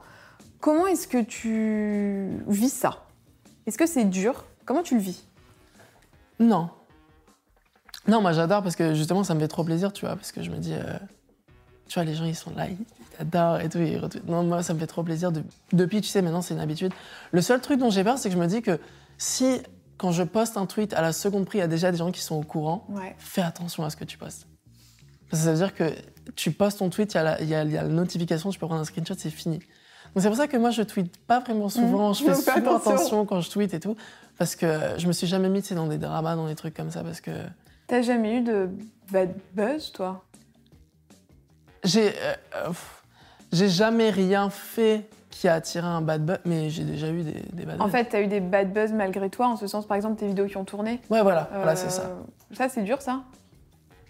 Comment 0.60 0.88
est-ce 0.88 1.08
que 1.08 1.22
tu 1.22 2.44
vis 2.48 2.70
ça? 2.70 3.06
Est-ce 3.66 3.78
que 3.78 3.88
c'est 3.88 4.06
dur? 4.06 4.46
Comment 4.66 4.84
tu 4.84 4.96
le 4.96 5.02
vis? 5.02 5.26
Non. 6.40 6.70
Non, 8.08 8.22
moi 8.22 8.32
j'adore 8.34 8.64
parce 8.64 8.76
que 8.76 8.94
justement 8.94 9.24
ça 9.24 9.36
me 9.36 9.40
fait 9.40 9.48
trop 9.48 9.64
plaisir, 9.64 9.94
tu 9.94 10.06
vois, 10.06 10.16
parce 10.16 10.32
que 10.32 10.42
je 10.42 10.50
me 10.50 10.58
dis, 10.58 10.74
euh, 10.74 10.98
tu 11.92 12.00
vois, 12.00 12.06
les 12.06 12.16
gens 12.16 12.26
ils 12.26 12.36
sont 12.36 12.52
là, 12.56 12.68
ils 12.70 12.78
adorent 13.20 13.60
et 13.60 13.68
tout. 13.70 13.80
ils 13.80 13.98
retweetent. 13.98 14.28
Non, 14.28 14.44
moi 14.44 14.64
ça 14.64 14.74
me 14.74 14.80
fait 14.80 14.88
trop 14.88 15.04
plaisir. 15.04 15.32
de- 15.32 15.44
Depuis, 15.74 16.00
tu 16.02 16.08
sais, 16.08 16.22
maintenant 16.22 16.42
c'est 16.42 16.54
une 16.54 16.60
habitude. 16.62 16.94
Le 17.32 17.42
seul 17.42 17.60
truc 17.60 17.80
dont 17.80 17.90
j'ai 17.90 18.04
peur, 18.04 18.18
c'est 18.18 18.30
que 18.30 18.36
je 18.36 18.40
me 18.40 18.48
dis 18.48 18.62
que 18.62 18.80
si, 19.18 19.60
quand 19.98 20.12
je 20.12 20.24
poste 20.24 20.56
un 20.58 20.66
tweet 20.66 20.94
à 20.94 21.02
la 21.02 21.12
seconde 21.14 21.46
prise, 21.46 21.60
il 21.60 21.62
y 21.62 21.66
a 21.66 21.68
déjà 21.68 21.92
des 21.92 21.98
gens 21.98 22.12
qui 22.12 22.22
sont 22.22 22.36
au 22.36 22.44
courant, 22.44 22.86
Ouais. 22.90 23.14
fais 23.20 23.42
attention 23.42 23.84
à 23.84 23.90
ce 23.90 23.98
que 23.98 24.06
tu 24.06 24.18
postes. 24.18 24.48
Parce 25.30 25.42
que 25.44 25.46
ça 25.46 25.52
veut 25.52 25.58
dire 25.58 25.76
que 25.76 25.94
tu 26.36 26.52
postes 26.52 26.80
ton 26.80 26.90
tweet, 26.90 27.14
il 27.14 27.18
y, 27.18 27.20
a 27.20 27.24
la- 27.24 27.42
il 27.42 27.48
y 27.50 27.56
a 27.56 27.64
il 27.64 27.72
y 27.72 27.78
a 27.78 27.84
la 27.84 27.90
notification, 27.90 28.50
tu 28.52 28.58
peux 28.60 28.66
prendre 28.68 28.82
un 28.82 28.86
screenshot, 28.86 29.16
c'est 29.18 29.30
fini. 29.30 29.60
Donc 30.14 30.24
c'est 30.24 30.28
pour 30.28 30.38
ça 30.38 30.48
que 30.48 30.58
moi 30.58 30.72
je 30.72 30.82
tweete 30.84 31.18
pas 31.26 31.40
vraiment 31.40 31.70
souvent, 31.70 32.12
Mmh. 32.12 32.16
je 32.16 32.24
fais 32.26 32.36
super 32.36 32.58
attention. 32.58 32.92
attention 32.92 33.26
quand 33.26 33.42
je 33.42 33.50
tweete 33.50 33.74
et 33.74 33.80
tout, 33.80 33.96
parce 34.38 34.56
que 34.56 34.68
je 34.98 35.08
me 35.08 35.14
suis 35.14 35.28
jamais 35.28 35.50
mis 35.50 35.62
tu 35.62 35.70
sais, 35.70 35.76
dans 35.76 35.88
des 35.88 35.98
dramas, 35.98 36.36
dans 36.36 36.48
des 36.48 36.56
trucs 36.56 36.74
comme 36.74 36.90
ça, 36.92 37.04
parce 37.04 37.20
que 37.22 37.32
T'as 37.88 38.02
jamais 38.02 38.38
eu 38.38 38.42
de 38.42 38.70
bad 39.12 39.34
buzz, 39.54 39.92
toi? 39.92 40.24
J'ai 41.84 42.10
euh, 42.10 42.34
euh, 42.68 42.72
jamais 43.68 44.10
rien 44.10 44.50
fait 44.50 45.10
qui 45.30 45.48
a 45.48 45.56
attiré 45.56 45.88
un 45.88 46.02
bad 46.02 46.26
buzz, 46.26 46.38
mais 46.46 46.70
j'ai 46.70 46.84
déjà 46.84 47.08
eu 47.10 47.24
des, 47.24 47.42
des 47.54 47.66
bad 47.66 47.80
En 47.82 47.86
buzz. 47.86 47.92
fait, 47.94 48.06
t'as 48.06 48.22
eu 48.22 48.28
des 48.28 48.40
bad 48.42 48.72
buzz 48.74 48.92
malgré 48.92 49.30
toi, 49.30 49.48
en 49.48 49.56
ce 49.58 49.66
sens, 49.68 49.86
par 49.88 49.96
exemple, 49.98 50.20
tes 50.20 50.28
vidéos 50.28 50.46
qui 50.48 50.58
ont 50.58 50.66
tourné. 50.66 51.00
ouais 51.10 51.22
voilà, 51.22 51.50
voilà 51.54 51.72
Euh, 51.72 51.76
c'est 51.76 51.90
ça. 51.90 52.12
Ça, 52.54 52.70
c'est 52.70 52.82
dur, 52.84 53.02
ça 53.02 53.22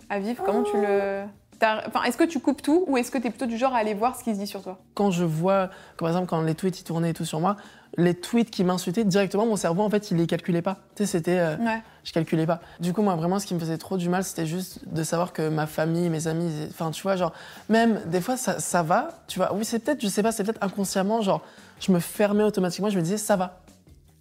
À 0.10 0.20
vivre 0.20 0.44
Comment 0.46 0.64
tu 0.64 0.76
le. 0.78 1.24
t'as- 1.60 1.84
Enfin, 1.88 2.04
est-ce 2.04 2.18
que 2.18 2.24
tu 2.24 2.40
coupes 2.40 2.62
tout 2.62 2.86
ou 2.88 2.98
est-ce 2.98 3.12
que 3.12 3.18
t'es 3.20 3.30
plutôt 3.30 3.46
du 3.46 3.58
genre 3.58 3.74
à 3.76 3.78
aller 3.78 3.94
voir 3.94 4.16
ce 4.18 4.24
qui 4.24 4.34
se 4.34 4.40
dit 4.40 4.48
sur 4.48 4.62
toi? 4.64 4.80
Quand 4.96 5.12
je 5.12 5.24
vois, 5.24 5.70
par 5.98 6.08
exemple 6.10 6.28
quand 6.28 6.42
les 6.42 6.56
tweets 6.56 6.80
ils 6.80 6.84
tournaient 6.84 7.12
et 7.12 7.14
tout 7.14 7.24
sur 7.26 7.40
moi, 7.40 7.56
les 7.98 8.14
tweets 8.14 8.50
qui 8.52 8.64
m'insultaient 8.64 9.04
directement, 9.04 9.46
mon 9.46 9.56
cerveau 9.58 9.84
en 9.84 9.90
fait 9.90 10.12
il 10.12 10.18
les 10.18 10.28
calculait 10.28 10.62
pas. 10.62 10.78
Tu 10.96 11.04
sais 11.04 11.12
c'était 11.12 11.40
euh, 11.40 11.58
Ouais. 11.58 11.82
je 12.06 12.12
calculais 12.14 12.46
pas. 12.46 12.62
Du 12.80 12.94
coup, 12.94 13.02
moi, 13.02 13.16
vraiment, 13.16 13.38
ce 13.40 13.46
qui 13.46 13.54
me 13.54 13.60
faisait 13.60 13.78
trop 13.78 13.98
du 13.98 14.08
mal, 14.10 14.24
c'était 14.24 14.46
juste 14.46 14.80
de 14.88 15.04
savoir 15.04 15.34
que 15.34 15.50
ma 15.50 15.68
famille, 15.68 16.10
mes 16.10 16.28
amis, 16.28 16.52
enfin, 16.70 16.92
tu 16.92 17.02
vois, 17.04 17.16
genre, 17.18 17.34
même 17.70 18.00
des 18.06 18.22
fois, 18.22 18.38
ça, 18.38 18.60
ça 18.60 18.82
va, 18.82 19.10
tu 19.28 19.40
vois. 19.40 19.54
Oui, 19.54 19.66
c'est 19.66 19.80
peut-être, 19.80 20.02
je 20.02 20.08
sais 20.08 20.24
pas, 20.24 20.32
c'est 20.32 20.44
peut-être 20.44 20.64
inconsciemment, 20.64 21.22
genre, 21.22 21.42
je 21.80 21.92
me 21.92 22.00
fermais 22.00 22.44
automatiquement, 22.44 22.90
je 22.90 22.98
me 22.98 23.04
disais, 23.04 23.18
ça 23.18 23.36
va. 23.36 23.60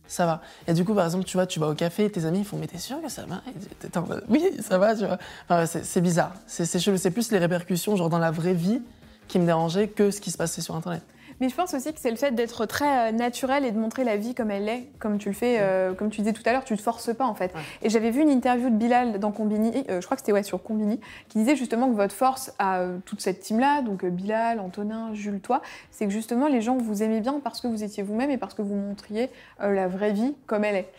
Ça 0.09 0.27
va. 0.27 0.41
Et 0.67 0.75
du 0.75 0.85
coup, 0.85 0.93
par 0.95 1.05
exemple, 1.05 1.25
tu 1.25 1.37
vois, 1.37 1.47
tu 1.47 1.61
vas 1.61 1.69
au 1.69 1.75
café, 1.75 2.11
tes 2.11 2.25
amis, 2.25 2.41
ils 2.41 2.45
font, 2.45 2.57
mais 2.57 2.67
t'es 2.67 2.79
sûr 2.79 3.01
que 3.01 3.09
ça 3.09 3.23
va? 3.29 3.43
Et 3.49 3.53
t'es- 3.79 3.89
t'es 3.89 3.99
en 3.99 4.03
mode, 4.07 4.25
Oui, 4.29 4.45
ça 4.61 4.77
va, 4.79 4.97
tu 4.97 5.07
vois. 5.07 5.19
Enfin, 5.49 5.67
c'est 5.67 5.85
c'est 5.85 6.01
bizarre. 6.01 6.33
C'est 6.49 6.65
c'est 6.65 6.81
chelou. 6.81 6.97
C'est 6.97 7.13
plus 7.13 7.31
les 7.31 7.39
répercussions, 7.39 7.95
genre, 7.95 8.09
dans 8.09 8.19
la 8.19 8.33
vraie 8.33 8.55
vie, 8.55 8.83
qui 9.29 9.39
me 9.39 9.47
dérangeaient 9.47 9.87
que 9.87 10.11
ce 10.11 10.21
qui 10.21 10.33
se 10.33 10.37
passait 10.37 10.61
sur 10.63 10.75
Internet. 10.75 11.03
Mais 11.41 11.49
je 11.49 11.55
pense 11.55 11.75
aussi 11.75 11.93
que 11.93 12.01
c'est 12.01 12.11
le 12.11 12.17
fait 12.17 12.33
d'être 12.33 12.67
très 12.67 13.09
euh, 13.09 13.13
naturel 13.13 13.65
et 13.65 13.73
de 13.73 13.79
montrer 13.79 14.05
la 14.05 14.17
vie 14.17 14.35
comme 14.35 14.51
elle 14.51 14.69
est, 14.69 14.89
comme 14.99 15.19
tu 15.19 15.29
le 15.29 15.35
fais, 15.35 15.57
euh, 15.61 15.95
comme 15.95 16.11
tu 16.11 16.21
disais 16.21 16.33
tout 16.33 16.43
à 16.47 16.53
l'heure, 16.53 16.65
tu 16.65 16.77
te 16.77 16.83
forces 16.83 17.15
pas 17.15 17.27
en 17.27 17.35
fait. 17.35 17.55
Ouais. 17.55 17.61
Et 17.83 17.91
j'avais 17.91 18.11
vu 18.11 18.21
une 18.23 18.31
interview 18.31 18.71
de 18.71 18.77
Bilal 18.77 19.19
dans 19.19 19.33
Combini, 19.33 19.85
euh, 19.89 20.01
je 20.01 20.07
crois 20.07 20.17
que 20.17 20.21
c'était 20.21 20.33
ouais, 20.33 20.43
sur 20.43 20.63
Combini, 20.63 21.01
qui 21.29 21.39
disait 21.39 21.57
justement 21.57 21.89
que 21.89 21.97
votre 21.97 22.15
force 22.15 22.53
à 22.59 22.85
toute 23.05 23.21
cette 23.21 23.41
team-là, 23.41 23.83
donc 23.83 24.05
Bilal, 24.05 24.61
Antonin, 24.61 25.15
Jules, 25.15 25.41
toi, 25.41 25.63
c'est 25.91 26.07
que 26.07 26.13
justement 26.13 26.47
les 26.47 26.61
gens 26.61 26.77
vous 26.77 27.03
aimaient 27.03 27.21
bien 27.21 27.41
parce 27.43 27.61
que 27.61 27.67
vous 27.67 27.83
étiez 27.83 28.03
vous-même 28.03 28.31
et 28.31 28.39
parce 28.39 28.55
que 28.55 28.63
vous 28.63 28.75
montriez 28.75 29.31
euh, 29.63 29.73
la 29.73 29.89
vraie 29.89 30.13
vie 30.13 30.35
comme 30.47 30.65
elle 30.65 30.77
est. 30.77 30.93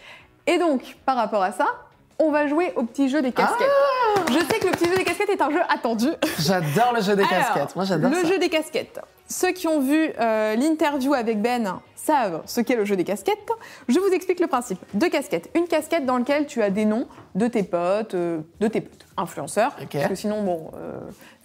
Et 0.48 0.58
donc, 0.58 0.98
par 1.06 1.16
rapport 1.16 1.44
à 1.44 1.52
ça, 1.52 1.68
on 2.20 2.32
va 2.32 2.48
jouer 2.48 2.74
au 2.76 2.84
petit 2.84 3.10
jeu 3.10 3.22
des 3.22 3.32
casquettes. 3.32 3.68
Je 4.30 4.34
sais 4.40 4.60
que 4.60 4.66
le 4.68 4.72
petit 4.72 4.86
jeu 4.90 4.96
des 4.96 5.04
casquettes 5.04 5.30
est 5.30 5.42
un 5.42 5.50
jeu 5.52 5.62
attendu. 5.70 6.08
J'adore 6.40 6.94
le 6.96 7.02
jeu 7.02 7.16
des 7.16 7.24
Alors, 7.24 7.30
casquettes. 7.54 7.76
Moi, 7.76 7.86
j'adore 7.86 8.10
Le 8.12 8.18
ça. 8.18 8.26
jeu 8.28 8.38
des 8.40 8.50
casquettes. 8.50 9.00
Ceux 9.28 9.52
qui 9.52 9.68
ont 9.68 9.80
vu 9.80 10.12
euh, 10.20 10.56
l'interview 10.56 11.14
avec 11.14 11.42
Ben 11.42 11.80
savent 11.96 12.42
ce 12.46 12.62
qu'est 12.62 12.76
le 12.76 12.84
jeu 12.86 12.96
des 12.96 13.04
casquettes. 13.04 13.38
Je 13.88 13.98
vous 14.00 14.10
explique 14.10 14.40
le 14.40 14.48
principe. 14.48 14.80
Deux 14.94 15.10
casquettes. 15.10 15.50
Une 15.56 15.68
casquette 15.68 16.06
dans 16.06 16.18
laquelle 16.18 16.46
tu 16.48 16.62
as 16.62 16.70
des 16.70 16.86
noms 16.86 17.08
de 17.36 17.48
tes 17.48 17.64
potes, 17.64 18.14
euh, 18.16 18.40
de 18.60 18.68
tes 18.68 18.82
potes, 18.82 19.06
influenceurs, 19.18 19.76
parce 19.92 20.08
que 20.08 20.16
sinon, 20.16 20.44
bon, 20.44 20.72
euh, 20.76 21.00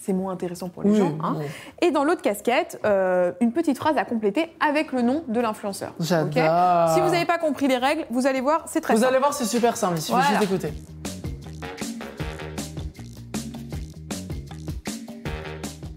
c'est 0.07 0.12
moins 0.12 0.33
intéressant 0.33 0.69
pour 0.69 0.83
les 0.85 0.90
Oui, 0.90 0.97
gens. 0.99 1.12
hein. 1.23 1.37
Et 1.83 1.90
dans 1.90 2.05
l'autre 2.05 2.23
casquette, 2.23 2.81
euh, 2.87 3.33
une 3.40 3.53
petite 3.53 3.77
phrase 3.77 3.99
à 3.99 4.05
compléter 4.05 4.51
avec 4.66 4.92
le 4.92 5.03
nom 5.03 5.25
de 5.29 5.40
l'influenceur. 5.40 5.92
J'adore. 6.01 6.90
si 6.95 7.01
vous 7.01 7.11
n'avez 7.11 7.25
pas 7.27 7.38
compris 7.38 7.66
les 7.69 7.77
règles, 7.79 8.07
vous 8.11 8.27
allez 8.27 8.40
voir, 8.40 8.64
c'est 8.66 8.81
très 8.81 8.95
Vous 8.95 9.01
simple. 9.01 9.12
allez 9.12 9.19
voir, 9.21 9.35
c'est 9.35 9.45
super 9.45 9.77
simple. 9.77 9.95
Il 9.97 10.01
suffit 10.01 10.12
Voilà. 10.12 10.29
juste 10.29 10.40
d'écouter. 10.40 10.73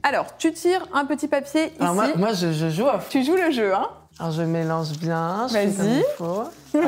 Alors, 0.04 0.38
tu 0.38 0.52
tires 0.54 0.86
un 0.94 1.06
petit 1.06 1.28
papier 1.28 1.66
ici. 1.68 1.74
Alors, 1.80 1.94
moi, 1.94 2.06
moi 2.16 2.34
je, 2.34 2.52
je 2.52 2.70
joue 2.70 2.88
à 2.88 3.00
Tu 3.10 3.24
joues 3.24 3.36
le 3.36 3.52
jeu, 3.52 3.74
hein 3.76 3.88
Alors 4.18 4.32
je 4.32 4.42
mélange 4.42 4.92
bien, 4.98 5.48
Vas-y. 5.48 6.04
Hop. 6.20 6.52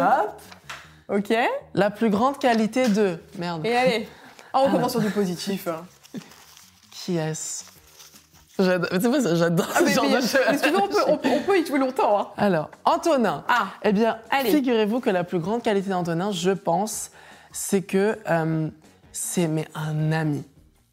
Ok. 1.10 1.34
La 1.74 1.90
plus 1.92 2.10
grande 2.10 2.38
qualité 2.40 2.88
de... 2.88 3.18
Merde. 3.38 3.66
Et 3.66 3.76
allez. 3.76 4.08
Oh, 4.54 4.60
on 4.66 4.72
commence 4.72 4.92
sur 4.92 5.02
du 5.02 5.10
positif. 5.10 5.68
hein. 5.68 5.82
Qui 7.04 7.18
est-ce? 7.18 7.64
J'adore, 8.60 8.90
j'adore 9.36 9.68
Ah, 9.76 9.80
ce 9.80 9.88
genre 9.88 10.04
mais- 10.06 10.10
de 10.22 10.52
mais 10.52 10.70
veux, 10.70 10.78
on 10.84 10.88
peut, 10.88 10.96
on 11.08 11.18
peut- 11.18 11.30
on 11.32 11.40
peut 11.42 11.60
y 11.60 11.66
jouer 11.66 11.80
longtemps. 11.80 12.20
hein. 12.20 12.28
Alors, 12.38 12.70
Antonin. 12.86 13.44
Ah, 13.48 13.68
Eh 13.84 13.92
bien, 13.92 14.18
Allez. 14.30 14.52
figurez-vous 14.52 15.00
que 15.00 15.10
la 15.10 15.24
plus 15.24 15.40
grande 15.40 15.64
qualité 15.64 15.90
d'Antonin, 15.90 16.32
je 16.32 16.52
pense, 16.52 17.10
c'est 17.52 17.82
que 17.82 18.20
euh, 18.30 18.70
c'est 19.12 19.48
mais 19.48 19.68
un 19.74 20.12
ami. 20.12 20.44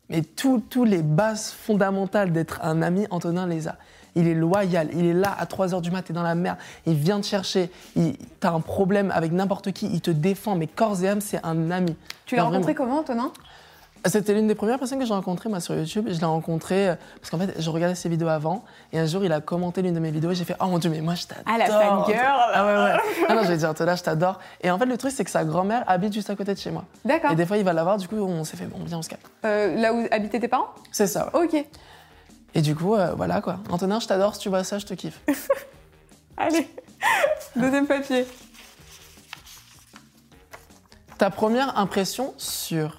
Mais 0.09 0.23
tous 0.23 0.63
les 0.85 1.03
bases 1.03 1.51
fondamentales 1.51 2.33
d'être 2.33 2.61
un 2.63 2.81
ami, 2.81 3.07
Antonin 3.11 3.47
les 3.47 3.69
a. 3.69 3.77
Il 4.15 4.27
est 4.27 4.35
loyal, 4.35 4.89
il 4.95 5.05
est 5.05 5.13
là 5.13 5.37
à 5.39 5.45
3h 5.45 5.83
du 5.83 5.91
mat, 5.91 6.03
t'es 6.03 6.15
dans 6.15 6.23
la 6.23 6.35
merde, 6.35 6.57
il 6.87 6.95
vient 6.95 7.21
te 7.21 7.27
chercher, 7.27 7.71
il- 7.95 8.17
t'as 8.41 8.51
un 8.53 8.61
problème 8.61 9.11
avec 9.15 9.33
n'importe 9.33 9.73
qui, 9.73 9.87
il 9.93 10.01
te 10.01 10.11
défend, 10.11 10.55
mais 10.57 10.67
corps 10.67 11.05
et 11.05 11.09
âme, 11.09 11.21
c'est 11.21 11.45
un 11.45 11.71
ami. 11.71 11.95
tu 12.25 12.35
l'as 12.37 12.45
rencontré 12.45 12.75
comment, 12.75 13.01
Antonin? 13.01 13.31
C'était 14.07 14.33
l'une 14.35 14.47
des 14.47 14.55
premières 14.55 14.79
personnes 14.79 14.99
que 14.99 15.05
j'ai 15.05 15.13
rencontrées 15.13 15.49
moi 15.49 15.61
sur 15.61 15.75
YouTube. 15.75 16.07
Je 16.09 16.19
l'ai 16.19 16.25
rencontré 16.27 16.89
euh, 16.91 16.95
parce 17.21 17.31
qu'en 17.31 17.39
fait, 17.39 17.61
je 17.61 17.71
regardais 17.71 17.95
ses 17.95 18.09
vidéos 18.09 18.29
avant 18.29 18.65
et 18.93 18.99
un 18.99 19.07
jour, 19.07 19.25
il 19.25 19.33
a 19.33 19.41
commenté 19.41 19.83
l'une 19.83 19.95
de 19.95 20.01
mes 20.01 20.11
vidéos 20.11 20.31
et 20.31 20.35
j'ai 20.35 20.45
fait 20.45 20.57
Oh 20.61 20.67
mon 20.67 20.79
dieu, 20.79 20.91
mais 20.91 21.01
moi 21.01 21.15
je 21.15 21.27
t'adore. 21.27 21.45
Ah, 21.47 21.59
la 21.59 21.67
fangirl. 21.67 22.19
Ah 22.19 22.67
ouais, 22.67 22.75
ouais. 22.95 23.01
Ah 23.29 23.35
non, 23.35 23.43
je 23.43 23.49
vais 23.49 23.57
dire, 23.57 23.71
Antonin, 23.71 23.97
je 23.97 24.03
t'adore. 24.03 24.39
Et 24.63 24.71
en 24.71 24.79
fait, 24.79 24.87
le 24.87 24.97
truc, 24.97 25.13
c'est 25.13 25.25
que 25.25 25.31
sa 25.31 25.45
grand-mère 25.45 25.85
habite 25.87 26.13
juste 26.13 26.31
à 26.31 26.37
côté 26.37 26.55
de 26.55 26.59
chez 26.59 26.71
moi. 26.71 26.85
D'accord. 27.05 27.33
Et 27.33 27.35
des 27.37 27.45
fois, 27.47 27.57
il 27.59 27.65
va 27.65 27.73
la 27.73 27.83
voir, 27.83 27.97
du 27.99 28.09
coup, 28.09 28.17
on 28.17 28.45
s'est 28.45 28.57
fait 28.57 28.67
Bon, 28.67 28.79
viens, 28.85 28.99
on 28.99 29.03
se 29.03 29.09
calme. 29.09 29.21
Euh, 29.45 29.75
là 29.77 29.93
où 29.93 30.07
habitaient 30.11 30.41
tes 30.41 30.49
parents? 30.49 30.69
C'est 30.93 31.07
ça. 31.07 31.31
ouais. 31.35 31.45
Ok. 31.45 31.65
Et 32.55 32.63
du 32.63 32.75
coup, 32.75 32.95
euh, 32.95 33.13
voilà 33.17 33.41
quoi. 33.41 33.59
Antonin, 33.71 34.01
je 34.01 34.07
t'adore. 34.07 34.35
Si 34.35 34.41
tu 34.41 34.49
vois 34.49 34.65
ça, 34.65 34.79
je 34.79 34.87
te 34.87 34.95
kiffe. 34.95 35.21
Allez. 36.37 36.69
Deuxième 37.57 37.87
papier. 37.87 38.27
Ta 41.19 41.31
première 41.31 41.77
impression 41.79 42.33
sur. 42.37 42.99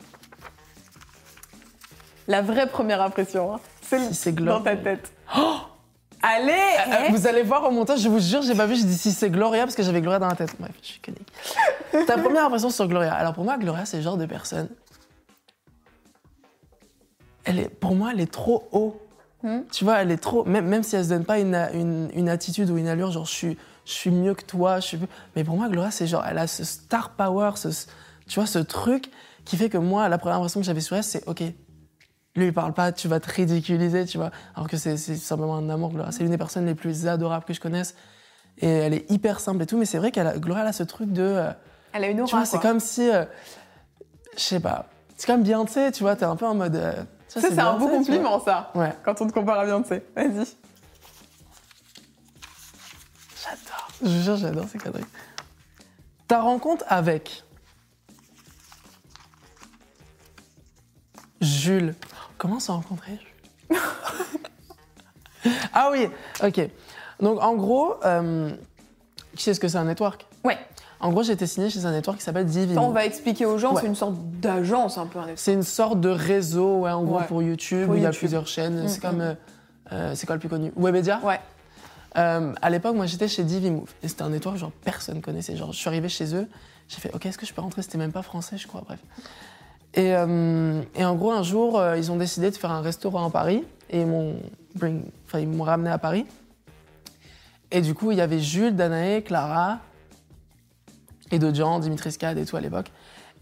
La 2.30 2.42
vraie 2.42 2.68
première 2.68 3.02
impression. 3.02 3.56
hein. 3.56 3.60
Celle 3.82 4.13
Si 4.13 4.32
dans 4.32 4.62
ta 4.62 4.78
tête. 4.78 5.12
Allez 6.22 6.52
Euh, 6.52 7.06
eh. 7.08 7.12
vous 7.12 7.28
allez 7.28 7.44
voir 7.44 7.63
au 7.65 7.72
montage, 7.72 8.02
je 8.02 8.10
vous 8.10 8.20
jure, 8.20 8.42
j'ai 8.42 8.54
pas 8.54 8.65
vu, 8.65 8.76
j'ai 8.76 8.84
dit 8.84 8.98
si 8.98 9.12
c'est 9.12 9.30
Gloria 9.30 9.63
parce 9.63 9.76
que 9.76 9.84
j'avais 9.84 10.00
Gloria 10.02 10.20
dans 10.20 10.28
la 10.28 10.36
tête. 10.36 10.54
Bref, 10.60 10.72
je 10.82 10.88
suis 10.88 11.00
conique. 11.00 12.06
Ta 12.06 12.18
première 12.18 12.46
impression 12.46 12.70
sur 12.70 12.88
Gloria. 12.88 13.13
Alors 13.13 13.34
pour 13.34 13.44
moi, 13.46 13.58
Gloria, 13.58 13.86
c'est 13.86 13.98
le 13.98 14.04
genre 14.04 14.18
de 14.18 14.26
personne. 14.26 14.68
Elle 17.46 17.60
est, 17.60 17.70
pour 17.70 17.96
moi, 17.96 18.12
elle 18.13 18.20
est 18.20 18.32
trop 18.32 18.68
haut. 18.72 19.00
Hmm? 19.42 19.62
Tu 19.72 19.86
vois, 19.86 20.02
elle 20.02 20.12
est 20.12 20.18
trop. 20.18 20.44
Même, 20.44 20.68
même 20.68 20.84
si 20.84 20.96
elle 20.98 21.06
se 21.06 21.10
donne 21.10 21.24
pas 21.26 21.39
une, 21.39 21.56
une, 21.74 22.10
une 22.13 22.30
attitude 22.30 22.70
ou 22.70 22.78
une 22.78 22.89
allure, 22.89 23.12
genre 23.12 23.26
je 23.26 23.32
suis, 23.34 23.58
je 23.86 23.92
suis 23.94 24.12
mieux 24.12 24.34
que 24.36 24.44
toi, 24.44 24.82
je 24.82 24.86
suis. 24.88 25.00
Mais 25.36 25.44
pour 25.46 25.56
moi, 25.56 25.70
Gloria, 25.70 25.89
c'est 25.89 26.06
genre, 26.06 26.24
elle 26.30 26.38
a 26.38 26.46
ce 26.48 26.63
star 26.65 27.12
power, 27.12 27.52
ce, 27.56 27.70
tu 28.28 28.36
vois, 28.36 28.46
ce 28.46 28.60
truc 28.60 29.06
qui 29.46 29.56
fait 29.56 29.70
que 29.70 29.78
moi, 29.78 30.10
la 30.10 30.18
première 30.18 30.36
impression 30.38 30.60
que 30.60 30.65
j'avais 30.65 30.82
sur 30.82 30.98
elle, 30.98 31.04
c'est 31.04 31.26
ok. 31.28 31.42
Lui, 32.36 32.46
il 32.48 32.54
parle 32.54 32.74
pas, 32.74 32.92
tu 32.92 33.08
vas 33.08 33.20
te 33.20 33.30
ridiculiser, 33.32 34.06
tu 34.06 34.18
vois. 34.18 34.32
Alors 34.56 34.70
que 34.70 34.78
c'est 34.78 34.98
simplement 34.98 35.56
un 35.58 35.70
amour, 35.70 35.89
Gloria. 35.92 36.12
C'est 36.12 36.22
l'une 36.22 36.32
des 36.32 36.38
personnes 36.38 36.65
les 36.65 36.76
plus 36.76 37.08
adorables 37.08 37.44
que 37.46 37.54
je 37.54 37.60
connaisse. 37.60 37.96
Et 38.60 38.68
elle 38.68 38.94
est 38.94 39.10
hyper 39.10 39.39
simple 39.39 39.63
et 39.63 39.65
tout, 39.65 39.78
mais 39.78 39.86
c'est 39.86 39.98
vrai 39.98 40.12
qu'elle 40.12 40.28
a, 40.28 40.38
Gloria, 40.38 40.63
elle 40.63 40.70
a 40.70 40.74
ce 40.74 40.84
truc 40.84 41.12
de. 41.12 41.24
euh, 41.24 41.52
Elle 41.94 42.04
a 42.04 42.08
une 42.10 42.20
aura. 42.22 42.30
tu 42.30 42.36
vois, 42.36 42.46
c'est 42.46 42.60
comme 42.60 42.80
si. 42.80 43.10
euh, 43.10 43.26
je 44.36 44.42
sais 44.42 44.60
pas. 44.60 44.88
C'est 45.18 45.26
comme 45.28 45.44
Beyoncé, 45.44 45.92
tu 45.92 46.04
vois, 46.04 46.15
t'es 46.15 46.26
un 46.26 46.36
peu 46.36 46.46
en 46.46 46.56
mode. 46.56 46.76
euh, 46.76 47.04
Ça, 47.28 47.42
c'est 47.42 47.58
un 47.60 47.78
beau 47.78 47.88
compliment, 47.88 48.39
ça. 48.39 48.72
Ouais, 48.76 48.94
Quand 49.04 49.20
on 49.22 49.28
te 49.28 49.34
compare 49.34 49.60
à 49.60 49.65
Beyoncé. 49.65 50.04
Vas-y. 50.15 50.30
j'adore. 53.42 53.88
Je 54.04 54.08
vous 54.08 54.22
jure, 54.24 54.36
j'adore 54.38 54.65
ces 54.72 54.78
conneries. 54.78 55.04
Ta 56.28 56.42
rencontre 56.42 56.86
avec. 56.88 57.44
Jules. 61.42 61.96
Comment 62.39 62.58
on 62.69 62.82
Jules 63.06 63.19
Ah 65.73 65.89
oui, 65.91 66.08
ok. 66.43 66.69
Donc 67.19 67.41
en 67.43 67.54
gros, 67.56 67.95
euh, 68.06 68.49
qui 69.36 69.43
sait 69.43 69.54
ce 69.54 69.60
que 69.60 69.67
c'est 69.67 69.78
un 69.78 69.84
network? 69.86 70.25
Ouais. 70.43 70.58
En 71.02 71.12
gros, 71.12 71.21
j'ai 71.23 71.34
été 71.34 71.45
signé 71.47 71.69
chez 71.69 71.86
un 71.86 71.91
network 71.91 72.17
qui 72.17 72.23
s'appelle 72.23 72.45
Divine. 72.45 72.80
On 72.80 72.89
va 72.91 73.06
expliquer 73.06 73.45
aux 73.45 73.58
gens, 73.58 73.73
Ouais. 73.73 73.82
c'est 73.82 73.88
une 73.88 73.95
sorte 73.95 74.15
d'agence 74.39 74.97
un 74.97 75.06
peu. 75.06 75.19
C'est 75.36 75.54
une 75.54 75.63
sorte 75.63 75.99
de 76.02 76.10
réseau, 76.10 76.80
ouais, 76.80 76.91
en 76.91 77.04
gros, 77.04 77.19
Ouais. 77.19 77.25
pour 77.28 77.41
YouTube, 77.43 77.86
Pour 77.86 77.93
où 77.93 77.97
il 77.97 78.04
y 78.04 78.06
a 78.06 78.12
plusieurs 78.12 78.47
chaînes. 78.47 78.84
Mm, 78.84 78.88
c'est 78.88 79.02
comme. 79.02 79.17
mm. 79.17 79.21
euh, 79.21 79.34
euh, 79.91 80.15
c'est 80.15 80.25
quoi 80.25 80.36
le 80.36 80.39
plus 80.39 80.49
connu? 80.49 80.71
Webedia? 80.78 81.19
Ouais. 81.23 81.39
Euh, 82.17 82.54
à 82.62 82.69
l'époque, 82.69 82.95
moi, 82.95 83.06
j'étais 83.06 83.28
chez 83.28 83.43
Divimove. 83.43 83.93
Et 84.02 84.08
c'était 84.08 84.23
un 84.23 84.30
network, 84.30 84.58
genre, 84.58 84.71
personne 84.84 85.21
connaissait. 85.21 85.56
Genre, 85.58 85.71
je 85.73 85.78
suis 85.78 85.88
arrivé 85.89 86.10
chez 86.10 86.36
eux, 86.36 86.47
j'ai 86.88 86.99
fait, 86.99 87.13
OK, 87.13 87.25
est-ce 87.25 87.38
que 87.38 87.45
je 87.45 87.54
peux 87.54 87.62
rentrer? 87.62 87.82
C'était 87.82 87.97
même 87.97 88.12
pas 88.13 88.21
français, 88.23 88.58
je 88.58 88.67
crois, 88.67 88.82
bref. 88.82 88.99
Et, 89.95 90.15
euh, 90.15 90.82
et 90.95 91.04
en 91.04 91.15
gros, 91.15 91.32
un 91.32 91.43
jour, 91.43 91.80
euh, 91.80 91.97
ils 91.97 92.12
ont 92.12 92.15
décidé 92.17 92.52
de 92.52 92.56
faire 92.56 92.71
un 92.71 92.82
restaurant 92.82 93.25
à 93.28 93.30
Paris. 93.30 93.63
Et 93.89 94.02
ils 94.02 94.08
m'ont 94.08 94.36
bring- 94.78 95.04
enfin, 95.25 95.39
ils 95.39 95.47
m'ont 95.47 95.63
ramené 95.63 95.89
à 95.89 95.97
Paris. 95.97 96.25
Et 97.71 97.82
du 97.82 97.93
coup, 97.93 98.12
il 98.12 98.17
y 98.17 98.21
avait 98.21 98.39
Jules, 98.39 98.75
Danae, 98.75 99.21
Clara 99.21 99.80
et 101.32 101.39
d'autres 101.39 101.58
gens, 101.58 101.80
Dimitri 101.80 102.12
Scad 102.12 102.38
et 102.38 102.45
tout 102.45 102.56
à 102.58 102.62
l'époque. 102.62 102.91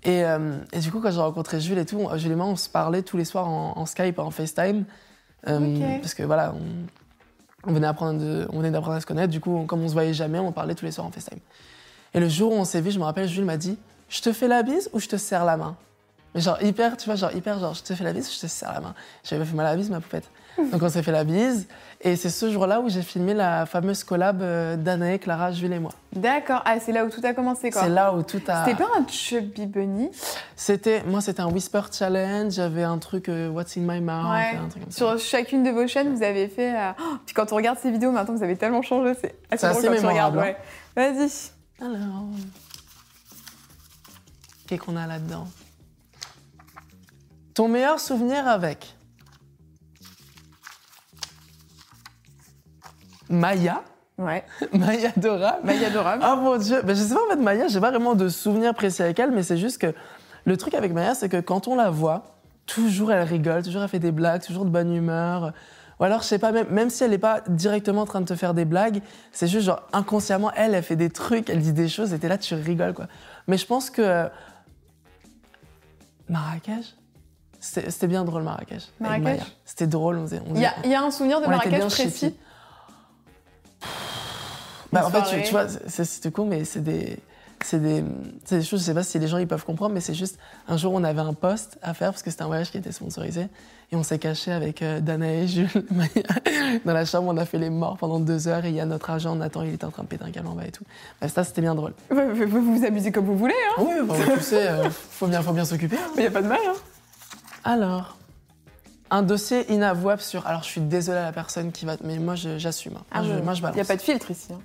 Et, 0.04 0.24
euh, 0.24 0.58
et 0.74 0.80
du 0.80 0.92
coup, 0.92 1.00
quand 1.02 1.12
j'ai 1.12 1.20
rencontré 1.20 1.60
Jules 1.60 1.78
et 1.78 1.86
tout, 1.86 2.08
Jules 2.16 2.32
et 2.32 2.36
moi, 2.36 2.46
on 2.46 2.56
se 2.56 2.70
parlait 2.70 3.02
tous 3.02 3.18
les 3.18 3.26
soirs 3.26 3.48
en, 3.48 3.74
en 3.78 3.86
Skype, 3.86 4.20
en 4.20 4.32
FaceTime. 4.32 4.86
Parce 6.02 6.14
que 6.14 6.24
voilà, 6.24 6.54
on, 6.54 7.70
on 7.70 7.74
venait 7.74 7.88
apprendre 7.88 8.20
de- 8.20 8.48
on 8.52 8.58
venait 8.60 8.72
d'apprendre 8.72 8.98
à 8.98 9.02
se 9.02 9.06
connaître. 9.06 9.32
Du 9.32 9.40
coup, 9.40 9.52
on- 9.52 9.66
comme 9.66 9.82
on 9.82 9.88
se 9.88 9.94
voyait 9.94 10.14
jamais, 10.14 10.40
on 10.40 10.52
parlait 10.52 10.76
tous 10.76 10.86
les 10.86 10.92
soirs 10.92 11.08
en 11.08 11.12
FaceTime. 11.12 11.40
Et 12.14 12.20
le 12.20 12.30
jour 12.30 12.52
où 12.52 12.56
on 12.56 12.66
s'est 12.66 12.82
vu, 12.82 12.92
je 12.92 13.00
me 13.00 13.04
rappelle, 13.04 13.28
Jules 13.28 13.46
m'a 13.46 13.58
dit 13.58 13.78
Je 14.10 14.22
te 14.22 14.32
fais 14.34 14.48
la 14.48 14.64
bise 14.64 14.90
ou 14.94 15.00
je 15.00 15.08
te 15.08 15.18
serre 15.18 15.44
la 15.46 15.58
main? 15.58 15.76
Mais 16.36 16.42
genre 16.42 16.62
hyper, 16.62 16.98
tu 16.98 17.06
vois, 17.06 17.16
genre 17.16 17.32
hyper, 17.34 17.60
genre 17.60 17.74
je 17.74 17.84
te 17.84 17.94
fais 17.96 18.04
la 18.04 18.14
bise 18.14 18.32
je 18.34 18.40
te 18.42 18.48
serre 18.48 18.74
la 18.74 18.82
main 18.82 18.94
J'avais 19.24 19.44
pas 19.44 19.50
fait 19.50 19.56
mal 19.56 19.66
à 19.66 19.72
la 19.72 19.76
bise, 19.78 19.90
ma 19.90 20.00
poupette. 20.02 20.30
Donc 20.72 20.82
on 20.82 20.90
s'est 20.90 21.04
fait 21.04 21.12
la 21.12 21.24
bise. 21.24 21.68
Et 22.02 22.16
c'est 22.16 22.30
ce 22.30 22.52
jour-là 22.52 22.80
où 22.80 22.90
j'ai 22.90 23.02
filmé 23.04 23.34
la 23.34 23.66
fameuse 23.66 24.04
collab 24.04 24.42
euh, 24.42 24.76
d'Anaë, 24.76 25.20
Clara, 25.20 25.52
Jules 25.52 25.74
et 25.74 25.80
moi. 25.80 25.92
D'accord. 26.14 26.62
Ah, 26.66 26.80
c'est 26.80 26.92
là 26.92 27.06
où 27.06 27.10
tout 27.10 27.22
a 27.24 27.34
commencé, 27.34 27.70
quoi. 27.72 27.84
C'est 27.84 27.90
là 27.90 28.14
où 28.14 28.22
tout 28.24 28.42
a. 28.48 28.66
C'était 28.66 28.78
pas 28.78 28.90
un 28.98 29.08
chubby 29.08 29.66
bunny? 29.68 30.10
C'était, 30.56 31.04
moi, 31.04 31.22
c'était 31.22 31.42
un 31.42 31.48
Whisper 31.50 31.82
Challenge. 31.92 32.52
J'avais 32.52 32.84
un 32.84 32.98
truc 32.98 33.30
euh, 33.30 33.50
What's 33.50 33.78
in 33.78 33.82
my 33.82 34.00
mouth, 34.02 34.32
Ouais. 34.32 34.58
un 34.58 34.68
truc 34.68 34.84
comme 34.84 34.92
ça. 34.92 34.98
Sur 34.98 35.20
chacune 35.20 35.64
de 35.64 35.70
vos 35.72 35.88
chaînes, 35.88 36.14
vous 36.16 36.24
avez 36.24 36.48
fait. 36.48 36.76
euh, 36.76 36.92
oh, 37.00 37.18
puis 37.26 37.34
quand 37.36 37.52
on 37.52 37.56
regarde 37.56 37.78
ces 37.80 37.92
vidéos, 37.92 38.12
maintenant 38.12 38.36
vous 38.36 38.44
avez 38.44 38.58
tellement 38.58 38.82
changé, 38.82 39.14
c'est 39.20 39.36
assez 39.52 39.58
C'est 39.68 39.70
drôle 39.70 39.78
assez 39.94 40.02
quand 40.02 40.08
mémorable, 40.10 40.38
Ouais. 40.40 40.58
Vas-y. 40.96 41.30
Alors, 41.82 42.26
qu'est-ce 44.68 44.82
qu'on 44.82 44.96
a 44.98 45.06
là-dedans? 45.08 45.48
Ton 47.58 47.70
meilleur 47.70 48.00
souvenir 48.00 48.48
avec 48.48 48.96
Maya, 53.30 53.82
Ouais. 54.20 54.46
Maya 54.74 55.12
Dora. 55.18 55.58
Maille 55.64 55.86
adorable. 55.86 56.22
Ah 56.24 56.36
mon 56.36 56.58
dieu, 56.58 56.84
ben, 56.84 56.96
je 56.96 57.02
sais 57.02 57.16
pas 57.16 57.26
en 57.26 57.30
fait 57.32 57.42
Maya, 57.42 57.68
j'ai 57.68 57.80
pas 57.80 57.90
vraiment 57.90 58.14
de 58.14 58.30
souvenirs 58.30 58.76
précis 58.76 59.02
avec 59.02 59.18
elle, 59.18 59.32
mais 59.32 59.42
c'est 59.42 59.58
juste 59.58 59.80
que 59.80 59.96
le 60.46 60.56
truc 60.56 60.76
avec 60.76 60.94
Maya, 60.94 61.16
c'est 61.16 61.30
que 61.30 61.42
quand 61.42 61.68
on 61.68 61.74
la 61.74 61.90
voit, 61.90 62.38
toujours 62.68 63.12
elle 63.12 63.28
rigole, 63.28 63.64
toujours 63.64 63.82
elle 63.82 63.90
fait 63.90 63.98
des 63.98 64.12
blagues, 64.12 64.44
toujours 64.44 64.66
de 64.66 64.70
bonne 64.70 64.94
humeur. 64.94 65.52
Ou 66.00 66.04
alors, 66.04 66.22
je 66.22 66.28
sais 66.28 66.38
pas, 66.38 66.52
même, 66.52 66.68
même 66.70 66.92
si 66.92 67.04
elle 67.04 67.10
n'est 67.10 67.18
pas 67.18 67.42
directement 67.48 68.02
en 68.02 68.06
train 68.06 68.22
de 68.22 68.28
te 68.28 68.36
faire 68.36 68.54
des 68.54 68.66
blagues, 68.66 69.02
c'est 69.32 69.48
juste 69.48 69.66
genre 69.66 69.82
inconsciemment, 69.94 70.52
elle, 70.56 70.76
elle 70.76 70.84
fait 70.84 70.96
des 70.96 71.10
trucs, 71.10 71.50
elle 71.50 71.62
dit 71.62 71.74
des 71.74 71.90
choses, 71.90 72.14
et 72.14 72.20
t'es 72.20 72.28
là, 72.28 72.38
tu 72.38 72.54
rigoles 72.54 72.94
quoi. 72.94 73.08
Mais 73.48 73.58
je 73.58 73.66
pense 73.66 73.90
que. 73.90 74.30
Marrakech 76.30 76.94
C'était 77.90 78.08
bien 78.08 78.24
drôle, 78.24 78.44
Marrakech. 78.44 78.84
Marrakech. 79.00 79.24
C'était 79.66 79.88
drôle, 79.88 80.18
on 80.18 80.22
faisait. 80.26 80.42
Il 80.56 80.62
y, 80.62 80.66
a- 80.66 80.74
y 80.86 80.96
un 80.96 81.12
souvenir 81.12 81.40
de 81.42 81.46
Marrakech 81.58 81.72
précis. 82.04 82.36
Bah, 84.94 85.06
en 85.06 85.10
fait, 85.10 85.22
tu, 85.30 85.44
tu 85.44 85.52
vois, 85.52 85.68
c'est- 85.88 86.06
c'était 86.06 86.32
cool, 86.32 86.48
mais 86.48 86.64
c'est 86.64 86.80
des, 86.82 87.20
c'est 87.62 87.80
des, 87.82 88.04
c'est 88.46 88.60
des 88.60 88.64
choses, 88.64 88.80
je 88.80 88.86
sais 88.86 88.94
pas 88.94 89.04
si 89.04 89.20
les 89.20 89.28
gens 89.28 89.38
ils 89.38 89.48
peuvent 89.48 89.66
comprendre, 89.66 89.94
mais 89.94 90.00
c'est 90.00 90.14
juste, 90.14 90.40
un 90.70 90.78
jour 90.78 90.94
on 90.94 91.04
avait 91.04 91.20
un 91.22 91.34
post 91.34 91.78
à 91.82 91.94
faire 91.94 92.12
parce 92.12 92.24
que 92.24 92.32
c'était 92.32 92.44
un 92.44 92.48
voyage 92.48 92.72
qui 92.72 92.78
était 92.78 92.94
sponsorisé 92.94 93.48
et 93.92 93.96
on 93.98 94.04
s'est 94.04 94.18
caché 94.20 94.52
avec 94.52 94.82
euh, 94.82 95.02
Dana 95.02 95.34
et 95.34 95.48
Jules 95.48 95.68
dans 96.86 96.94
la 96.94 97.04
chambre, 97.04 97.28
on 97.30 97.36
a 97.38 97.46
fait 97.46 97.58
les 97.58 97.70
morts 97.70 97.98
pendant 97.98 98.22
deux 98.22 98.48
heures 98.48 98.64
et 98.64 98.70
il 98.70 98.76
y 98.76 98.80
a 98.80 98.86
notre 98.86 99.10
agent 99.10 99.36
Nathan, 99.36 99.64
il 99.64 99.74
était 99.74 99.86
en 99.86 99.92
train 99.92 100.04
de 100.04 100.08
péter 100.08 100.24
un 100.24 100.32
câble 100.32 100.48
en 100.48 100.54
bas 100.56 100.66
et 100.66 100.72
tout. 100.72 100.86
Bref, 101.20 101.34
ça 101.34 101.44
c'était 101.44 101.62
bien 101.62 101.76
drôle. 101.76 101.94
Vous 102.10 102.46
vous 102.48 102.76
vous 102.80 102.86
amusez 102.86 103.12
comme 103.12 103.26
vous 103.26 103.38
voulez, 103.38 103.56
hein. 103.78 103.82
Oui, 103.84 103.94
bah, 104.06 104.16
tu 104.36 104.40
sais, 104.42 104.68
euh, 104.70 104.90
faut 104.90 105.28
bien, 105.28 105.42
faut 105.42 105.52
bien 105.54 105.66
s'occuper. 105.66 105.98
hein. 105.98 106.12
Il 106.16 106.22
n'y 106.22 106.28
a 106.28 106.32
pas 106.32 106.42
de 106.42 106.48
mal, 106.48 106.60
hein. 106.66 106.74
Alors, 107.68 108.16
un 109.10 109.24
dossier 109.24 109.70
inavouable 109.74 110.22
sur. 110.22 110.48
Alors, 110.48 110.64
je 110.64 110.68
suis 110.70 110.80
désolée 110.82 111.18
à 111.20 111.24
la 111.24 111.34
personne 111.34 111.74
qui 111.74 111.84
va. 111.86 111.98
Mais 112.02 112.18
moi, 112.18 112.36
j'assume. 112.36 112.96
hein. 112.98 113.04
Moi, 113.14 113.24
je, 113.24 113.42
moi, 113.44 113.54
je 113.56 113.60
Il 113.60 113.62
balance. 113.64 113.76
n'y 113.76 113.82
a 113.82 113.86
pas 113.86 113.96
de 113.98 114.02
filtre 114.02 114.32
ici. 114.32 114.54
hein. 114.54 114.62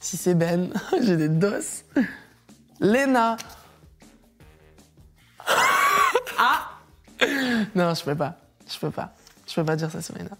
Si 0.00 0.18
c'est 0.18 0.34
Ben, 0.34 0.70
j'ai 1.02 1.16
des 1.16 1.30
doses. 1.30 1.84
Léna. 2.78 3.38
ah 6.38 6.68
Non, 7.74 7.94
je 7.94 8.04
peux 8.04 8.14
pas. 8.14 8.36
Je 8.70 8.78
peux 8.78 8.90
pas. 8.90 9.14
Je 9.48 9.54
peux 9.54 9.64
pas 9.64 9.76
dire 9.76 9.90
ça 9.90 10.02
sur 10.02 10.14
Léna. 10.16 10.30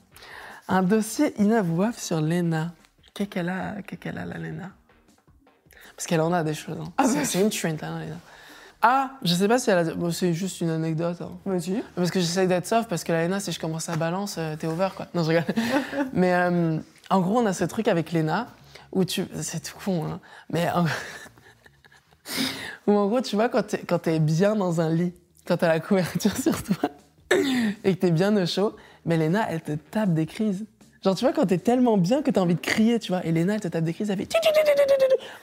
Un 0.68 0.82
dossier 0.82 1.32
inavouable 1.40 1.94
sur 1.94 2.20
Léna. 2.20 2.72
Qu'est-ce 3.14 3.28
qu'elle 3.30 3.48
a, 3.48 3.76
a, 3.78 4.24
la 4.26 4.38
Léna? 4.38 4.70
Parce 5.96 6.06
qu'elle 6.06 6.20
en 6.20 6.32
a 6.34 6.44
des 6.44 6.54
choses. 6.54 6.76
hein. 6.78 7.06
c'est, 7.06 7.24
c'est 7.24 7.40
une 7.40 7.50
trend, 7.50 7.86
hein, 7.88 8.00
Léna. 8.00 8.16
Ah, 8.82 9.10
je 9.22 9.34
sais 9.34 9.46
pas 9.46 9.58
si 9.58 9.70
elle 9.70 9.78
a. 9.78 9.84
bon, 9.94 10.10
c'est 10.10 10.32
juste 10.32 10.60
une 10.62 10.70
anecdote. 10.70 11.18
hein. 11.20 11.32
Vas-y. 11.44 11.82
Parce 11.94 12.10
que 12.10 12.18
j'essaye 12.18 12.48
d'être 12.48 12.66
soft, 12.66 12.88
parce 12.88 13.04
que 13.04 13.12
la 13.12 13.22
Léna, 13.22 13.38
si 13.38 13.52
je 13.52 13.60
commence 13.60 13.88
à 13.90 13.96
balance, 13.96 14.36
euh, 14.38 14.56
t'es 14.56 14.66
over, 14.66 14.88
quoi. 14.96 15.06
Non, 15.14 15.22
je 15.22 15.28
rigole. 15.28 15.44
Mais 16.14 16.32
euh, 16.32 16.78
en 17.10 17.20
gros, 17.20 17.38
on 17.38 17.46
a 17.46 17.52
ce 17.52 17.64
truc 17.64 17.88
avec 17.88 18.10
Léna, 18.12 18.46
où 18.92 19.04
tu... 19.04 19.26
C'est 19.42 19.62
tout 19.62 19.76
con, 19.84 20.06
hein. 20.06 20.20
Mais 20.50 20.70
en... 20.70 20.86
où 22.86 22.92
en 22.96 23.06
gros, 23.08 23.20
tu 23.20 23.36
vois, 23.36 23.50
quand 23.50 23.64
t'es, 23.66 23.78
quand 23.78 23.98
t'es 23.98 24.18
bien 24.18 24.56
dans 24.56 24.80
un 24.80 24.88
lit, 24.88 25.12
quand 25.46 25.58
t'as 25.58 25.68
la 25.68 25.80
couverture 25.80 26.34
sur 26.36 26.62
toi, 26.62 26.88
et 27.84 27.94
que 27.94 28.00
t'es 28.00 28.10
bien 28.10 28.34
au 28.36 28.46
chaud, 28.46 28.74
mais 29.04 29.18
Léna, 29.18 29.46
elle 29.50 29.60
te 29.60 29.72
tape 29.72 30.14
des 30.14 30.24
crises. 30.26 30.64
Genre, 31.04 31.14
tu 31.14 31.24
vois, 31.24 31.32
quand 31.34 31.46
t'es 31.46 31.58
tellement 31.58 31.96
bien 31.98 32.22
que 32.22 32.30
t'as 32.30 32.40
envie 32.40 32.54
de 32.54 32.60
crier, 32.60 32.98
tu 32.98 33.12
vois, 33.12 33.24
et 33.26 33.32
Léna, 33.32 33.54
elle 33.54 33.60
te 33.60 33.68
tape 33.68 33.84
des 33.84 33.92
crises, 33.94 34.08
elle 34.10 34.18
fait... 34.18 34.26
tu, 34.26 34.38
tu, 34.40 34.48
tu, 34.48 34.52
tu, 34.54 34.60
tu, 34.64 34.72
tu, 34.76 34.82
tu. 34.86 34.89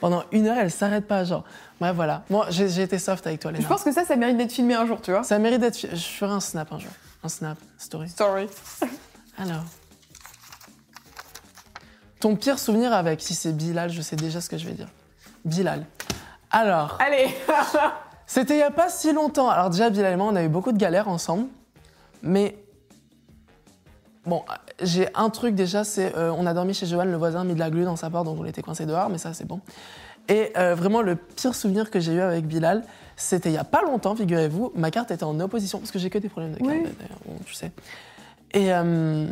Pendant 0.00 0.24
une 0.32 0.46
heure, 0.46 0.58
elle 0.58 0.70
s'arrête 0.70 1.06
pas, 1.06 1.24
genre. 1.24 1.44
Ouais, 1.80 1.92
voilà. 1.92 2.22
Moi, 2.30 2.46
j'ai, 2.50 2.68
j'ai 2.68 2.82
été 2.82 2.98
soft 2.98 3.26
avec 3.26 3.40
toi, 3.40 3.52
Léna. 3.52 3.62
Je 3.62 3.68
pense 3.68 3.82
que 3.82 3.92
ça, 3.92 4.04
ça 4.04 4.16
mérite 4.16 4.36
d'être 4.36 4.52
filmé 4.52 4.74
un 4.74 4.86
jour, 4.86 5.00
tu 5.00 5.10
vois. 5.10 5.22
Ça 5.22 5.38
mérite 5.38 5.60
d'être... 5.60 5.78
Je 5.80 5.96
ferai 5.96 6.32
un 6.32 6.40
snap 6.40 6.72
un 6.72 6.78
jour. 6.78 6.90
Un 7.22 7.28
snap, 7.28 7.58
story. 7.78 8.08
Sorry. 8.08 8.48
Alors. 9.38 9.64
Ton 12.20 12.34
pire 12.34 12.58
souvenir 12.58 12.92
avec, 12.92 13.20
si 13.20 13.34
c'est 13.34 13.52
Bilal, 13.52 13.90
je 13.90 14.02
sais 14.02 14.16
déjà 14.16 14.40
ce 14.40 14.48
que 14.48 14.58
je 14.58 14.66
vais 14.66 14.72
dire. 14.72 14.88
Bilal. 15.44 15.84
Alors, 16.50 16.98
Allez 17.00 17.28
c'était 18.26 18.54
il 18.54 18.58
n'y 18.58 18.62
a 18.62 18.70
pas 18.70 18.88
si 18.88 19.12
longtemps. 19.12 19.48
Alors 19.48 19.70
déjà, 19.70 19.90
Bilal 19.90 20.14
et 20.14 20.16
moi, 20.16 20.26
on 20.26 20.36
a 20.36 20.42
eu 20.42 20.48
beaucoup 20.48 20.72
de 20.72 20.78
galères 20.78 21.08
ensemble. 21.08 21.46
Mais... 22.22 22.58
Bon, 24.26 24.44
j'ai 24.82 25.08
un 25.14 25.30
truc 25.30 25.54
déjà, 25.54 25.84
c'est... 25.84 26.14
euh, 26.16 26.32
on 26.36 26.46
a 26.46 26.54
dormi 26.54 26.74
chez 26.74 26.86
Johan, 26.86 27.04
le 27.04 27.16
voisin 27.16 27.40
a 27.40 27.44
mis 27.44 27.54
de 27.54 27.58
la 27.58 27.70
glu 27.70 27.84
dans 27.84 27.96
sa 27.96 28.10
porte, 28.10 28.24
donc 28.26 28.38
on 28.40 28.44
était 28.44 28.62
coincés 28.62 28.86
dehors, 28.86 29.08
mais 29.10 29.18
ça, 29.18 29.32
c'est 29.34 29.46
bon. 29.46 29.60
Et 30.28 30.52
euh, 30.56 30.74
vraiment, 30.74 31.00
le 31.02 31.16
pire 31.16 31.54
souvenir 31.54 31.90
que 31.90 32.00
j'ai 32.00 32.12
eu 32.12 32.20
avec 32.20 32.46
Bilal, 32.46 32.84
c'était 33.16 33.48
il 33.48 33.52
n'y 33.52 33.58
a 33.58 33.64
pas 33.64 33.82
longtemps, 33.82 34.14
figurez-vous. 34.14 34.72
Ma 34.74 34.90
carte 34.90 35.10
était 35.10 35.24
en 35.24 35.38
opposition, 35.40 35.78
parce 35.78 35.90
que 35.90 35.98
j'ai 35.98 36.10
que 36.10 36.18
des 36.18 36.28
problèmes 36.28 36.52
de 36.52 36.58
carte, 36.58 36.70
Oui. 36.70 36.82
d'ailleurs, 36.82 37.18
bon, 37.26 37.34
tu 37.44 37.54
sais. 37.54 37.72
Et... 38.52 38.72
euh, 38.72 39.26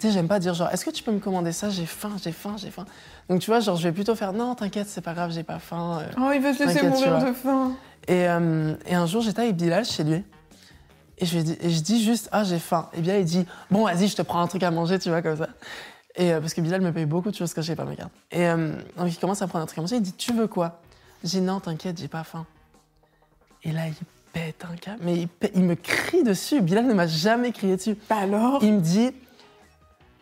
tu 0.00 0.08
sais, 0.08 0.12
j'aime 0.14 0.26
pas 0.26 0.38
dire 0.40 0.54
genre, 0.54 0.68
est-ce 0.72 0.84
que 0.86 0.90
tu 0.90 1.02
peux 1.02 1.12
me 1.12 1.20
commander 1.20 1.52
ça? 1.52 1.68
J'ai 1.68 1.84
faim, 1.86 2.12
j'ai 2.20 2.32
faim, 2.32 2.54
j'ai 2.56 2.70
faim. 2.70 2.86
Donc 3.28 3.40
tu 3.40 3.50
vois, 3.50 3.60
genre, 3.60 3.76
je 3.76 3.84
vais 3.84 3.92
plutôt 3.92 4.14
faire, 4.14 4.32
non, 4.32 4.54
t'inquiète, 4.54 4.88
c'est 4.88 5.02
pas 5.02 5.12
grave, 5.12 5.30
j'ai 5.32 5.42
pas 5.44 5.58
faim. 5.58 6.00
euh. 6.00 6.06
Oh, 6.18 6.30
il 6.34 6.40
veut 6.40 6.52
se 6.54 6.64
laisser 6.64 6.88
mourir 6.88 7.18
de 7.24 7.32
faim. 7.32 7.72
Et, 8.08 8.26
euh, 8.26 8.74
et 8.86 8.94
un 8.94 9.06
jour, 9.06 9.20
j'étais 9.22 9.42
avec 9.42 9.54
Bilal 9.56 9.84
chez 9.84 10.02
lui. 10.02 10.24
Et 11.22 11.26
je, 11.26 11.36
lui 11.36 11.44
dis, 11.44 11.56
et 11.60 11.70
je 11.70 11.80
dis 11.80 12.02
juste, 12.02 12.28
ah, 12.32 12.42
j'ai 12.42 12.58
faim. 12.58 12.88
Et 12.94 13.00
bien, 13.00 13.16
il 13.16 13.24
dit, 13.24 13.46
bon, 13.70 13.84
vas-y, 13.84 14.08
je 14.08 14.16
te 14.16 14.22
prends 14.22 14.40
un 14.40 14.48
truc 14.48 14.64
à 14.64 14.72
manger, 14.72 14.98
tu 14.98 15.08
vois, 15.08 15.22
comme 15.22 15.36
ça. 15.36 15.48
Et 16.16 16.32
euh, 16.32 16.40
parce 16.40 16.52
que 16.52 16.60
Bilal 16.60 16.80
me 16.80 16.92
paye 16.92 17.06
beaucoup 17.06 17.30
de 17.30 17.36
choses 17.36 17.54
quand 17.54 17.62
j'ai 17.62 17.76
pas 17.76 17.84
ma 17.84 17.94
carte. 17.94 18.10
Et 18.32 18.44
euh, 18.48 18.72
donc, 18.96 19.06
il 19.08 19.16
commence 19.18 19.40
à 19.40 19.46
prendre 19.46 19.62
un 19.62 19.66
truc 19.66 19.78
à 19.78 19.82
manger. 19.82 19.96
Il 19.96 20.02
dit, 20.02 20.14
tu 20.14 20.32
veux 20.32 20.48
quoi? 20.48 20.80
Je 21.22 21.28
dis, 21.28 21.40
non, 21.40 21.60
t'inquiète, 21.60 21.98
j'ai 22.00 22.08
pas 22.08 22.24
faim. 22.24 22.44
Et 23.62 23.70
là, 23.70 23.86
il 23.86 23.94
pète 24.32 24.64
un 24.68 24.74
câble. 24.74 24.98
Mais 25.02 25.14
il, 25.16 25.28
pète- 25.28 25.52
il 25.54 25.62
me 25.62 25.76
crie 25.76 26.24
dessus. 26.24 26.60
Bilal 26.60 26.86
ne 26.88 26.92
m'a 26.94 27.06
jamais 27.06 27.52
crié 27.52 27.76
dessus. 27.76 27.96
Bah 28.10 28.16
alors? 28.22 28.58
Il 28.64 28.72
me 28.72 28.80
dit 28.80 29.12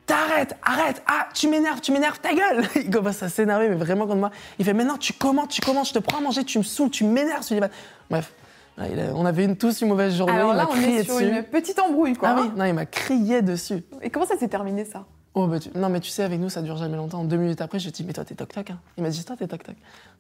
T'arrêtes, 0.05 0.57
arrête, 0.63 1.03
ah, 1.07 1.29
tu 1.33 1.49
m'énerves, 1.49 1.81
tu 1.81 1.93
m'énerves, 1.93 2.19
ta 2.21 2.35
gueule 2.35 2.67
Il 2.75 2.91
commence 2.91 3.23
à 3.23 3.29
s'énerver, 3.29 3.69
mais 3.69 3.77
vraiment 3.77 4.07
contre 4.07 4.19
moi. 4.19 4.31
Il 4.59 4.65
fait 4.65 4.75
Maintenant, 4.75 4.99
tu 4.99 5.13
commandes, 5.13 5.49
tu 5.49 5.61
commandes, 5.61 5.87
je 5.87 5.93
te 5.93 6.01
prends 6.01 6.19
à 6.19 6.21
manger, 6.21 6.45
tu 6.45 6.59
me 6.59 6.65
saoules, 6.65 6.91
tu 6.91 7.05
m'énerves. 7.05 7.47
Bah, 7.59 7.69
Bref, 8.11 8.33
Là, 8.77 8.87
il 8.91 8.99
a- 9.01 9.15
on 9.15 9.27
avait 9.27 9.45
une, 9.45 9.57
tous 9.57 9.81
une 9.83 9.89
mauvaise 9.89 10.15
journée, 10.17 10.33
Alors 10.33 10.53
il 10.53 10.57
là, 10.57 10.65
m'a 10.65 10.71
on 10.71 10.73
crié 10.73 10.97
est 10.99 11.05
sur 11.05 11.17
dessus. 11.17 11.29
une 11.29 11.43
petite 11.43 11.79
embrouille, 11.79 12.15
quoi. 12.15 12.31
Ah 12.31 12.37
oui, 12.41 12.49
hein. 12.49 12.55
non, 12.57 12.65
il 12.65 12.75
m'a 12.75 12.87
crié 12.87 13.43
dessus. 13.43 13.83
Et 14.03 14.11
comment 14.11 14.27
ça 14.27 14.39
s'est 14.39 14.49
terminé, 14.49 14.85
ça? 14.85 15.05
Oh, 15.35 15.47
bah, 15.47 15.61
tu- 15.61 15.71
Non, 15.77 15.89
mais 15.91 16.01
tu 16.01 16.09
sais, 16.11 16.23
avec 16.25 16.41
nous, 16.41 16.49
ça 16.49 16.61
dure 16.63 16.77
jamais 16.77 16.97
longtemps. 16.97 17.23
Deux 17.25 17.37
minutes 17.37 17.61
après, 17.61 17.79
je 17.79 17.85
lui 17.87 17.93
dis 17.93 18.05
Mais 18.05 18.13
toi, 18.13 18.25
t'es 18.25 18.35
toc-toc. 18.35 18.71
Hein. 18.71 18.79
Il 18.97 19.03
m'a 19.03 19.11
dit 19.11 19.25
Toi, 19.25 19.37
t'es 19.37 19.47
toc-toc. 19.47 19.77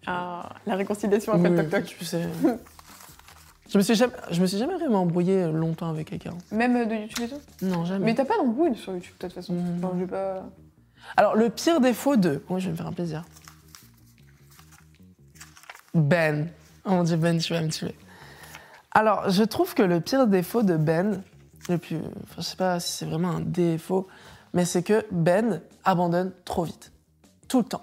Ah, 0.06 0.50
la 0.66 0.74
réconciliation 0.76 1.32
après 1.32 1.48
Oui, 1.48 1.56
le 1.56 1.62
toc-toc. 1.68 1.84
Tu 1.98 2.04
sais. 2.04 2.22
je, 3.70 3.78
me 3.78 3.82
suis 3.82 3.94
jamais, 3.94 4.12
je 4.30 4.40
me 4.40 4.46
suis 4.46 4.58
jamais 4.58 4.74
vraiment 4.74 5.00
embrouillé 5.02 5.50
longtemps 5.50 5.88
avec 5.88 6.10
quelqu'un. 6.10 6.34
Même 6.52 6.86
de 6.88 6.94
YouTube 6.94 7.24
et 7.24 7.28
tout? 7.28 7.40
Non, 7.66 7.84
jamais. 7.84 8.04
Mais 8.04 8.14
t'as 8.14 8.24
pas 8.24 8.36
d'embrouille 8.36 8.76
sur 8.76 8.92
YouTube, 8.94 9.14
de 9.18 9.26
toute 9.26 9.34
façon. 9.34 9.54
Mm. 9.54 9.78
Enfin, 9.84 9.90
je 9.96 10.00
vais 10.04 10.06
pas... 10.10 10.44
Alors, 11.16 11.34
le 11.34 11.48
pire 11.50 11.80
défaut 11.80 12.14
de. 12.16 12.42
Oui, 12.50 12.60
je 12.60 12.66
vais 12.66 12.72
me 12.72 12.76
faire 12.76 12.86
un 12.86 12.92
plaisir. 12.92 13.24
Ben. 15.94 16.48
Oh 16.84 16.90
mon 16.90 17.02
dieu, 17.04 17.16
Ben, 17.16 17.38
tu 17.38 17.52
vas 17.52 17.62
me 17.62 17.68
tuer. 17.68 17.94
Alors, 18.92 19.31
je 19.31 19.44
trouve 19.44 19.74
que 19.74 19.83
le 19.83 20.00
pire 20.00 20.26
défaut 20.26 20.62
de 20.62 20.76
Ben, 20.76 21.22
le 21.68 21.79
plus. 21.79 21.96
Enfin, 21.96 22.37
je 22.38 22.42
sais 22.42 22.57
pas 22.57 22.81
si 22.81 22.92
c'est 22.92 23.07
vraiment 23.07 23.31
un 23.31 23.40
défaut, 23.40 24.09
mais 24.53 24.64
c'est 24.64 24.83
que 24.83 25.07
Ben 25.11 25.61
abandonne 25.85 26.33
trop 26.44 26.64
vite. 26.64 26.92
Tout 27.48 27.59
le 27.59 27.64
temps. 27.64 27.83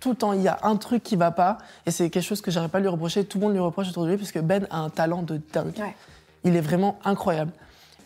Tout 0.00 0.10
le 0.10 0.16
temps, 0.16 0.32
il 0.32 0.42
y 0.42 0.48
a 0.48 0.58
un 0.62 0.76
truc 0.76 1.02
qui 1.02 1.16
va 1.16 1.32
pas, 1.32 1.58
et 1.84 1.90
c'est 1.90 2.08
quelque 2.08 2.22
chose 2.22 2.40
que 2.40 2.50
j'arrive 2.50 2.70
pas 2.70 2.78
à 2.78 2.80
lui 2.80 2.88
reprocher. 2.88 3.24
Tout 3.24 3.38
le 3.38 3.44
monde 3.44 3.52
lui 3.52 3.60
reproche 3.60 3.88
autour 3.88 4.04
de 4.04 4.10
lui, 4.10 4.16
parce 4.16 4.32
que 4.32 4.38
Ben 4.38 4.66
a 4.70 4.78
un 4.78 4.90
talent 4.90 5.22
de 5.22 5.40
dingue. 5.52 5.76
Ouais. 5.78 5.94
Il 6.44 6.56
est 6.56 6.60
vraiment 6.60 6.98
incroyable. 7.04 7.52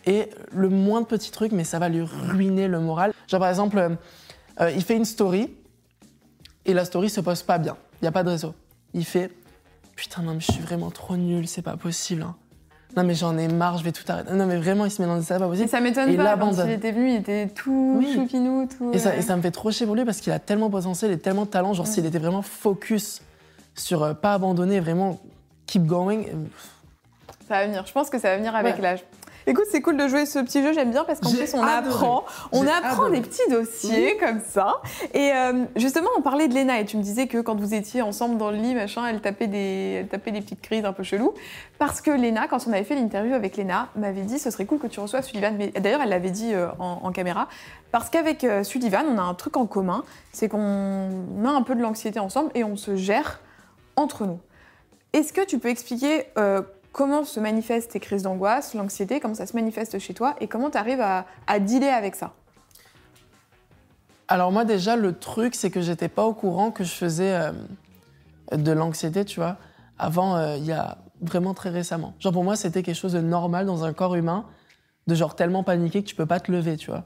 Et 0.06 0.30
le 0.50 0.68
moins 0.68 1.02
de 1.02 1.06
petits 1.06 1.30
trucs, 1.30 1.52
mais 1.52 1.64
ça 1.64 1.78
va 1.78 1.88
lui 1.88 2.02
ruiner 2.02 2.66
le 2.66 2.80
moral. 2.80 3.12
Genre, 3.28 3.38
par 3.38 3.50
exemple, 3.50 3.78
euh, 3.78 3.90
euh, 4.60 4.70
il 4.72 4.82
fait 4.82 4.96
une 4.96 5.04
story, 5.04 5.54
et 6.64 6.74
la 6.74 6.84
story 6.84 7.10
se 7.10 7.20
poste 7.20 7.46
pas 7.46 7.58
bien. 7.58 7.76
Il 8.00 8.04
n'y 8.04 8.08
a 8.08 8.12
pas 8.12 8.24
de 8.24 8.30
réseau. 8.30 8.54
Il 8.94 9.04
fait 9.04 9.30
Putain, 9.96 10.22
non, 10.22 10.34
mais 10.34 10.40
je 10.40 10.50
suis 10.52 10.62
vraiment 10.62 10.90
trop 10.90 11.16
nul, 11.16 11.46
c'est 11.46 11.62
pas 11.62 11.76
possible. 11.76 12.22
hein. 12.22 12.34
Non, 12.96 13.04
mais 13.04 13.14
j'en 13.14 13.38
ai 13.38 13.48
marre, 13.48 13.78
je 13.78 13.84
vais 13.84 13.92
tout 13.92 14.04
arrêter. 14.08 14.32
Non, 14.34 14.44
mais 14.46 14.56
vraiment, 14.58 14.84
il 14.84 14.90
se 14.90 15.00
met 15.00 15.08
dans 15.08 15.16
des 15.16 15.22
ça, 15.24 15.38
pas 15.38 15.46
Et 15.46 15.48
possible. 15.48 15.68
ça 15.68 15.80
m'étonne 15.80 16.08
Et 16.10 16.12
il 16.12 16.18
pas, 16.18 16.36
quand 16.36 16.52
il 16.64 16.70
était 16.70 16.92
venu, 16.92 17.08
il 17.10 17.16
était 17.16 17.48
tout 17.48 17.94
Oui. 17.98 18.12
choupinou, 18.14 18.66
tout... 18.66 18.90
Et 18.92 18.98
ça, 18.98 19.10
ouais. 19.10 19.18
et 19.18 19.22
ça 19.22 19.34
me 19.36 19.40
fait 19.42 19.50
trop 19.50 19.70
chier 19.70 19.86
pour 19.86 19.94
lui 19.94 20.04
parce 20.04 20.20
qu'il 20.20 20.30
a 20.32 20.38
tellement 20.38 20.68
potentiel 20.68 21.10
et 21.10 21.18
tellement 21.18 21.44
de 21.44 21.50
talent. 21.50 21.72
Genre, 21.72 21.86
s'il 21.86 22.04
était 22.04 22.18
vraiment 22.18 22.42
focus 22.42 23.22
sur 23.74 24.02
euh, 24.02 24.12
pas 24.14 24.34
abandonner, 24.34 24.80
vraiment 24.80 25.20
keep 25.66 25.86
going. 25.86 26.24
euh, 26.24 26.44
Ça 27.48 27.54
va 27.60 27.66
venir, 27.66 27.86
je 27.86 27.92
pense 27.92 28.10
que 28.10 28.18
ça 28.18 28.28
va 28.30 28.36
venir 28.36 28.54
avec 28.54 28.76
Ouais. 28.76 28.82
l'âge. 28.82 29.04
Écoute, 29.46 29.64
c'est 29.70 29.80
cool 29.80 29.96
de 29.96 30.06
jouer 30.08 30.26
ce 30.26 30.38
petit 30.38 30.62
jeu, 30.62 30.72
j'aime 30.72 30.90
bien 30.90 31.04
parce 31.04 31.20
qu'en 31.20 31.30
plus 31.30 31.52
on 31.54 31.62
adoré. 31.62 31.88
apprend, 31.88 32.24
on 32.52 32.66
apprend 32.66 33.04
adoré. 33.04 33.20
des 33.20 33.28
petits 33.28 33.50
dossiers 33.50 34.16
comme 34.18 34.40
ça. 34.40 34.76
Et 35.14 35.32
euh, 35.32 35.64
justement, 35.76 36.08
on 36.16 36.22
parlait 36.22 36.48
de 36.48 36.54
Léna 36.54 36.80
et 36.80 36.84
tu 36.84 36.96
me 36.96 37.02
disais 37.02 37.26
que 37.26 37.38
quand 37.38 37.56
vous 37.58 37.74
étiez 37.74 38.02
ensemble 38.02 38.36
dans 38.38 38.50
le 38.50 38.56
lit, 38.56 38.74
machin, 38.74 39.06
elle 39.06 39.20
tapait 39.20 39.48
des, 39.48 39.98
elle 40.00 40.08
tapait 40.08 40.30
des 40.30 40.40
petites 40.40 40.60
crises 40.60 40.84
un 40.84 40.92
peu 40.92 41.02
cheloues. 41.02 41.34
Parce 41.78 42.00
que 42.00 42.10
Léna, 42.10 42.46
quand 42.48 42.66
on 42.68 42.72
avait 42.72 42.84
fait 42.84 42.94
l'interview 42.94 43.34
avec 43.34 43.56
Léna, 43.56 43.88
m'avait 43.96 44.22
dit 44.22 44.38
ce 44.38 44.50
serait 44.50 44.64
cool 44.66 44.78
que 44.78 44.86
tu 44.86 45.00
reçoives 45.00 45.24
Sullivan. 45.24 45.54
Mais 45.58 45.68
d'ailleurs, 45.68 46.02
elle 46.02 46.10
l'avait 46.10 46.30
dit 46.30 46.54
euh, 46.54 46.68
en, 46.78 47.00
en 47.02 47.12
caméra. 47.12 47.48
Parce 47.90 48.10
qu'avec 48.10 48.44
euh, 48.44 48.62
Sullivan, 48.64 49.04
on 49.08 49.18
a 49.18 49.22
un 49.22 49.34
truc 49.34 49.56
en 49.56 49.66
commun, 49.66 50.04
c'est 50.32 50.48
qu'on 50.48 51.10
a 51.44 51.48
un 51.50 51.62
peu 51.62 51.74
de 51.74 51.80
l'anxiété 51.82 52.20
ensemble 52.20 52.50
et 52.54 52.64
on 52.64 52.76
se 52.76 52.96
gère 52.96 53.40
entre 53.96 54.24
nous. 54.24 54.38
Est-ce 55.12 55.32
que 55.32 55.44
tu 55.44 55.58
peux 55.58 55.68
expliquer 55.68 56.24
comment 56.92 57.24
se 57.24 57.40
manifestent 57.40 57.92
tes 57.92 58.00
crises 58.00 58.22
d'angoisse, 58.22 58.74
l'anxiété, 58.74 59.20
comment 59.20 59.34
ça 59.34 59.46
se 59.46 59.56
manifeste 59.56 59.98
chez 59.98 60.14
toi 60.14 60.36
et 60.40 60.48
comment 60.48 60.70
tu 60.70 60.78
arrives 60.78 61.00
à, 61.00 61.26
à 61.46 61.58
dealer 61.58 61.92
avec 61.92 62.14
ça? 62.14 62.34
Alors, 64.28 64.52
moi, 64.52 64.64
déjà, 64.64 64.96
le 64.96 65.18
truc, 65.18 65.54
c'est 65.54 65.70
que 65.70 65.80
j'étais 65.80 66.08
pas 66.08 66.24
au 66.24 66.32
courant 66.32 66.70
que 66.70 66.84
je 66.84 66.92
faisais 66.92 67.34
euh, 67.34 67.52
de 68.56 68.72
l'anxiété, 68.72 69.24
tu 69.24 69.40
vois, 69.40 69.56
avant, 69.98 70.36
euh, 70.36 70.56
il 70.56 70.64
y 70.64 70.72
a 70.72 70.98
vraiment 71.20 71.54
très 71.54 71.70
récemment. 71.70 72.14
Genre, 72.18 72.32
pour 72.32 72.44
moi, 72.44 72.56
c'était 72.56 72.82
quelque 72.82 72.96
chose 72.96 73.12
de 73.12 73.20
normal 73.20 73.66
dans 73.66 73.84
un 73.84 73.92
corps 73.92 74.14
humain, 74.14 74.46
de 75.06 75.14
genre 75.14 75.36
tellement 75.36 75.62
paniquer 75.64 76.02
que 76.02 76.08
tu 76.08 76.14
peux 76.14 76.26
pas 76.26 76.40
te 76.40 76.50
lever, 76.50 76.76
tu 76.76 76.90
vois. 76.90 77.04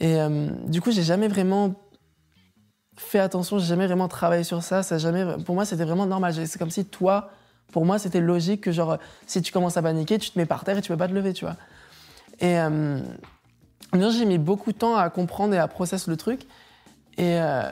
Et 0.00 0.20
euh, 0.20 0.48
du 0.66 0.80
coup, 0.80 0.90
j'ai 0.90 1.02
jamais 1.02 1.28
vraiment 1.28 1.74
fait 2.96 3.18
attention, 3.18 3.58
j'ai 3.58 3.66
jamais 3.66 3.86
vraiment 3.86 4.08
travaillé 4.08 4.44
sur 4.44 4.62
ça. 4.62 4.82
ça 4.82 4.98
jamais, 4.98 5.24
pour 5.44 5.54
moi, 5.54 5.64
c'était 5.64 5.84
vraiment 5.84 6.06
normal. 6.06 6.34
C'est 6.34 6.58
comme 6.58 6.70
si 6.70 6.84
toi, 6.84 7.30
pour 7.72 7.84
moi, 7.86 7.98
c'était 7.98 8.20
logique 8.20 8.60
que 8.60 8.70
genre, 8.70 8.98
si 9.26 9.42
tu 9.42 9.52
commences 9.52 9.76
à 9.76 9.82
paniquer, 9.82 10.18
tu 10.18 10.30
te 10.30 10.38
mets 10.38 10.46
par 10.46 10.62
terre 10.62 10.78
et 10.78 10.82
tu 10.82 10.92
peux 10.92 10.96
pas 10.96 11.08
te 11.08 11.14
lever, 11.14 11.32
tu 11.32 11.44
vois. 11.44 11.56
Et 12.38 12.58
euh, 12.58 13.00
j'ai 13.92 14.24
mis 14.24 14.38
beaucoup 14.38 14.72
de 14.72 14.78
temps 14.78 14.94
à 14.94 15.08
comprendre 15.10 15.54
et 15.54 15.58
à 15.58 15.66
processer 15.66 16.10
le 16.10 16.16
truc. 16.16 16.42
Et, 17.16 17.40
euh, 17.40 17.70